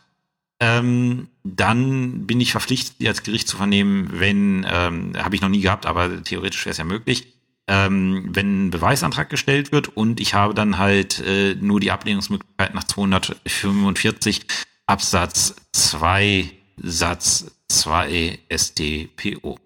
[0.61, 5.49] ähm, dann bin ich verpflichtet, die als Gericht zu vernehmen, wenn, ähm, habe ich noch
[5.49, 7.33] nie gehabt, aber theoretisch wäre es ja möglich,
[7.67, 12.75] ähm, wenn ein Beweisantrag gestellt wird und ich habe dann halt äh, nur die Ablehnungsmöglichkeit
[12.75, 14.45] nach 245
[14.87, 19.59] Absatz 2 Satz 2 StPO.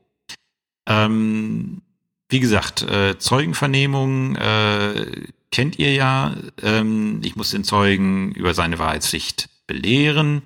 [0.86, 1.82] Ähm,
[2.28, 5.06] wie gesagt, äh, Zeugenvernehmung äh,
[5.50, 6.34] kennt ihr ja.
[6.62, 10.42] Ähm, ich muss den Zeugen über seine Wahrheitspflicht belehren.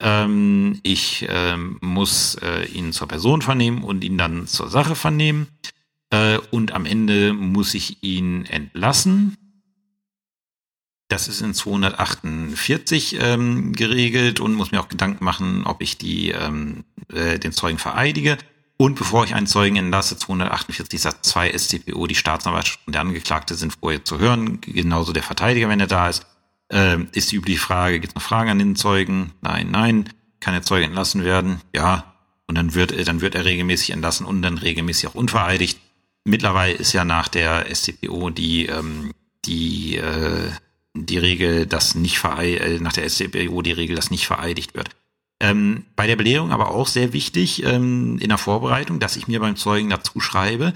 [0.00, 5.46] Ähm, ich ähm, muss äh, ihn zur Person vernehmen und ihn dann zur Sache vernehmen
[6.10, 9.36] äh, und am Ende muss ich ihn entlassen.
[11.12, 16.30] Das ist in 248 ähm, geregelt und muss mir auch Gedanken machen, ob ich die,
[16.30, 18.38] ähm, äh, den Zeugen vereidige.
[18.78, 23.54] Und bevor ich einen Zeugen entlasse, 248 Satz 2 StPO, die Staatsanwaltschaft und der Angeklagte
[23.54, 26.26] sind vorher zu hören, genauso der Verteidiger, wenn er da ist.
[26.70, 29.32] Ähm, ist die übliche Frage, gibt es noch Fragen an den Zeugen?
[29.42, 30.08] Nein, nein.
[30.40, 31.60] Kann der Zeuge entlassen werden?
[31.74, 32.14] Ja.
[32.46, 35.78] Und dann wird, dann wird er regelmäßig entlassen und dann regelmäßig auch unvereidigt
[36.24, 39.12] mittlerweile ist ja nach der SCPO die, ähm,
[39.44, 40.50] die, äh,
[40.94, 44.90] die Regel, dass nicht verei äh, nach der SCPO die Regel, dass nicht vereidigt wird.
[45.40, 49.40] Ähm, bei der Belehrung aber auch sehr wichtig ähm, in der Vorbereitung, dass ich mir
[49.40, 50.74] beim Zeugen dazu schreibe,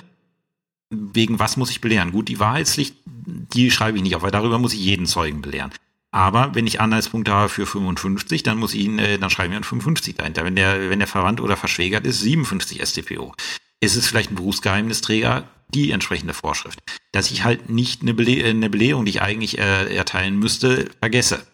[0.91, 2.13] wegen was muss ich belehren?
[2.13, 5.73] Gut, die Wahrheitspflicht, die schreibe ich nicht auf, weil darüber muss ich jeden Zeugen belehren.
[6.11, 9.63] Aber wenn ich Anhaltspunkte habe für 55, dann muss ich ihn, äh, dann schreiben wir
[9.63, 10.45] 55 dahinter.
[10.45, 13.35] Wenn der, wenn der verwandt oder verschwägert ist, 57 StPO.
[13.81, 16.81] Ist es vielleicht ein Berufsgeheimnisträger, die entsprechende Vorschrift.
[17.13, 21.47] Dass ich halt nicht eine, Bele eine Belehrung, die ich eigentlich äh, erteilen müsste, vergesse.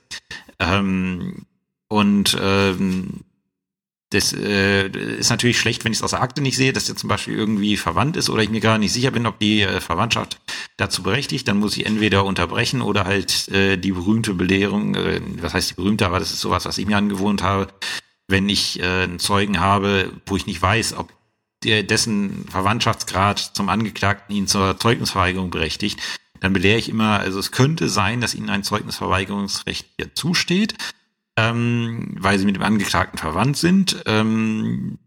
[0.58, 1.46] Ähm,
[1.88, 3.24] und ähm,
[4.12, 6.96] das äh, ist natürlich schlecht, wenn ich es aus der Akte nicht sehe, dass der
[6.96, 9.80] zum Beispiel irgendwie verwandt ist oder ich mir gar nicht sicher bin, ob die äh,
[9.80, 10.38] Verwandtschaft
[10.76, 11.48] dazu berechtigt.
[11.48, 15.74] Dann muss ich entweder unterbrechen oder halt äh, die berühmte Belehrung, äh, was heißt die
[15.74, 17.68] berühmte, aber das ist sowas, was ich mir angewohnt habe,
[18.28, 21.10] wenn ich äh, einen Zeugen habe, wo ich nicht weiß, ob
[21.64, 26.00] der, dessen Verwandtschaftsgrad zum Angeklagten ihn zur Zeugnisverweigerung berechtigt,
[26.40, 30.74] dann belehre ich immer, also es könnte sein, dass ihnen ein Zeugnisverweigerungsrecht hier zusteht
[31.36, 34.02] ähm, weil sie mit dem Angeklagten verwandt sind.
[34.06, 34.98] Ähm,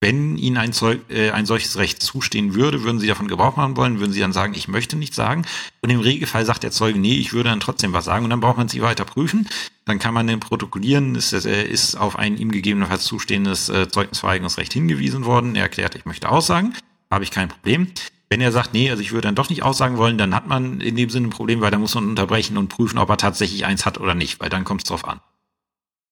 [0.00, 3.76] wenn Ihnen ein, Zeug, äh, ein solches Recht zustehen würde, würden Sie davon Gebrauch machen
[3.76, 5.44] wollen, würden Sie dann sagen, ich möchte nichts sagen.
[5.82, 8.24] Und im Regelfall sagt der Zeuge, nee, ich würde dann trotzdem was sagen.
[8.24, 9.46] Und dann braucht man sie weiter prüfen.
[9.84, 14.72] Dann kann man den protokollieren, ist, äh, ist auf ein ihm gegebenenfalls zustehendes äh, Zeugnisverweigerungsrecht
[14.72, 15.54] hingewiesen worden.
[15.54, 16.74] Er erklärt, ich möchte aussagen.
[17.10, 17.88] Habe ich kein Problem.
[18.30, 20.80] Wenn er sagt, nee, also ich würde dann doch nicht aussagen wollen, dann hat man
[20.80, 23.66] in dem Sinne ein Problem, weil da muss man unterbrechen und prüfen, ob er tatsächlich
[23.66, 25.20] eins hat oder nicht, weil dann kommt es drauf an.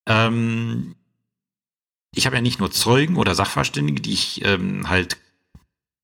[0.06, 0.96] Ähm,
[2.14, 5.18] ich habe ja nicht nur Zeugen oder Sachverständige, die ich ähm, halt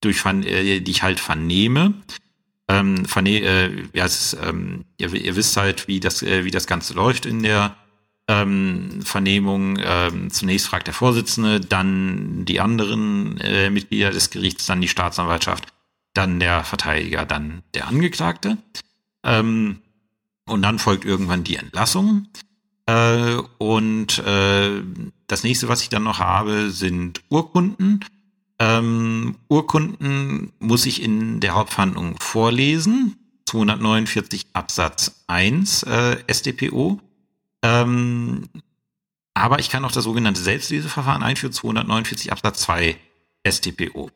[0.01, 1.95] durch äh, die ich halt vernehme.
[2.69, 6.67] Ähm, verne äh, ja, ist, ähm, ihr, ihr wisst halt, wie das äh, wie das
[6.67, 7.77] Ganze läuft in der
[8.29, 9.79] ähm, Vernehmung.
[9.83, 15.75] Ähm, zunächst fragt der Vorsitzende, dann die anderen äh, Mitglieder des Gerichts, dann die Staatsanwaltschaft
[16.15, 18.57] dann der Verteidiger, dann der Angeklagte.
[19.25, 19.81] Ähm,
[20.47, 22.29] und dann folgt irgendwann die Entlassung.
[22.87, 24.83] Äh, und äh,
[25.27, 28.05] das nächste, was ich dann noch habe, sind Urkunden.
[28.59, 33.17] Ähm, Urkunden muss ich in der Hauptverhandlung vorlesen.
[33.47, 37.01] 249 Absatz 1 äh, StPO.
[37.63, 38.49] Ähm,
[39.35, 42.97] aber ich kann auch das sogenannte Selbstleseverfahren einführen, 249 Absatz 2
[43.47, 44.11] StPO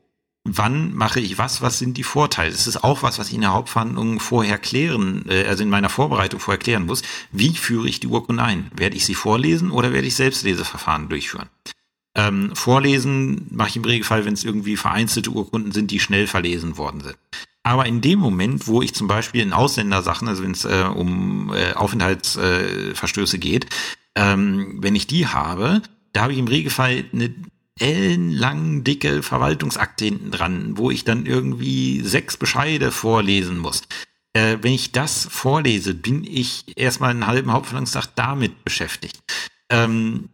[0.56, 2.50] wann mache ich was, was sind die Vorteile.
[2.50, 5.88] Das ist auch was, was ich in der Hauptverhandlung vorher klären, äh, also in meiner
[5.88, 7.02] Vorbereitung vorher klären muss.
[7.32, 8.70] Wie führe ich die Urkunde ein?
[8.74, 11.48] Werde ich sie vorlesen oder werde ich Selbstleseverfahren durchführen?
[12.14, 16.76] Ähm, vorlesen mache ich im Regelfall, wenn es irgendwie vereinzelte Urkunden sind, die schnell verlesen
[16.76, 17.16] worden sind.
[17.62, 21.52] Aber in dem Moment, wo ich zum Beispiel in Ausländersachen, also wenn es äh, um
[21.52, 23.66] äh, Aufenthaltsverstöße äh, geht,
[24.14, 25.82] ähm, wenn ich die habe,
[26.12, 27.34] da habe ich im Regelfall eine
[27.78, 33.82] ellenlang dicke Verwaltungsakte hinten dran, wo ich dann irgendwie sechs Bescheide vorlesen muss.
[34.32, 39.18] Äh, wenn ich das vorlese, bin ich erstmal einen halben Hauptverhandlungstag damit beschäftigt.
[39.70, 40.28] Ähm,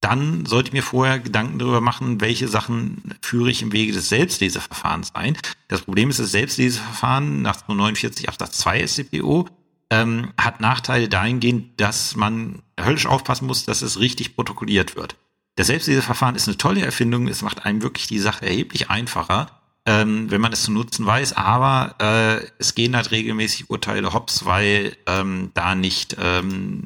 [0.00, 4.08] dann sollte ich mir vorher Gedanken darüber machen, welche Sachen führe ich im Wege des
[4.08, 5.36] Selbstleseverfahrens ein.
[5.68, 9.48] Das Problem ist, das Selbstleseverfahren nach 49 Absatz 2 SCPO
[9.90, 15.16] ähm, hat Nachteile dahingehend, dass man höllisch aufpassen muss, dass es richtig protokolliert wird.
[15.56, 17.28] Das Selbstleseverfahren ist eine tolle Erfindung.
[17.28, 19.50] Es macht einem wirklich die Sache erheblich einfacher,
[19.86, 21.32] ähm, wenn man es zu nutzen weiß.
[21.32, 26.82] Aber äh, es gehen halt regelmäßig Urteile hops, weil ähm, da nicht ähm,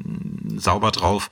[0.57, 1.31] sauber drauf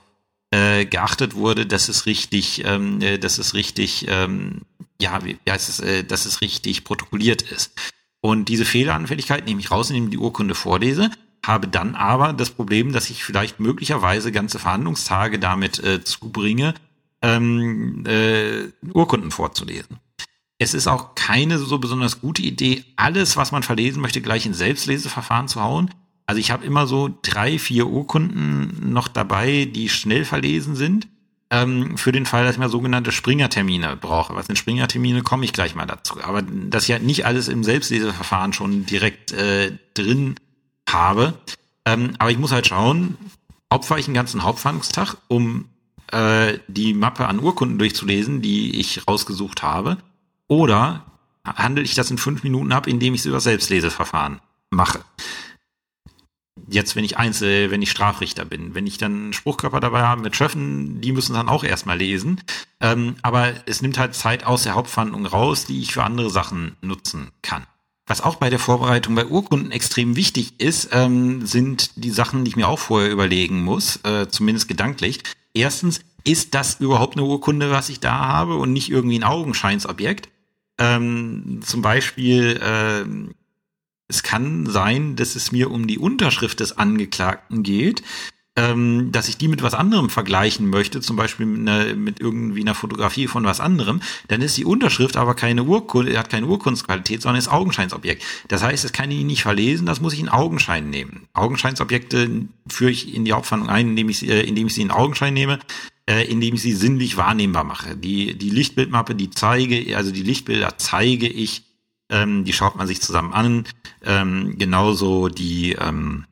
[0.51, 4.63] äh, geachtet wurde, dass es richtig, ähm, äh, dass es richtig, ähm,
[5.01, 7.71] ja, wie heißt es, äh, dass es richtig protokolliert ist.
[8.19, 11.09] Und diese Fehleranfälligkeit nehme ich raus, indem ich die Urkunde vorlese,
[11.45, 16.73] habe dann aber das Problem, dass ich vielleicht möglicherweise ganze Verhandlungstage damit äh, zubringe,
[17.21, 19.99] ähm, äh, Urkunden vorzulesen.
[20.57, 24.53] Es ist auch keine so besonders gute Idee, alles, was man verlesen möchte, gleich in
[24.53, 25.89] Selbstleseverfahren zu hauen.
[26.25, 31.07] Also ich habe immer so drei, vier Urkunden noch dabei, die schnell verlesen sind,
[31.49, 34.35] ähm, für den Fall, dass ich mal sogenannte Springertermine brauche.
[34.35, 36.21] Was sind Springertermine, komme ich gleich mal dazu.
[36.21, 40.35] Aber dass ich halt nicht alles im Selbstleseverfahren schon direkt äh, drin
[40.87, 41.33] habe.
[41.85, 43.17] Ähm, aber ich muss halt schauen,
[43.69, 45.65] opfer ich einen ganzen Hauptverhandlungstag, um
[46.11, 49.97] äh, die Mappe an Urkunden durchzulesen, die ich rausgesucht habe,
[50.47, 51.05] oder
[51.45, 54.39] handle ich das in fünf Minuten ab, indem ich es über Selbstleseverfahren
[54.69, 55.01] mache.
[56.67, 60.35] Jetzt, wenn ich Einzel, wenn ich Strafrichter bin, wenn ich dann Spruchkörper dabei habe mit
[60.35, 62.41] Schöffen, die müssen dann auch erstmal lesen.
[62.79, 66.75] Ähm, aber es nimmt halt Zeit aus der Hauptverhandlung raus, die ich für andere Sachen
[66.81, 67.65] nutzen kann.
[68.09, 72.49] Was auch bei der Vorbereitung bei Urkunden extrem wichtig ist, ähm, sind die Sachen, die
[72.49, 75.21] ich mir auch vorher überlegen muss, äh, zumindest gedanklich
[75.53, 80.29] erstens, ist das überhaupt eine Urkunde, was ich da habe und nicht irgendwie ein Augenscheinsobjekt?
[80.77, 83.05] Ähm, zum Beispiel, äh,
[84.07, 88.03] es kann sein, dass es mir um die Unterschrift des Angeklagten geht.
[88.59, 92.59] Ähm, dass ich die mit was anderem vergleichen möchte, zum Beispiel mit, einer, mit irgendwie
[92.59, 97.21] einer Fotografie von was anderem, dann ist die Unterschrift aber keine Urkunde, hat keine Urkundsqualität,
[97.21, 98.23] sondern ist Augenscheinsobjekt.
[98.49, 101.27] Das heißt, es kann ich nicht verlesen, das muss ich in Augenschein nehmen.
[101.33, 105.33] Augenscheinsobjekte führe ich in die Hauptverhandlung ein, indem ich, äh, indem ich sie in Augenschein
[105.33, 105.59] nehme
[106.09, 107.95] äh, indem ich sie sinnlich wahrnehmbar mache.
[107.95, 111.63] Die, die Lichtbildmappe, die zeige, also die Lichtbilder zeige ich,
[112.09, 113.65] ähm, die schaut man sich zusammen an.
[114.03, 116.25] Ähm, genauso die, ähm,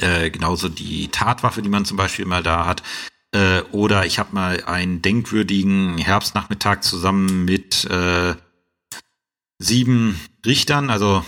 [0.00, 2.82] äh, genauso die Tatwaffe, die man zum Beispiel mal da hat.
[3.32, 8.34] Äh, oder ich habe mal einen denkwürdigen Herbstnachmittag zusammen mit äh,
[9.58, 11.24] sieben Richtern, also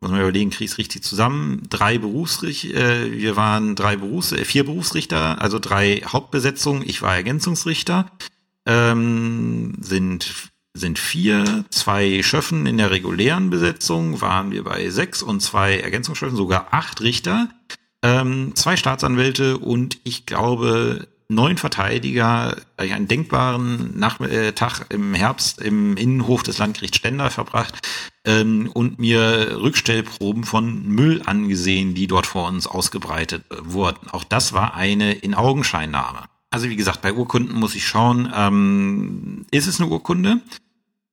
[0.00, 1.62] muss man überlegen, kriege ich richtig zusammen.
[1.70, 6.82] Drei Berufsrichter, äh, wir waren drei Berufs-, äh, vier Berufsrichter, also drei Hauptbesetzungen.
[6.84, 8.10] Ich war Ergänzungsrichter.
[8.66, 15.40] Ähm, sind sind vier, zwei Schöffen in der regulären Besetzung waren wir bei sechs und
[15.40, 17.50] zwei Ergänzungsschöffen, sogar acht Richter,
[18.02, 25.96] ähm, zwei Staatsanwälte und ich glaube neun Verteidiger einen denkbaren Nachtag äh, im Herbst im
[25.96, 27.80] Innenhof des Landgerichts Stendal verbracht
[28.24, 34.08] ähm, und mir Rückstellproben von Müll angesehen, die dort vor uns ausgebreitet äh, wurden.
[34.10, 36.24] Auch das war eine In-Augenscheinnahme.
[36.50, 40.40] Also wie gesagt, bei Urkunden muss ich schauen, ähm, ist es eine Urkunde?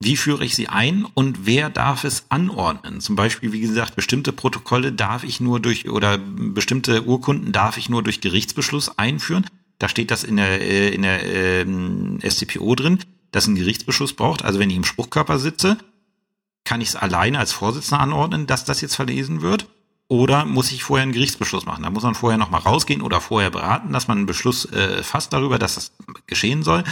[0.01, 3.01] Wie führe ich sie ein und wer darf es anordnen?
[3.01, 7.89] Zum Beispiel, wie gesagt, bestimmte Protokolle darf ich nur durch oder bestimmte Urkunden darf ich
[7.89, 9.45] nur durch Gerichtsbeschluss einführen.
[9.77, 12.99] Da steht das in der, äh, in der ähm, SCPO drin,
[13.31, 14.45] dass ein Gerichtsbeschluss braucht.
[14.45, 15.77] Also wenn ich im Spruchkörper sitze,
[16.63, 19.67] kann ich es alleine als Vorsitzender anordnen, dass das jetzt verlesen wird.
[20.07, 21.83] Oder muss ich vorher einen Gerichtsbeschluss machen?
[21.83, 25.33] Da muss man vorher nochmal rausgehen oder vorher beraten, dass man einen Beschluss äh, fasst
[25.33, 25.91] darüber, dass das
[26.25, 26.85] geschehen soll.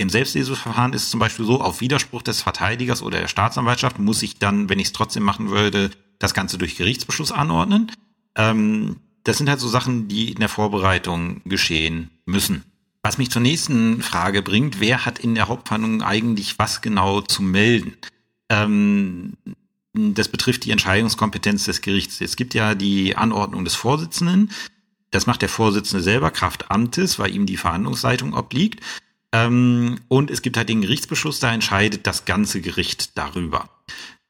[0.00, 4.22] Im Selbstlesungsverfahren ist es zum Beispiel so, auf Widerspruch des Verteidigers oder der Staatsanwaltschaft muss
[4.22, 5.90] ich dann, wenn ich es trotzdem machen würde,
[6.20, 7.90] das Ganze durch Gerichtsbeschluss anordnen.
[8.36, 12.64] Ähm, das sind halt so Sachen, die in der Vorbereitung geschehen müssen.
[13.02, 17.42] Was mich zur nächsten Frage bringt, wer hat in der Hauptverhandlung eigentlich was genau zu
[17.42, 17.96] melden?
[18.48, 19.34] Ähm,
[19.94, 22.20] das betrifft die Entscheidungskompetenz des Gerichts.
[22.20, 24.50] Es gibt ja die Anordnung des Vorsitzenden.
[25.10, 28.80] Das macht der Vorsitzende selber, Kraft Amtes, weil ihm die Verhandlungsleitung obliegt.
[29.32, 33.68] Ähm, und es gibt halt den Gerichtsbeschluss, da entscheidet das ganze Gericht darüber.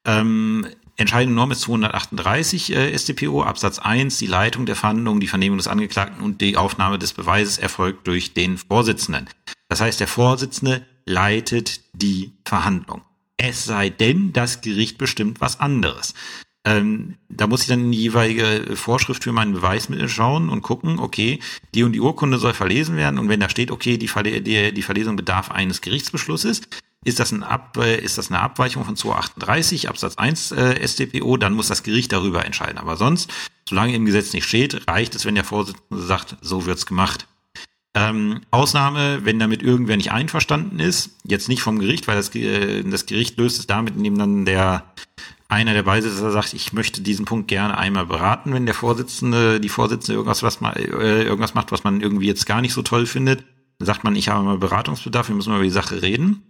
[0.05, 0.66] Ähm,
[0.99, 4.18] Entscheidende Norm ist 238 äh, StPO Absatz 1.
[4.18, 8.34] Die Leitung der Verhandlungen, die Vernehmung des Angeklagten und die Aufnahme des Beweises erfolgt durch
[8.34, 9.28] den Vorsitzenden.
[9.68, 13.03] Das heißt, der Vorsitzende leitet die Verhandlung.
[13.36, 16.14] Es sei denn, das Gericht bestimmt was anderes.
[16.65, 20.99] Ähm, da muss ich dann in die jeweilige Vorschrift für mein Beweismittel schauen und gucken,
[20.99, 21.39] okay,
[21.75, 24.75] die und die Urkunde soll verlesen werden und wenn da steht, okay, die, Verle die,
[24.75, 26.63] die Verlesung bedarf eines Gerichtsbeschlusses,
[27.05, 31.55] ist das, ein Ab, ist das eine Abweichung von 238 Absatz 1 äh, StPO, dann
[31.55, 32.79] muss das Gericht darüber entscheiden.
[32.79, 33.31] Aber sonst,
[33.69, 37.29] solange im Gesetz nicht steht, reicht es, wenn der Vorsitzende sagt, so wird's gemacht.
[37.95, 42.83] Ähm, Ausnahme, wenn damit irgendwer nicht einverstanden ist, jetzt nicht vom Gericht, weil das, äh,
[42.83, 44.85] das Gericht löst es damit, indem dann der
[45.49, 49.70] einer der Beisitzer sagt, ich möchte diesen Punkt gerne einmal beraten, wenn der Vorsitzende, die
[49.70, 53.07] Vorsitzende irgendwas, was mal, äh, irgendwas macht, was man irgendwie jetzt gar nicht so toll
[53.07, 53.44] findet,
[53.78, 56.42] dann sagt man, ich habe mal Beratungsbedarf, wir müssen mal über die Sache reden.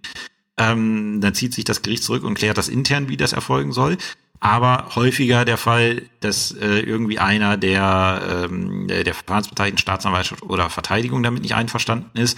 [0.57, 3.96] Ähm, dann zieht sich das Gericht zurück und klärt das intern, wie das erfolgen soll.
[4.40, 10.70] Aber häufiger der Fall, dass äh, irgendwie einer der, ähm, der, der Verfahrensbeteiligten Staatsanwaltschaft oder
[10.70, 12.36] Verteidigung damit nicht einverstanden ist.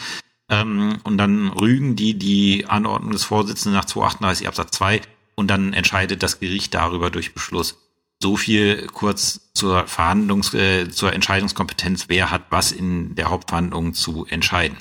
[0.50, 5.00] Ähm, und dann rügen die die Anordnung des Vorsitzenden nach 238 Absatz 2
[5.40, 7.76] und dann entscheidet das Gericht darüber durch Beschluss.
[8.22, 14.26] So viel kurz zur Verhandlungs-, äh, zur Entscheidungskompetenz, wer hat was in der Hauptverhandlung zu
[14.26, 14.76] entscheiden.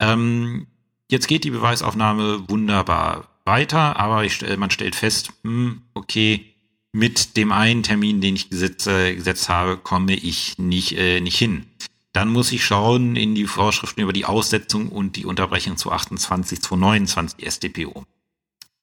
[0.00, 0.66] Ähm,
[1.10, 6.54] Jetzt geht die Beweisaufnahme wunderbar weiter, aber ich, man stellt fest, hm, okay,
[6.92, 11.38] mit dem einen Termin, den ich gesetzt, äh, gesetzt habe, komme ich nicht, äh, nicht
[11.38, 11.66] hin.
[12.12, 16.60] Dann muss ich schauen in die Vorschriften über die Aussetzung und die Unterbrechung zu 28,
[16.60, 18.04] zu 29 StPO.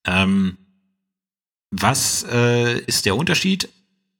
[0.06, 0.58] Ähm,
[1.82, 3.70] was äh, ist der Unterschied?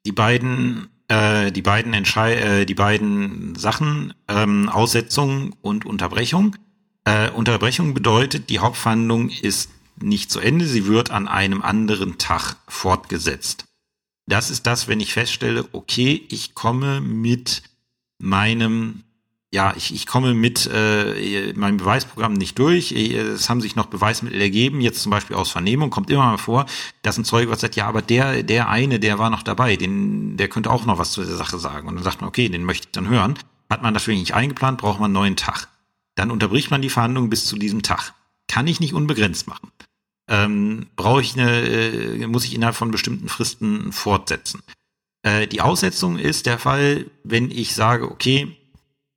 [0.06, 6.56] Die beiden, äh, die beiden Entschei äh, die beiden Sachen, ähm, Aussetzung und Unterbrechung,
[7.06, 9.70] äh, Unterbrechung bedeutet, die Hauptverhandlung ist
[10.02, 13.66] nicht zu Ende, sie wird an einem anderen Tag fortgesetzt.
[14.28, 17.64] Das ist das, wenn ich feststelle, okay, ich komme mit
[18.18, 19.04] meinem,
[19.56, 22.92] ja, ich, ich komme mit äh, meinem Beweisprogramm nicht durch.
[22.92, 26.66] Es haben sich noch Beweismittel ergeben, jetzt zum Beispiel aus Vernehmung, kommt immer mal vor,
[27.04, 30.36] dass ein Zeuge was sagt, ja, aber der, der eine, der war noch dabei, den,
[30.36, 31.88] der könnte auch noch was zu der Sache sagen.
[31.88, 33.40] Und dann sagt man, okay, den möchte ich dann hören.
[33.70, 35.70] Hat man das wirklich nicht eingeplant, braucht man einen neuen Tag.
[36.16, 38.14] Dann unterbricht man die Verhandlungen bis zu diesem Tag.
[38.50, 39.72] Kann ich nicht unbegrenzt machen.
[40.28, 44.64] Ähm, brauche ich eine, äh, muss ich innerhalb von bestimmten Fristen fortsetzen.
[45.24, 48.58] Äh, die Aussetzung ist der Fall, wenn ich sage, okay,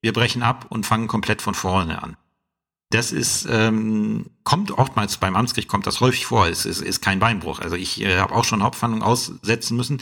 [0.00, 2.16] wir brechen ab und fangen komplett von vorne an.
[2.90, 6.46] Das ist, ähm, kommt oftmals beim Amtsgericht, kommt das häufig vor.
[6.46, 7.60] Es ist, ist kein Beinbruch.
[7.60, 10.00] Also ich äh, habe auch schon Hauptverhandlungen aussetzen müssen.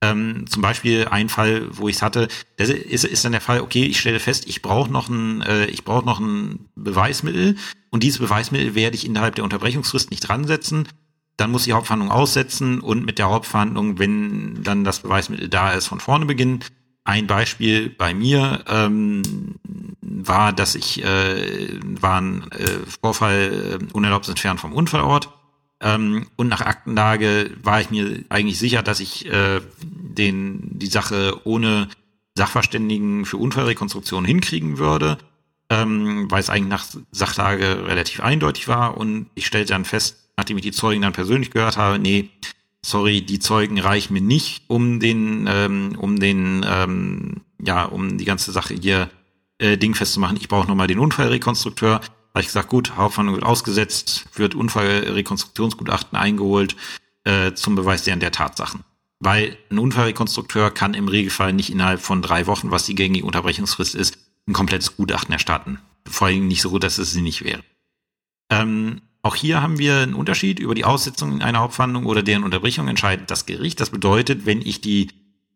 [0.00, 3.60] Ähm, zum Beispiel ein Fall, wo ich es hatte, das ist, ist dann der Fall,
[3.60, 7.56] okay, ich stelle fest, ich brauche noch ein, äh, ich brauche noch ein Beweismittel
[7.90, 10.86] und dieses Beweismittel werde ich innerhalb der Unterbrechungsfrist nicht dran setzen.
[11.36, 15.86] Dann muss die Hauptverhandlung aussetzen und mit der Hauptverhandlung, wenn dann das Beweismittel da ist,
[15.86, 16.60] von vorne beginnen.
[17.08, 19.22] Ein Beispiel bei mir ähm,
[20.02, 22.68] war, dass ich äh, war ein äh,
[23.00, 25.30] Vorfall äh, unerlaubt entfernt vom Unfallort.
[25.80, 31.40] Ähm, und nach Aktenlage war ich mir eigentlich sicher, dass ich äh, den die Sache
[31.44, 31.88] ohne
[32.36, 35.16] Sachverständigen für Unfallrekonstruktion hinkriegen würde,
[35.70, 38.98] ähm, weil es eigentlich nach Sachlage relativ eindeutig war.
[38.98, 42.28] Und ich stellte dann fest, nachdem ich die Zeugen dann persönlich gehört habe, nee,
[42.84, 48.24] sorry, die Zeugen reichen mir nicht, um den, ähm, um den, ähm, ja, um die
[48.24, 49.10] ganze Sache hier
[49.58, 50.36] äh, dingfest zu machen.
[50.40, 51.94] Ich brauche nochmal den Unfallrekonstrukteur.
[51.94, 56.76] Habe ich gesagt, gut, Hauptverhandlung wird ausgesetzt, wird Unfallrekonstruktionsgutachten eingeholt
[57.24, 58.84] äh, zum Beweis der, der Tatsachen.
[59.20, 63.96] Weil ein Unfallrekonstrukteur kann im Regelfall nicht innerhalb von drei Wochen, was die gängige Unterbrechungsfrist
[63.96, 65.80] ist, ein komplettes Gutachten erstatten.
[66.06, 67.62] Vor allem nicht so gut, dass es sie nicht wäre.
[68.50, 72.88] Ähm, auch hier haben wir einen Unterschied über die Aussetzung einer Hauptverhandlung oder deren Unterbrechung
[72.88, 73.80] entscheidet das Gericht.
[73.80, 75.08] Das bedeutet, wenn ich die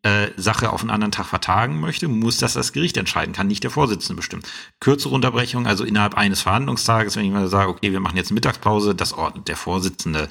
[0.02, 3.62] äh, Sache auf einen anderen Tag vertagen möchte, muss das das Gericht entscheiden, kann nicht
[3.62, 4.42] der Vorsitzende bestimmen.
[4.80, 8.96] Kürzere Unterbrechung, also innerhalb eines Verhandlungstages, wenn ich mal sage, okay, wir machen jetzt Mittagspause,
[8.96, 10.28] das ordnet der Vorsitzende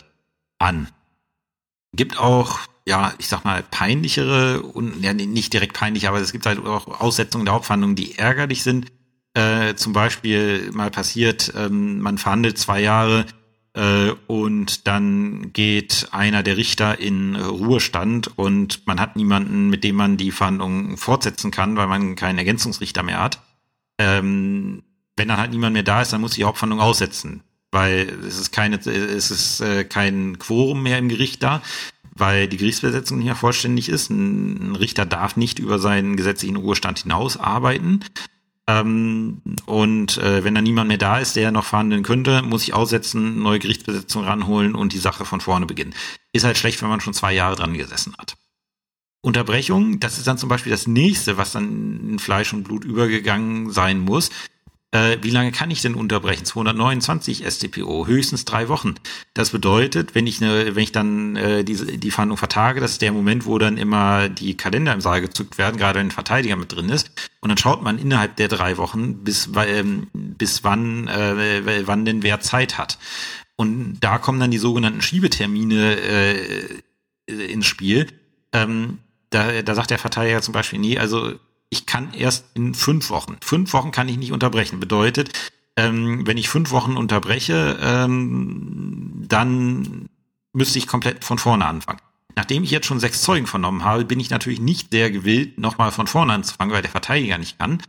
[0.59, 0.89] an.
[1.93, 6.45] Gibt auch, ja, ich sag mal, peinlichere und ja, nicht direkt peinlich, aber es gibt
[6.45, 8.91] halt auch Aussetzungen der Hauptverhandlungen, die ärgerlich sind
[9.33, 13.25] äh, zum Beispiel mal passiert, ähm, man verhandelt zwei Jahre
[13.73, 19.95] äh, und dann geht einer der Richter in Ruhestand und man hat niemanden, mit dem
[19.95, 23.41] man die Verhandlungen fortsetzen kann, weil man keinen Ergänzungsrichter mehr hat.
[23.97, 24.83] Ähm,
[25.15, 28.51] wenn dann halt niemand mehr da ist, dann muss die Hauptverhandlung aussetzen, weil es ist
[28.51, 31.61] keine, es ist äh, kein Quorum mehr im Gericht da,
[32.13, 34.09] weil die Gerichtsbesetzung nicht mehr vollständig ist.
[34.09, 38.01] Ein Richter darf nicht über seinen gesetzlichen Ruhestand hinaus arbeiten.
[38.67, 42.73] Ähm, und äh, wenn da niemand mehr da ist, der noch verhandeln könnte, muss ich
[42.73, 45.95] aussetzen, neue Gerichtsbesetzung ranholen und die Sache von vorne beginnen.
[46.31, 48.35] Ist halt schlecht, wenn man schon zwei Jahre dran gesessen hat.
[49.23, 53.71] Unterbrechung, das ist dann zum Beispiel das nächste, was dann in Fleisch und Blut übergegangen
[53.71, 54.31] sein muss
[54.91, 56.43] äh, wie lange kann ich denn unterbrechen?
[56.43, 58.95] 229 StPO, höchstens drei Wochen.
[59.33, 63.01] Das bedeutet, wenn ich ne, wenn ich dann äh, diese die Verhandlung vertage, das ist
[63.01, 66.57] der Moment, wo dann immer die Kalender im Saal gezückt werden, gerade wenn ein Verteidiger
[66.57, 67.09] mit drin ist.
[67.39, 72.21] Und dann schaut man innerhalb der drei Wochen, bis ähm, bis wann äh, wann denn
[72.21, 72.97] wer Zeit hat.
[73.55, 76.81] Und da kommen dann die sogenannten Schiebetermine äh,
[77.27, 78.07] ins Spiel.
[78.51, 78.97] Ähm,
[79.29, 81.33] da, da sagt der Verteidiger zum Beispiel, nee, also
[81.71, 83.37] ich kann erst in fünf Wochen.
[83.41, 84.79] Fünf Wochen kann ich nicht unterbrechen.
[84.79, 85.31] Bedeutet,
[85.77, 90.09] ähm, wenn ich fünf Wochen unterbreche, ähm, dann
[90.51, 92.01] müsste ich komplett von vorne anfangen.
[92.35, 95.91] Nachdem ich jetzt schon sechs Zeugen vernommen habe, bin ich natürlich nicht sehr gewillt, nochmal
[95.91, 97.81] von vorne anzufangen, weil der Verteidiger nicht kann.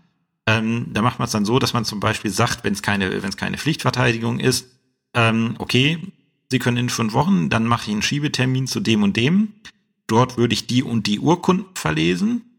[0.47, 3.23] Ähm, da macht man es dann so, dass man zum Beispiel sagt, wenn es keine,
[3.23, 4.69] wenn es keine Pflichtverteidigung ist,
[5.15, 5.99] ähm, okay,
[6.51, 9.55] Sie können in fünf Wochen, dann mache ich einen Schiebetermin zu dem und dem.
[10.07, 12.52] Dort würde ich die und die Urkunden verlesen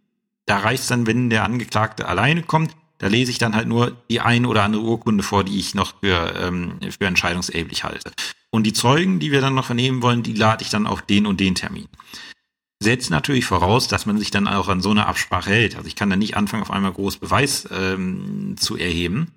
[0.45, 4.21] da reicht dann, wenn der Angeklagte alleine kommt, da lese ich dann halt nur die
[4.21, 8.11] eine oder andere Urkunde vor, die ich noch für, ähm, für entscheidungsäblich halte.
[8.49, 11.25] Und die Zeugen, die wir dann noch vernehmen wollen, die lade ich dann auf den
[11.25, 11.87] und den Termin.
[12.79, 15.75] Setzt natürlich voraus, dass man sich dann auch an so eine Absprache hält.
[15.75, 19.31] Also ich kann da nicht anfangen, auf einmal groß Beweis ähm, zu erheben,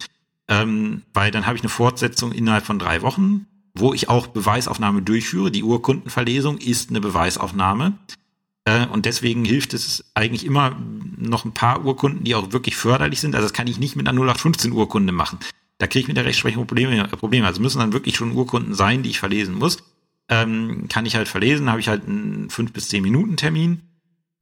[0.48, 5.02] ähm, weil dann habe ich eine Fortsetzung innerhalb von drei Wochen, wo ich auch Beweisaufnahme
[5.02, 5.50] durchführe.
[5.50, 7.94] Die Urkundenverlesung ist eine Beweisaufnahme.
[8.66, 10.76] Äh, und deswegen hilft es eigentlich immer
[11.16, 13.34] noch ein paar Urkunden, die auch wirklich förderlich sind.
[13.34, 15.38] Also das kann ich nicht mit einer 0815 Urkunde machen.
[15.78, 17.46] Da kriege ich mit der Rechtsprechung Probleme, Probleme.
[17.46, 19.78] Also müssen dann wirklich schon Urkunden sein, die ich verlesen muss.
[20.28, 23.82] Ähm, kann ich halt verlesen, habe ich halt einen fünf bis zehn Minuten Termin,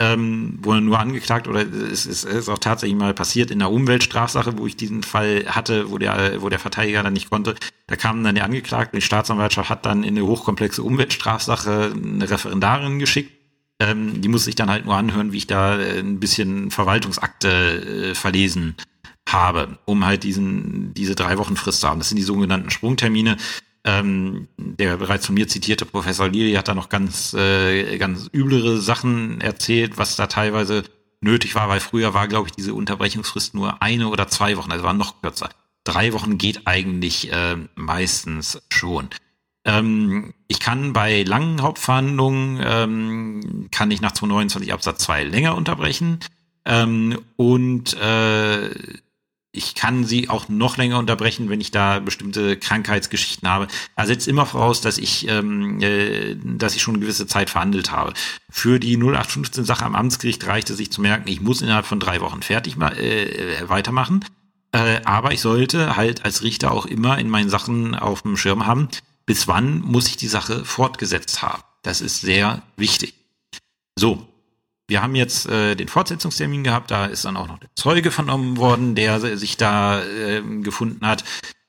[0.00, 4.56] ähm, wo nur angeklagt oder es ist, ist auch tatsächlich mal passiert in der Umweltstrafsache,
[4.56, 7.54] wo ich diesen Fall hatte, wo der, wo der Verteidiger dann nicht konnte.
[7.86, 12.98] Da kam dann der Angeklagte, die Staatsanwaltschaft hat dann in eine hochkomplexe Umweltstrafsache eine Referendarin
[12.98, 13.43] geschickt
[13.84, 18.10] ähm, die muss sich dann halt nur anhören, wie ich da äh, ein bisschen Verwaltungsakte
[18.10, 18.76] äh, verlesen
[19.28, 21.98] habe, um halt diesen, diese drei Wochen Frist zu haben.
[21.98, 23.36] Das sind die sogenannten Sprungtermine.
[23.86, 28.80] Ähm, der bereits von mir zitierte Professor Lili hat da noch ganz, äh, ganz üblere
[28.80, 30.84] Sachen erzählt, was da teilweise
[31.20, 34.84] nötig war, weil früher war, glaube ich, diese Unterbrechungsfrist nur eine oder zwei Wochen, also
[34.84, 35.50] war noch kürzer.
[35.84, 39.10] Drei Wochen geht eigentlich äh, meistens schon.
[39.64, 46.20] Ähm, ich kann bei langen Hauptverhandlungen, ähm, kann ich nach 229 Absatz 2 länger unterbrechen.
[46.64, 48.70] Ähm, und äh,
[49.54, 53.68] ich kann sie auch noch länger unterbrechen, wenn ich da bestimmte Krankheitsgeschichten habe.
[53.94, 57.92] Also setzt immer voraus, dass ich, ähm, äh, dass ich schon eine gewisse Zeit verhandelt
[57.92, 58.14] habe.
[58.50, 62.20] Für die 0815 Sache am Amtsgericht reichte sich zu merken, ich muss innerhalb von drei
[62.20, 64.24] Wochen fertig äh, weitermachen.
[64.72, 68.66] Äh, aber ich sollte halt als Richter auch immer in meinen Sachen auf dem Schirm
[68.66, 68.88] haben,
[69.26, 71.62] bis wann muss ich die Sache fortgesetzt haben.
[71.82, 73.14] Das ist sehr wichtig.
[73.96, 74.26] So,
[74.86, 78.56] wir haben jetzt äh, den Fortsetzungstermin gehabt, da ist dann auch noch der Zeuge vernommen
[78.56, 81.24] worden, der sich da äh, gefunden hat.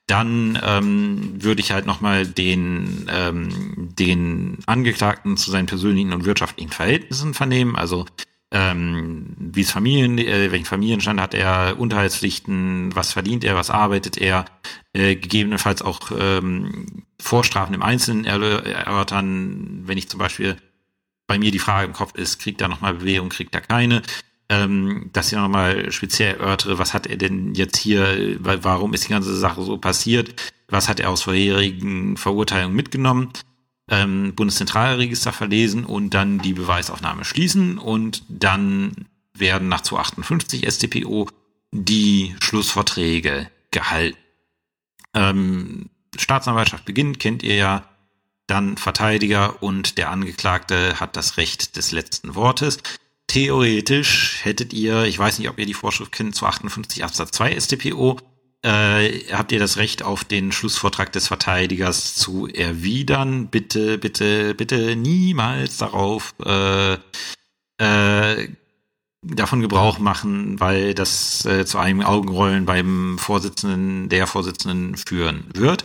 [0.06, 6.70] Dann ähm, würde ich halt nochmal den, ähm, den Angeklagten zu seinen persönlichen und wirtschaftlichen
[6.70, 7.74] Verhältnissen vernehmen.
[7.74, 8.06] Also
[8.52, 14.18] ähm, wie es Familien, äh, welchen Familienstand hat er, Unterhaltspflichten, was verdient er, was arbeitet
[14.18, 14.44] er,
[14.96, 20.56] äh, gegebenenfalls auch ähm, Vorstrafen im Einzelnen erörtern, wenn ich zum Beispiel
[21.26, 24.02] bei mir die Frage im Kopf ist, kriegt er nochmal Bewährung, kriegt er keine?
[24.48, 29.12] Ähm, dass ich nochmal speziell erörtere, was hat er denn jetzt hier, warum ist die
[29.12, 33.30] ganze Sache so passiert, was hat er aus vorherigen Verurteilungen mitgenommen,
[33.90, 38.92] ähm, Bundeszentralregister verlesen und dann die Beweisaufnahme schließen und dann
[39.34, 41.28] werden nach 258 StPO
[41.72, 44.16] die Schlussverträge gehalten.
[45.16, 47.88] Ähm, Staatsanwaltschaft beginnt, kennt ihr ja,
[48.46, 52.78] dann Verteidiger und der Angeklagte hat das Recht des letzten Wortes.
[53.26, 57.58] Theoretisch hättet ihr, ich weiß nicht, ob ihr die Vorschrift kennt, zu 58 Absatz 2
[57.58, 58.18] StPO,
[58.62, 63.48] äh, habt ihr das Recht auf den Schlussvortrag des Verteidigers zu erwidern.
[63.48, 66.94] Bitte, bitte, bitte niemals darauf äh,
[67.78, 68.48] äh,
[69.34, 75.84] davon Gebrauch machen, weil das äh, zu einem Augenrollen beim Vorsitzenden, der Vorsitzenden führen wird.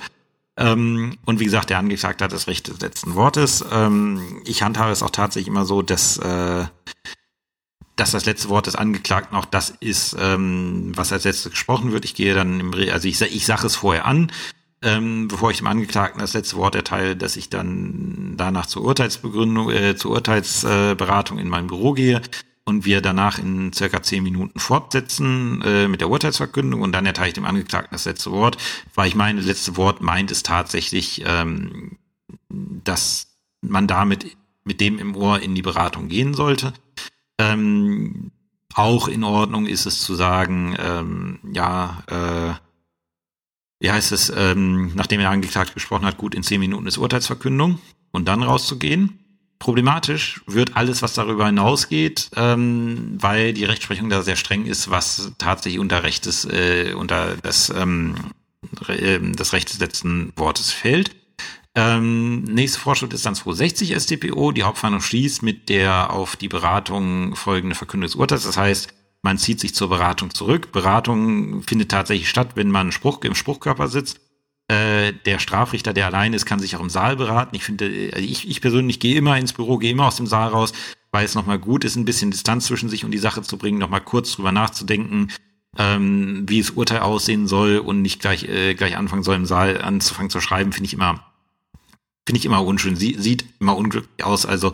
[0.57, 3.65] Ähm, und wie gesagt, der Angeklagte hat das Recht des letzten Wortes.
[3.72, 6.65] Ähm, ich handhabe es auch tatsächlich immer so, dass, äh,
[7.95, 12.05] dass das letzte Wort des Angeklagten auch das ist, ähm, was als letztes gesprochen wird.
[12.05, 14.31] Ich gehe dann im Re also ich, ich sage es vorher an,
[14.84, 19.72] ähm, bevor ich dem Angeklagten das letzte Wort erteile, dass ich dann danach zur Urteilsbegründung,
[19.72, 22.22] äh, zur Urteilsberatung in meinem Büro gehe
[22.65, 27.29] und wir danach in circa zehn Minuten fortsetzen äh, mit der Urteilsverkündung und dann erteile
[27.29, 28.57] ich dem Angeklagten das letzte Wort,
[28.95, 31.97] weil ich meine, das letzte Wort meint es tatsächlich, ähm,
[32.49, 33.27] dass
[33.61, 36.73] man damit mit dem im Ohr in die Beratung gehen sollte.
[37.39, 38.31] Ähm,
[38.73, 42.53] auch in Ordnung ist es zu sagen, ähm, ja, äh,
[43.79, 47.79] wie heißt es, ähm, nachdem der Angeklagte gesprochen hat, gut in zehn Minuten ist Urteilsverkündung
[48.11, 49.20] und dann rauszugehen.
[49.61, 55.33] Problematisch wird alles, was darüber hinausgeht, ähm, weil die Rechtsprechung da sehr streng ist, was
[55.38, 58.15] tatsächlich unter Recht des, äh, unter das, ähm,
[58.88, 61.11] äh, das Recht des letzten Wortes fällt.
[61.75, 64.51] Ähm, nächste Vorschrift ist dann 260 StPO.
[64.51, 68.45] Die Hauptverhandlung schließt mit der auf die Beratung folgende Verkündung des Urteils.
[68.45, 70.71] Das heißt, man zieht sich zur Beratung zurück.
[70.71, 74.21] Beratung findet tatsächlich statt, wenn man Spruch, im Spruchkörper sitzt.
[74.72, 77.53] Äh, der Strafrichter, der allein ist, kann sich auch im Saal beraten.
[77.57, 80.48] Ich finde, also ich, ich persönlich gehe immer ins Büro, gehe immer aus dem Saal
[80.48, 80.72] raus,
[81.11, 83.80] weil es nochmal gut ist, ein bisschen Distanz zwischen sich und die Sache zu bringen,
[83.80, 85.30] nochmal kurz drüber nachzudenken,
[85.77, 89.81] ähm, wie es Urteil aussehen soll und nicht gleich, äh, gleich anfangen soll, im Saal
[89.81, 91.22] anzufangen zu schreiben, finde ich immer,
[92.26, 92.95] finde ich immer unschön.
[92.95, 94.72] Sie, sieht immer unglücklich aus, also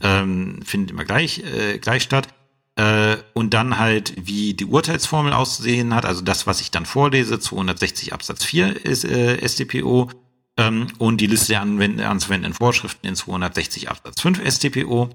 [0.00, 2.28] ähm, findet immer gleich, äh, gleich statt.
[2.76, 7.38] Äh, und dann halt, wie die Urteilsformel auszusehen hat, also das, was ich dann vorlese,
[7.38, 10.10] 260 Absatz 4 ist äh, StPO
[10.56, 15.10] ähm, und die Liste der anzuwendenden Vorschriften in 260 Absatz 5 StPO.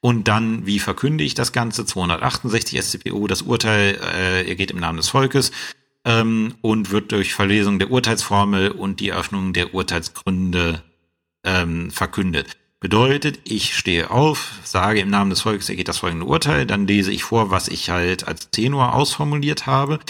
[0.00, 1.86] Und dann, wie verkünde ich das Ganze?
[1.86, 5.52] 268 StPO, das Urteil äh, er geht im Namen des Volkes
[6.04, 10.82] ähm, und wird durch Verlesung der Urteilsformel und die Eröffnung der Urteilsgründe
[11.44, 12.56] ähm, verkündet.
[12.82, 17.12] Bedeutet, ich stehe auf, sage im Namen des Volkes ergeht das folgende Urteil, dann lese
[17.12, 20.00] ich vor, was ich halt als Tenor ausformuliert habe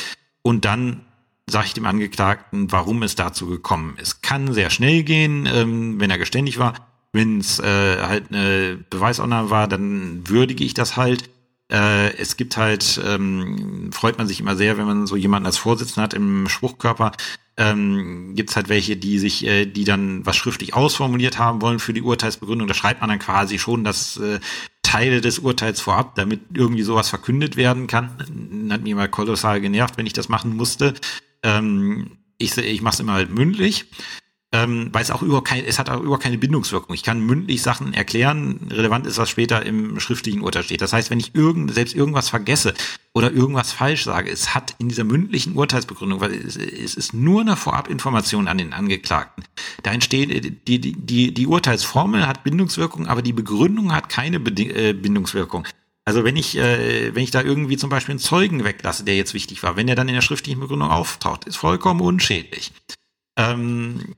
[0.41, 1.03] und dann
[1.47, 4.23] sage ich dem Angeklagten, warum es dazu gekommen ist.
[4.23, 6.73] Kann sehr schnell gehen, ähm, wenn er geständig war.
[7.13, 11.29] Wenn es äh, halt eine Beweisaufnahme war, dann würdige ich das halt.
[11.71, 15.59] Äh, es gibt halt, ähm, freut man sich immer sehr, wenn man so jemanden als
[15.59, 17.13] Vorsitzender hat im Spruchkörper,
[17.57, 21.79] ähm, gibt es halt welche, die sich, äh, die dann was schriftlich ausformuliert haben wollen
[21.79, 22.69] für die Urteilsbegründung.
[22.69, 24.41] Da schreibt man dann quasi schon das äh,
[24.83, 28.69] Teile des Urteils vorab, damit irgendwie sowas verkündet werden kann.
[28.71, 30.95] Hat mich mal kolossal genervt, wenn ich das machen musste.
[31.43, 33.87] Ähm, ich ich mache es immer halt mündlich
[34.55, 36.95] ähm, weil es auch über kein, es hat auch über keine Bindungswirkung.
[36.95, 40.83] Ich kann mündlich Sachen erklären, relevant ist, was später im schriftlichen Urteil steht.
[40.83, 42.75] Das heißt, wenn ich irgend, selbst irgendwas vergesse
[43.15, 47.41] oder irgendwas falsch sage, es hat in dieser mündlichen Urteilsbegründung, weil es, es ist nur
[47.41, 49.45] eine Vorabinformation an den Angeklagten.
[49.83, 54.93] Da entsteht, die, die, die, die Urteilsformel hat Bindungswirkung, aber die Begründung hat keine äh,
[54.93, 55.67] Bindungswirkung.
[56.05, 59.33] Also wenn ich, äh, wenn ich da irgendwie zum Beispiel einen Zeugen weglasse, der jetzt
[59.33, 62.73] wichtig war, wenn er dann in der schriftlichen Begründung auftaucht, ist vollkommen unschädlich.
[63.39, 64.15] Ähm,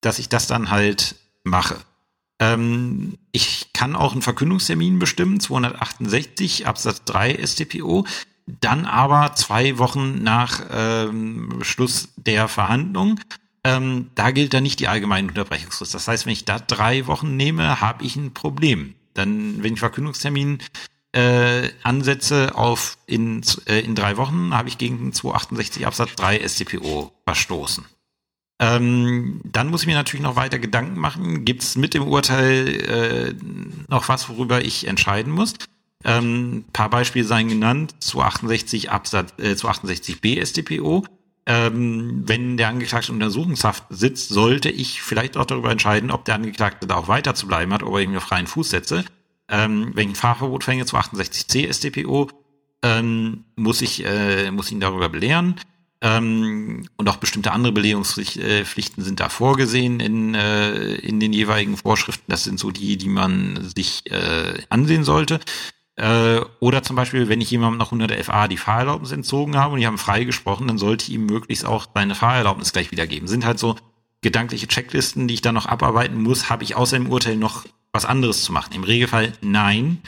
[0.00, 1.76] dass ich das dann halt mache.
[2.40, 8.06] Ähm, ich kann auch einen Verkündungstermin bestimmen, 268 Absatz 3 StPO,
[8.46, 13.20] dann aber zwei Wochen nach ähm, Schluss der Verhandlung.
[13.62, 15.94] Ähm, da gilt dann nicht die allgemeine Unterbrechungsfrist.
[15.94, 18.94] Das heißt, wenn ich da drei Wochen nehme, habe ich ein Problem.
[19.14, 20.58] Dann, wenn ich Verkündungstermin
[21.12, 27.12] äh, ansetze auf in, äh, in drei Wochen, habe ich gegen 268 Absatz 3 StPO
[27.26, 27.84] verstoßen.
[28.60, 31.46] Ähm, dann muss ich mir natürlich noch weiter Gedanken machen.
[31.46, 33.34] Gibt es mit dem Urteil äh,
[33.88, 35.54] noch was, worüber ich entscheiden muss?
[36.04, 37.94] Ähm, paar Beispiele seien genannt.
[38.00, 41.04] 268 Absatz, äh, 268b StPO.
[41.46, 46.34] Ähm, wenn der Angeklagte in Untersuchungshaft sitzt, sollte ich vielleicht auch darüber entscheiden, ob der
[46.34, 49.06] Angeklagte da auch weiter zu bleiben hat, ob er ihm freien Fuß setze.
[49.48, 52.28] Ähm, wenn ich ein Fahrverbot fänge, 268c StPO,
[52.82, 55.56] ähm, muss ich äh, muss ihn darüber belehren.
[56.02, 62.24] Ähm, und auch bestimmte andere Belehrungspflichten sind da vorgesehen in, äh, in den jeweiligen Vorschriften.
[62.28, 65.40] Das sind so die, die man sich äh, ansehen sollte.
[65.96, 69.80] Äh, oder zum Beispiel, wenn ich jemandem nach 100 FA die Fahrerlaubnis entzogen habe und
[69.80, 73.28] die haben freigesprochen, dann sollte ich ihm möglichst auch seine Fahrerlaubnis gleich wiedergeben.
[73.28, 73.76] Sind halt so
[74.22, 76.48] gedankliche Checklisten, die ich dann noch abarbeiten muss.
[76.48, 78.72] Habe ich außer im Urteil noch was anderes zu machen?
[78.72, 80.00] Im Regelfall nein.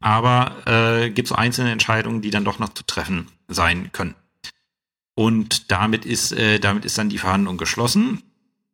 [0.00, 4.14] Aber äh, gibt so einzelne Entscheidungen, die dann doch noch zu treffen sein können.
[5.18, 8.22] Und damit ist, äh, damit ist dann die Verhandlung geschlossen.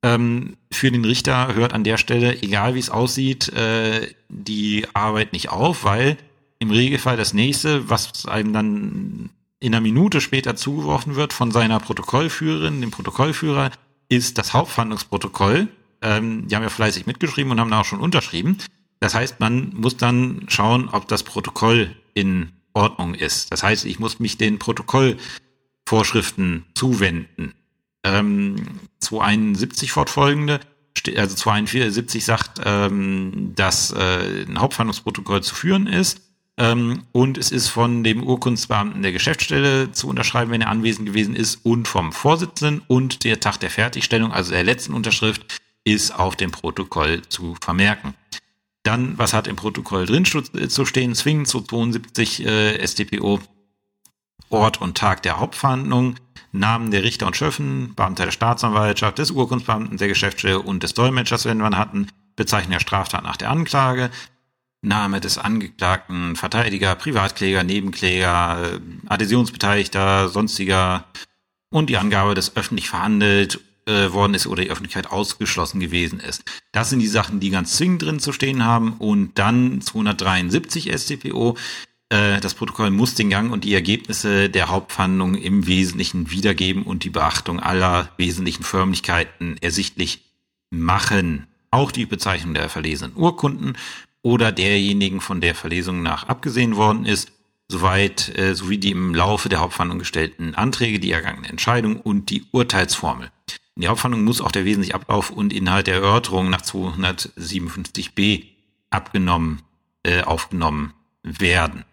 [0.02, 5.32] Ähm, für den Richter hört an der Stelle, egal wie es aussieht, äh, die Arbeit
[5.32, 6.18] nicht auf, weil
[6.58, 11.80] im Regelfall das nächste, was einem dann in einer Minute später zugeworfen wird von seiner
[11.80, 13.70] Protokollführerin, dem Protokollführer,
[14.10, 15.68] ist das Hauptverhandlungsprotokoll.
[16.02, 18.58] Ähm, die haben ja fleißig mitgeschrieben und haben da auch schon unterschrieben.
[19.00, 23.50] Das heißt, man muss dann schauen, ob das Protokoll in Ordnung ist.
[23.50, 25.16] Das heißt, ich muss mich den Protokoll
[25.86, 27.55] Vorschriften zuwenden.
[28.05, 28.56] Ähm,
[29.01, 30.61] 271 fortfolgende,
[31.16, 36.20] also 271 sagt, ähm, dass äh, ein Hauptverhandlungsprotokoll zu führen ist.
[36.56, 41.35] Ähm, und es ist von dem Urkundsbeamten der Geschäftsstelle zu unterschreiben, wenn er anwesend gewesen
[41.35, 46.36] ist, und vom Vorsitzenden und der Tag der Fertigstellung, also der letzten Unterschrift, ist auf
[46.36, 48.15] dem Protokoll zu vermerken.
[48.85, 51.15] Dann, was hat im Protokoll drin zu stehen?
[51.15, 53.40] Zwingend zu 72 äh, StPO
[54.55, 56.16] Ort und Tag der Hauptverhandlung,
[56.52, 61.44] Namen der Richter und Schöffen, Beamter der Staatsanwaltschaft, des Urkundsbeamten der Geschäftsstelle und des Dolmetschers,
[61.44, 64.10] wenn wir hatten, Bezeichnung der Straftat nach der Anklage,
[64.82, 71.05] Name des Angeklagten, Verteidiger, Privatkläger, Nebenkläger, Adhäsionsbeteiligter, sonstiger
[71.70, 76.43] und die Angabe, dass öffentlich verhandelt äh, worden ist oder die Öffentlichkeit ausgeschlossen gewesen ist.
[76.72, 78.94] Das sind die Sachen, die ganz zwingend drin zu stehen haben.
[78.94, 81.56] Und dann 273 StPO,
[82.10, 87.10] das Protokoll muss den Gang und die Ergebnisse der Hauptverhandlung im Wesentlichen wiedergeben und die
[87.10, 90.22] Beachtung aller wesentlichen Förmlichkeiten ersichtlich
[90.70, 91.47] machen.
[91.70, 93.76] Auch die Bezeichnung der verlesenen Urkunden
[94.22, 97.32] oder derjenigen, von der Verlesung nach abgesehen worden ist,
[97.68, 102.44] soweit äh, sowie die im Laufe der Hauptverhandlung gestellten Anträge, die ergangene Entscheidung und die
[102.52, 103.31] Urteilsformel.
[103.76, 108.44] In die Hauptverhandlung muss auch der wesentliche Ablauf und Inhalt der Erörterung nach 257b
[108.90, 109.62] abgenommen,
[110.05, 111.85] äh, aufgenommen werden.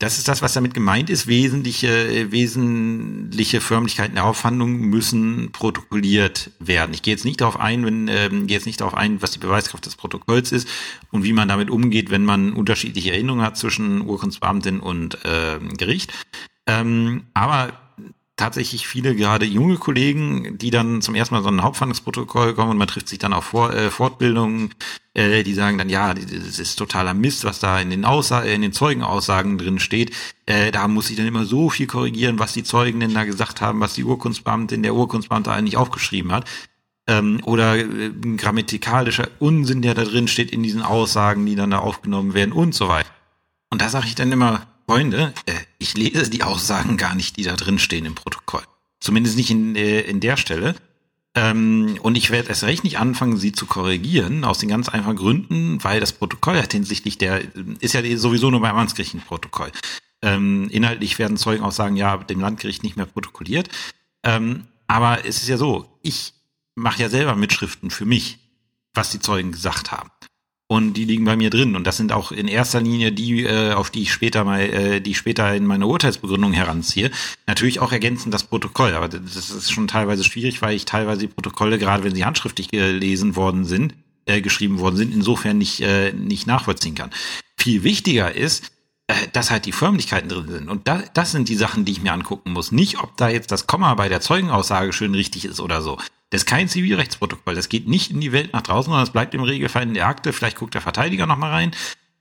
[0.00, 1.26] Das ist das, was damit gemeint ist.
[1.26, 6.94] Wesentliche, wesentliche Förmlichkeiten der Aufhandlung müssen protokolliert werden.
[6.94, 9.38] Ich gehe jetzt nicht darauf ein, wenn, ähm, gehe jetzt nicht darauf ein, was die
[9.38, 10.66] Beweiskraft des Protokolls ist
[11.10, 16.14] und wie man damit umgeht, wenn man unterschiedliche Erinnerungen hat zwischen Urkundsbeamtin und äh, Gericht.
[16.66, 17.74] Ähm, aber
[18.40, 22.78] tatsächlich viele gerade junge Kollegen, die dann zum ersten Mal so ein Hauptverhandlungsprotokoll kommen und
[22.78, 24.74] man trifft sich dann auf Vor äh, Fortbildungen,
[25.12, 28.62] äh, die sagen dann, ja, das ist totaler Mist, was da in den Aussa in
[28.62, 30.16] den Zeugenaussagen drin steht.
[30.46, 33.60] Äh, da muss ich dann immer so viel korrigieren, was die Zeugen denn da gesagt
[33.60, 36.48] haben, was die Urkundsbeamtin, der Urkundsbeamte eigentlich aufgeschrieben hat.
[37.06, 41.80] Ähm, oder äh, grammatikalischer Unsinn, der da drin steht in diesen Aussagen, die dann da
[41.80, 43.10] aufgenommen werden und so weiter.
[43.68, 47.44] Und da sage ich dann immer, Freunde, äh, ich lese die Aussagen gar nicht, die
[47.44, 48.64] da drin stehen im Protokoll.
[48.98, 50.74] Zumindest nicht in, äh, in der Stelle.
[51.36, 55.14] Ähm, und ich werde erst recht nicht anfangen, sie zu korrigieren, aus den ganz einfachen
[55.14, 57.40] Gründen, weil das Protokoll hat hinsichtlich der,
[57.78, 59.70] ist ja sowieso nur beim Amtsgericht ein Protokoll.
[60.22, 63.68] Ähm, inhaltlich werden Zeugen auch sagen, ja, dem Landgericht nicht mehr protokolliert.
[64.24, 66.34] Ähm, aber es ist ja so, ich
[66.74, 68.40] mache ja selber Mitschriften für mich,
[68.92, 70.10] was die Zeugen gesagt haben
[70.70, 71.74] und die liegen bei mir drin.
[71.74, 75.00] Und das sind auch in erster Linie die, äh, auf die ich später mal, äh,
[75.00, 77.10] die ich später in meine Urteilsbegründung heranziehe.
[77.48, 81.26] Natürlich auch ergänzend das Protokoll, aber das ist schon teilweise schwierig, weil ich teilweise die
[81.26, 83.94] Protokolle, gerade wenn sie handschriftlich gelesen worden sind,
[84.26, 87.10] äh, geschrieben worden sind, insofern nicht, äh, nicht nachvollziehen kann.
[87.56, 88.70] Viel wichtiger ist,
[89.08, 90.68] äh, dass halt die Förmlichkeiten drin sind.
[90.68, 92.70] Und da, das sind die Sachen, die ich mir angucken muss.
[92.70, 95.98] Nicht, ob da jetzt das Komma bei der Zeugenaussage schön richtig ist oder so.
[96.30, 97.54] Das ist kein Zivilrechtsprotokoll.
[97.54, 100.06] Das geht nicht in die Welt nach draußen, sondern es bleibt im Regelfall in der
[100.06, 100.32] Akte.
[100.32, 101.72] Vielleicht guckt der Verteidiger noch mal rein.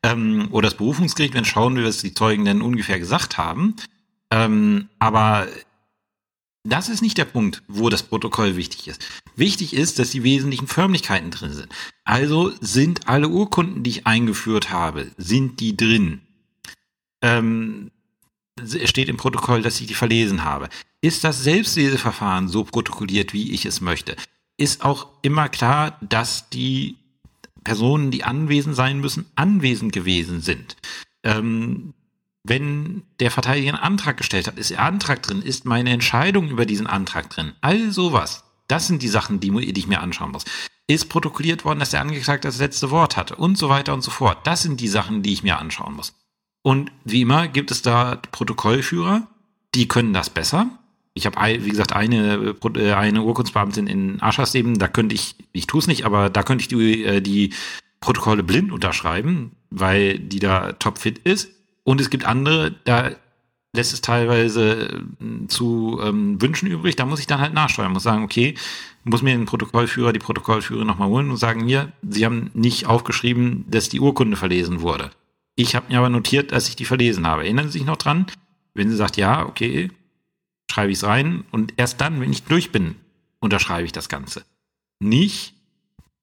[0.04, 3.76] Ähm, oder das Berufungsgericht, wenn schauen wir, was die Zeugen denn ungefähr gesagt haben.
[4.32, 5.48] Ähm, aber
[6.64, 9.06] das ist nicht der Punkt, wo das Protokoll wichtig ist.
[9.36, 11.70] Wichtig ist, dass die wesentlichen Förmlichkeiten drin sind.
[12.04, 16.22] Also sind alle Urkunden, die ich eingeführt habe, sind die drin?
[17.22, 17.92] Ähm,
[18.86, 20.70] steht im Protokoll, dass ich die verlesen habe.
[21.02, 24.16] Ist das Selbstleseverfahren so protokolliert, wie ich es möchte?
[24.58, 26.98] Ist auch immer klar, dass die
[27.64, 30.76] Personen, die anwesend sein müssen, anwesend gewesen sind.
[31.24, 31.94] Ähm,
[32.44, 36.66] wenn der Verteidiger einen Antrag gestellt hat, ist der Antrag drin, ist meine Entscheidung über
[36.66, 37.54] diesen Antrag drin.
[37.62, 38.44] All sowas.
[38.68, 40.46] Das sind die Sachen, die, die ich mir anschauen muss.
[40.88, 44.12] Ist protokolliert worden, dass der Angeklagte das letzte Wort hatte und so weiter und so
[44.12, 44.46] fort.
[44.46, 46.14] Das sind die Sachen, die ich mir anschauen muss.
[46.62, 49.28] Und wie immer gibt es da Protokollführer,
[49.76, 50.70] die können das besser.
[51.14, 55.80] Ich habe, wie gesagt, eine, äh, eine Urkundsbeamtin in Aschersleben, da könnte ich, ich tue
[55.80, 57.54] es nicht, aber da könnte ich die, äh, die
[58.02, 61.50] Protokolle blind unterschreiben, weil die da topfit ist.
[61.84, 63.12] Und es gibt andere, da
[63.74, 66.96] lässt es teilweise äh, zu ähm, Wünschen übrig.
[66.96, 68.56] Da muss ich dann halt nachsteuern, muss sagen, okay,
[69.04, 73.66] muss mir den Protokollführer, die Protokollführer nochmal holen und sagen, hier, Sie haben nicht aufgeschrieben,
[73.68, 75.12] dass die Urkunde verlesen wurde.
[75.60, 77.44] Ich habe mir aber notiert, dass ich die verlesen habe.
[77.44, 78.28] Erinnern Sie sich noch dran?
[78.76, 79.92] Wenn sie sagt, ja, okay,
[80.72, 82.96] schreibe ich es rein und erst dann, wenn ich durch bin,
[83.42, 84.46] unterschreibe ich das Ganze.
[85.00, 85.56] Nicht,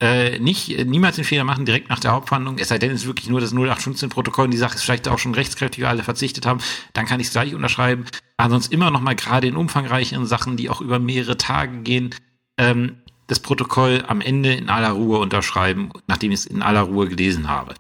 [0.01, 3.03] äh, nicht, äh, niemals den Fehler machen direkt nach der Hauptverhandlung, es sei denn, es
[3.03, 6.03] ist wirklich nur das 0815-Protokoll und die Sache ist vielleicht auch schon rechtskräftig, weil alle
[6.03, 6.63] verzichtet haben,
[6.95, 8.07] dann kann ich es gleich unterschreiben.
[8.39, 12.15] Ansonsten immer noch mal gerade in umfangreicheren Sachen, die auch über mehrere Tage gehen,
[12.57, 17.07] ähm, das Protokoll am Ende in aller Ruhe unterschreiben, nachdem ich es in aller Ruhe
[17.07, 17.75] gelesen habe.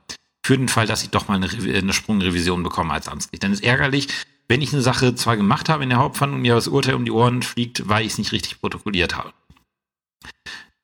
[0.46, 3.42] Für den Fall, dass ich doch mal eine, eine Sprungrevision bekomme als Amtsgericht.
[3.42, 4.06] Dann ist ärgerlich,
[4.46, 7.10] wenn ich eine Sache zwar gemacht habe in der Hauptverhandlung, mir das Urteil um die
[7.10, 9.32] Ohren fliegt, weil ich es nicht richtig protokolliert habe.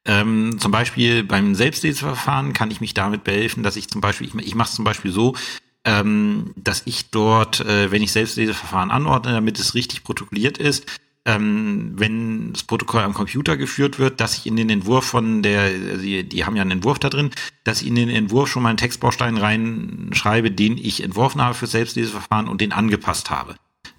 [0.04, 4.34] Ähm, zum Beispiel beim Selbstleseverfahren kann ich mich damit behelfen, dass ich zum Beispiel, ich,
[4.34, 5.36] ich mache es zum Beispiel so,
[5.84, 10.86] ähm, dass ich dort, äh, wenn ich Selbstleseverfahren anordne, damit es richtig protokolliert ist,
[11.24, 15.62] ähm, wenn das Protokoll am Computer geführt wird, dass ich in den Entwurf von der,
[15.62, 17.30] also die, die haben ja einen Entwurf da drin,
[17.64, 21.68] dass ich in den Entwurf schon mal einen Textbaustein reinschreibe, den ich entworfen habe für
[21.68, 23.54] Selbstleseverfahren und den angepasst habe.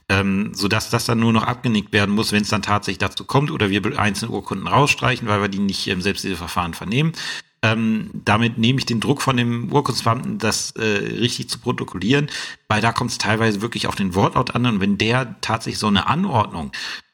[0.10, 3.52] Ähm, sodass das dann nur noch abgenickt werden muss, wenn es dann tatsächlich dazu kommt
[3.52, 7.14] oder wir einzelne Urkunden rausstreichen, weil wir die nicht im Selbstleseverfahren vernehmen.
[7.62, 12.30] Ähm, damit nehme ich den Druck von dem Urkundsbeamten, das äh, richtig zu protokollieren,
[12.68, 15.88] weil da kommt es teilweise wirklich auf den Wortlaut an und wenn der tatsächlich so
[15.88, 16.74] eine Anordnung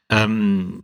[0.10, 0.84] ähm,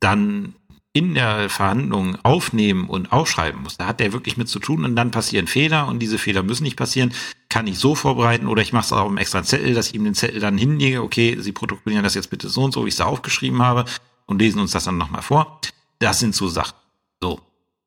[0.00, 0.54] dann
[0.92, 3.76] in der Verhandlung aufnehmen und aufschreiben muss.
[3.76, 6.64] Da hat der wirklich mit zu tun und dann passieren Fehler und diese Fehler müssen
[6.64, 7.12] nicht passieren.
[7.48, 10.04] Kann ich so vorbereiten oder ich mache es auch im extra Zettel, dass ich ihm
[10.04, 12.94] den Zettel dann hinlege, okay, Sie protokollieren das jetzt bitte so und so, wie ich
[12.94, 13.84] es da aufgeschrieben habe
[14.26, 15.60] und lesen uns das dann nochmal vor.
[15.98, 16.74] Das sind so Sachen.
[17.20, 17.40] So.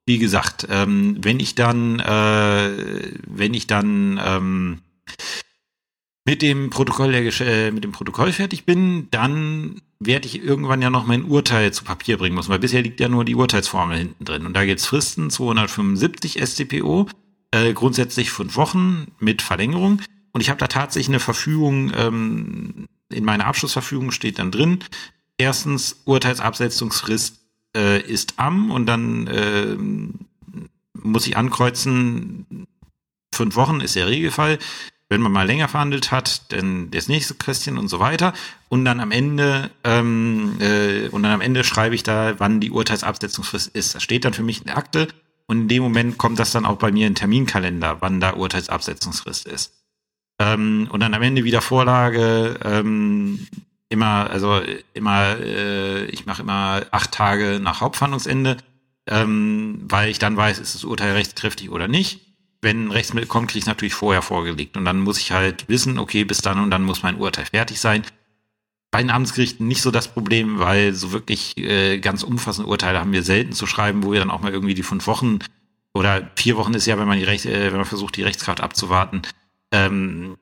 [0.06, 4.80] Wie gesagt, ähm, wenn ich dann, äh, wenn ich dann ähm,
[6.24, 10.90] mit dem Protokoll der äh, mit dem Protokoll fertig bin, dann werde ich irgendwann ja
[10.90, 14.26] noch mein Urteil zu Papier bringen müssen, weil bisher liegt ja nur die Urteilsformel hinten
[14.26, 14.46] drin.
[14.48, 17.08] Und da gibt's Fristen 275 StPO,
[17.52, 20.02] äh, grundsätzlich fünf Wochen mit Verlängerung.
[20.32, 24.80] Und ich habe da tatsächlich eine Verfügung, ähm, in meiner Abschlussverfügung steht dann drin,
[25.38, 27.40] erstens Urteilsabsetzungsfrist
[27.78, 29.78] äh, ist am und dann äh,
[30.94, 32.68] muss ich ankreuzen,
[33.34, 34.58] fünf Wochen ist der Regelfall
[35.12, 38.32] wenn man mal länger verhandelt hat, dann das nächste Kästchen und so weiter.
[38.70, 42.72] Und dann am Ende, ähm, äh, und dann am Ende schreibe ich da, wann die
[42.72, 43.94] Urteilsabsetzungsfrist ist.
[43.94, 45.10] Das steht dann für mich in der Akte
[45.48, 49.50] und in dem Moment kommt das dann auch bei mir in Terminkalender, wann da Urteilsabsetzungsfrist
[49.50, 49.74] ist.
[50.40, 53.48] Ähm, und dann am Ende wieder Vorlage, ähm,
[53.90, 54.62] immer, also
[54.94, 58.56] immer, äh, ich mache immer acht Tage nach Hauptverhandlungsende,
[59.08, 62.31] ähm, weil ich dann weiß, ist das Urteil rechtskräftig oder nicht
[62.62, 64.78] wenn ein Rechtsmittel kommt, kriege ich natürlich vorher vorgelegt.
[64.78, 67.80] Und dann muss ich halt wissen, okay, bis dann und dann muss mein Urteil fertig
[67.80, 68.04] sein.
[68.92, 73.14] Bei den Amtsgerichten nicht so das Problem, weil so wirklich äh, ganz umfassende Urteile haben
[73.14, 75.40] wir selten zu schreiben, wo wir dann auch mal irgendwie die fünf Wochen
[75.94, 78.62] oder vier Wochen ist ja, wenn man die Recht, äh, wenn man versucht, die Rechtskraft
[78.62, 79.22] abzuwarten,
[79.72, 80.38] ähm,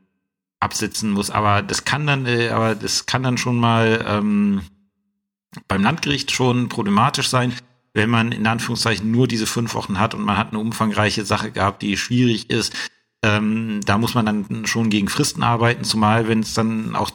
[0.59, 1.29] absitzen muss.
[1.29, 4.61] Aber das kann dann, äh, aber das kann dann schon mal ähm,
[5.67, 7.53] beim Landgericht schon problematisch sein,
[7.93, 11.51] wenn man in Anführungszeichen nur diese fünf Wochen hat und man hat eine umfangreiche Sache
[11.51, 12.73] gehabt, die schwierig ist,
[13.23, 17.11] ähm, da muss man dann schon gegen Fristen arbeiten, zumal wenn es dann auch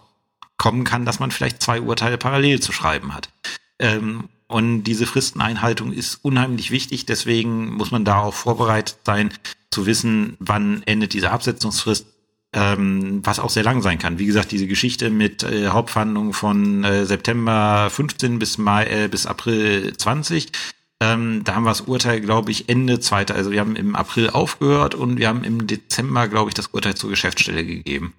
[0.57, 3.31] kommen kann, dass man vielleicht zwei Urteile parallel zu schreiben hat.
[3.79, 9.33] Ähm, und diese Fristeneinhaltung ist unheimlich wichtig, deswegen muss man da auch vorbereitet sein,
[9.71, 12.07] zu wissen, wann endet diese Absetzungsfrist.
[12.55, 14.19] Ähm, was auch sehr lang sein kann.
[14.19, 19.27] Wie gesagt, diese Geschichte mit äh, Hauptverhandlungen von äh, September 15 bis Mai, äh, bis
[19.27, 20.53] April 20.
[21.01, 23.35] Ähm, da haben wir das Urteil, glaube ich, Ende zweiter.
[23.35, 26.95] Also wir haben im April aufgehört und wir haben im Dezember, glaube ich, das Urteil
[26.95, 28.15] zur Geschäftsstelle gegeben.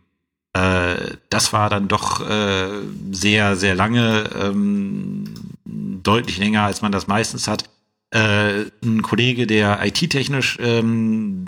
[0.52, 2.68] Äh, das war dann doch äh,
[3.12, 5.34] sehr, sehr lange, ähm,
[5.64, 7.70] deutlich länger, als man das meistens hat.
[8.12, 11.46] Äh, ein Kollege, der IT-technisch ähm,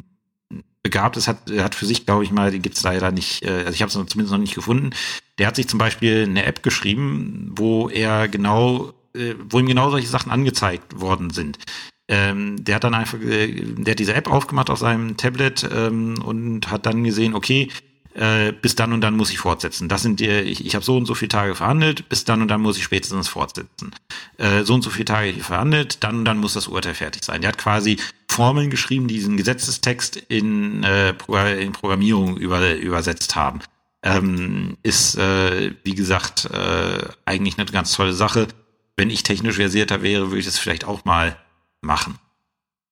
[0.88, 3.72] begabt ist, hat, hat für sich, glaube ich mal, die gibt's leider nicht, äh, also
[3.72, 4.92] ich habe es zumindest noch nicht gefunden.
[5.38, 9.90] Der hat sich zum Beispiel eine App geschrieben, wo er genau, äh, wo ihm genau
[9.90, 11.60] solche Sachen angezeigt worden sind.
[12.10, 16.16] Ähm, der hat dann einfach, äh, der hat diese App aufgemacht auf seinem Tablet ähm,
[16.24, 17.68] und hat dann gesehen, okay,
[18.18, 19.88] äh, bis dann und dann muss ich fortsetzen.
[19.88, 22.48] Das sind die, ich, ich habe so und so viele Tage verhandelt, bis dann und
[22.48, 23.92] dann muss ich spätestens fortsetzen.
[24.38, 27.42] Äh, so und so viele Tage verhandelt, dann und dann muss das Urteil fertig sein.
[27.42, 31.14] Der hat quasi Formeln geschrieben, die diesen Gesetzestext in, äh,
[31.62, 33.60] in Programmierung über, übersetzt haben.
[34.02, 38.48] Ähm, ist, äh, wie gesagt, äh, eigentlich eine ganz tolle Sache.
[38.96, 41.38] Wenn ich technisch versierter wäre, würde ich das vielleicht auch mal
[41.82, 42.18] machen.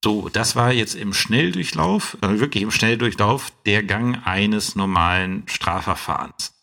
[0.05, 6.53] So, das war jetzt im Schnelldurchlauf, äh, wirklich im Schnelldurchlauf, der Gang eines normalen Strafverfahrens.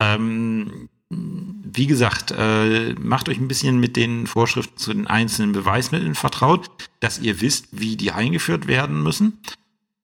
[0.00, 6.14] Ähm, wie gesagt, äh, macht euch ein bisschen mit den Vorschriften zu den einzelnen Beweismitteln
[6.14, 9.40] vertraut, dass ihr wisst, wie die eingeführt werden müssen.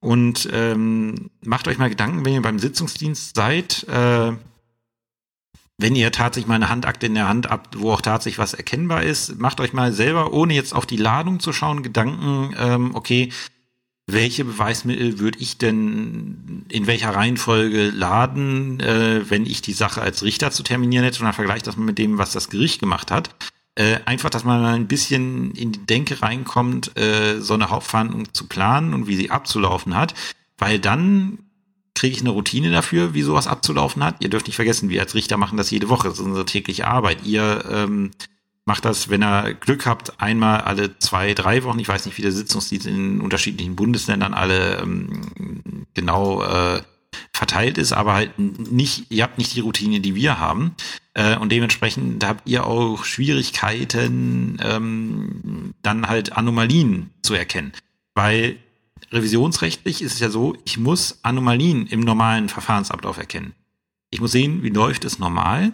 [0.01, 4.33] Und ähm, macht euch mal Gedanken, wenn ihr beim Sitzungsdienst seid, äh,
[5.79, 9.03] wenn ihr tatsächlich mal eine Handakte in der Hand habt, wo auch tatsächlich was erkennbar
[9.03, 13.31] ist, macht euch mal selber, ohne jetzt auf die Ladung zu schauen, Gedanken, ähm, okay,
[14.07, 20.23] welche Beweismittel würde ich denn in welcher Reihenfolge laden, äh, wenn ich die Sache als
[20.23, 23.11] Richter zu terminieren hätte und dann vergleicht das mal mit dem, was das Gericht gemacht
[23.11, 23.35] hat.
[23.75, 28.35] Äh, einfach, dass man mal ein bisschen in die Denke reinkommt, äh, so eine Hauptverhandlung
[28.35, 30.15] zu planen und wie sie abzulaufen hat,
[30.59, 31.39] weil dann
[31.95, 34.17] kriege ich eine Routine dafür, wie sowas abzulaufen hat.
[34.21, 36.09] Ihr dürft nicht vergessen, wir als Richter machen das jede Woche.
[36.09, 37.25] Das ist unsere tägliche Arbeit.
[37.25, 38.11] Ihr ähm,
[38.65, 41.79] macht das, wenn ihr Glück habt, einmal alle zwei, drei Wochen.
[41.79, 46.83] Ich weiß nicht, wie der Sitzungsdienst in unterschiedlichen Bundesländern alle ähm, genau äh,
[47.33, 50.75] verteilt ist, aber halt nicht, ihr habt nicht die Routine, die wir haben.
[51.15, 57.73] Äh, und dementsprechend habt ihr auch Schwierigkeiten, ähm, dann halt Anomalien zu erkennen.
[58.15, 58.57] Weil
[59.13, 63.55] revisionsrechtlich ist es ja so, ich muss Anomalien im normalen Verfahrensablauf erkennen.
[64.11, 65.73] Ich muss sehen, wie läuft es normal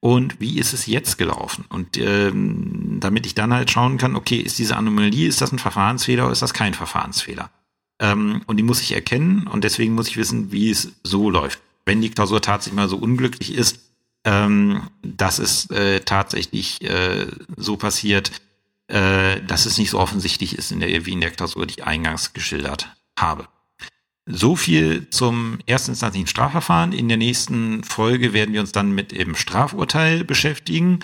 [0.00, 1.64] und wie ist es jetzt gelaufen.
[1.68, 5.58] Und ähm, damit ich dann halt schauen kann, okay, ist diese Anomalie, ist das ein
[5.58, 7.50] Verfahrensfehler oder ist das kein Verfahrensfehler?
[8.00, 11.60] Ähm, und die muss ich erkennen und deswegen muss ich wissen, wie es so läuft.
[11.86, 13.80] Wenn die Klausur tatsächlich mal so unglücklich ist,
[14.24, 17.26] ähm, dass es äh, tatsächlich äh,
[17.56, 18.30] so passiert,
[18.88, 21.84] äh, dass es nicht so offensichtlich ist in der, wie in der Klausur, die ich
[21.84, 23.48] eingangs geschildert habe.
[24.26, 26.92] So viel zum erstinstanzlichen Strafverfahren.
[26.92, 31.00] In der nächsten Folge werden wir uns dann mit dem Strafurteil beschäftigen.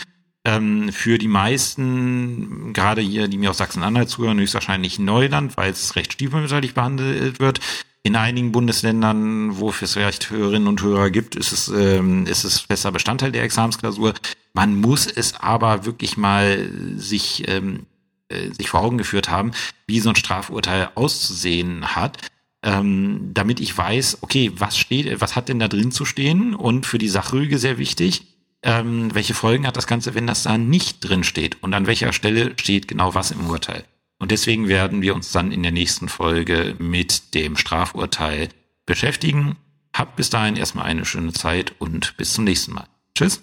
[0.47, 5.97] Ähm, für die meisten, gerade hier, die mir aus Sachsen-Anhalt zuhören, höchstwahrscheinlich Neuland, weil es
[5.97, 7.61] recht stiefmütterlich behandelt wird.
[8.02, 12.60] In einigen Bundesländern, wo es vielleicht Hörerinnen und Hörer gibt, ist es, ähm, ist es
[12.60, 14.14] fester Bestandteil der Examensklausur.
[14.55, 17.86] Man muss es aber wirklich mal sich, ähm,
[18.28, 19.51] äh, sich vor Augen geführt haben,
[19.86, 22.16] wie so ein Strafurteil auszusehen hat.
[22.62, 26.55] Ähm, damit ich weiß, okay, was steht, was hat denn da drin zu stehen?
[26.55, 28.22] Und für die Sachrüge sehr wichtig,
[28.62, 31.62] ähm, welche Folgen hat das Ganze, wenn das da nicht drin steht?
[31.62, 33.85] Und an welcher Stelle steht genau was im Urteil?
[34.20, 38.51] Und deswegen werden wir uns dann in der nächsten Folge mit dem Strafurteil
[38.84, 39.56] beschäftigen.
[39.94, 42.86] Habt bis dahin erstmal eine schöne Zeit und bis zum nächsten Mal.
[43.14, 43.42] Tschüss.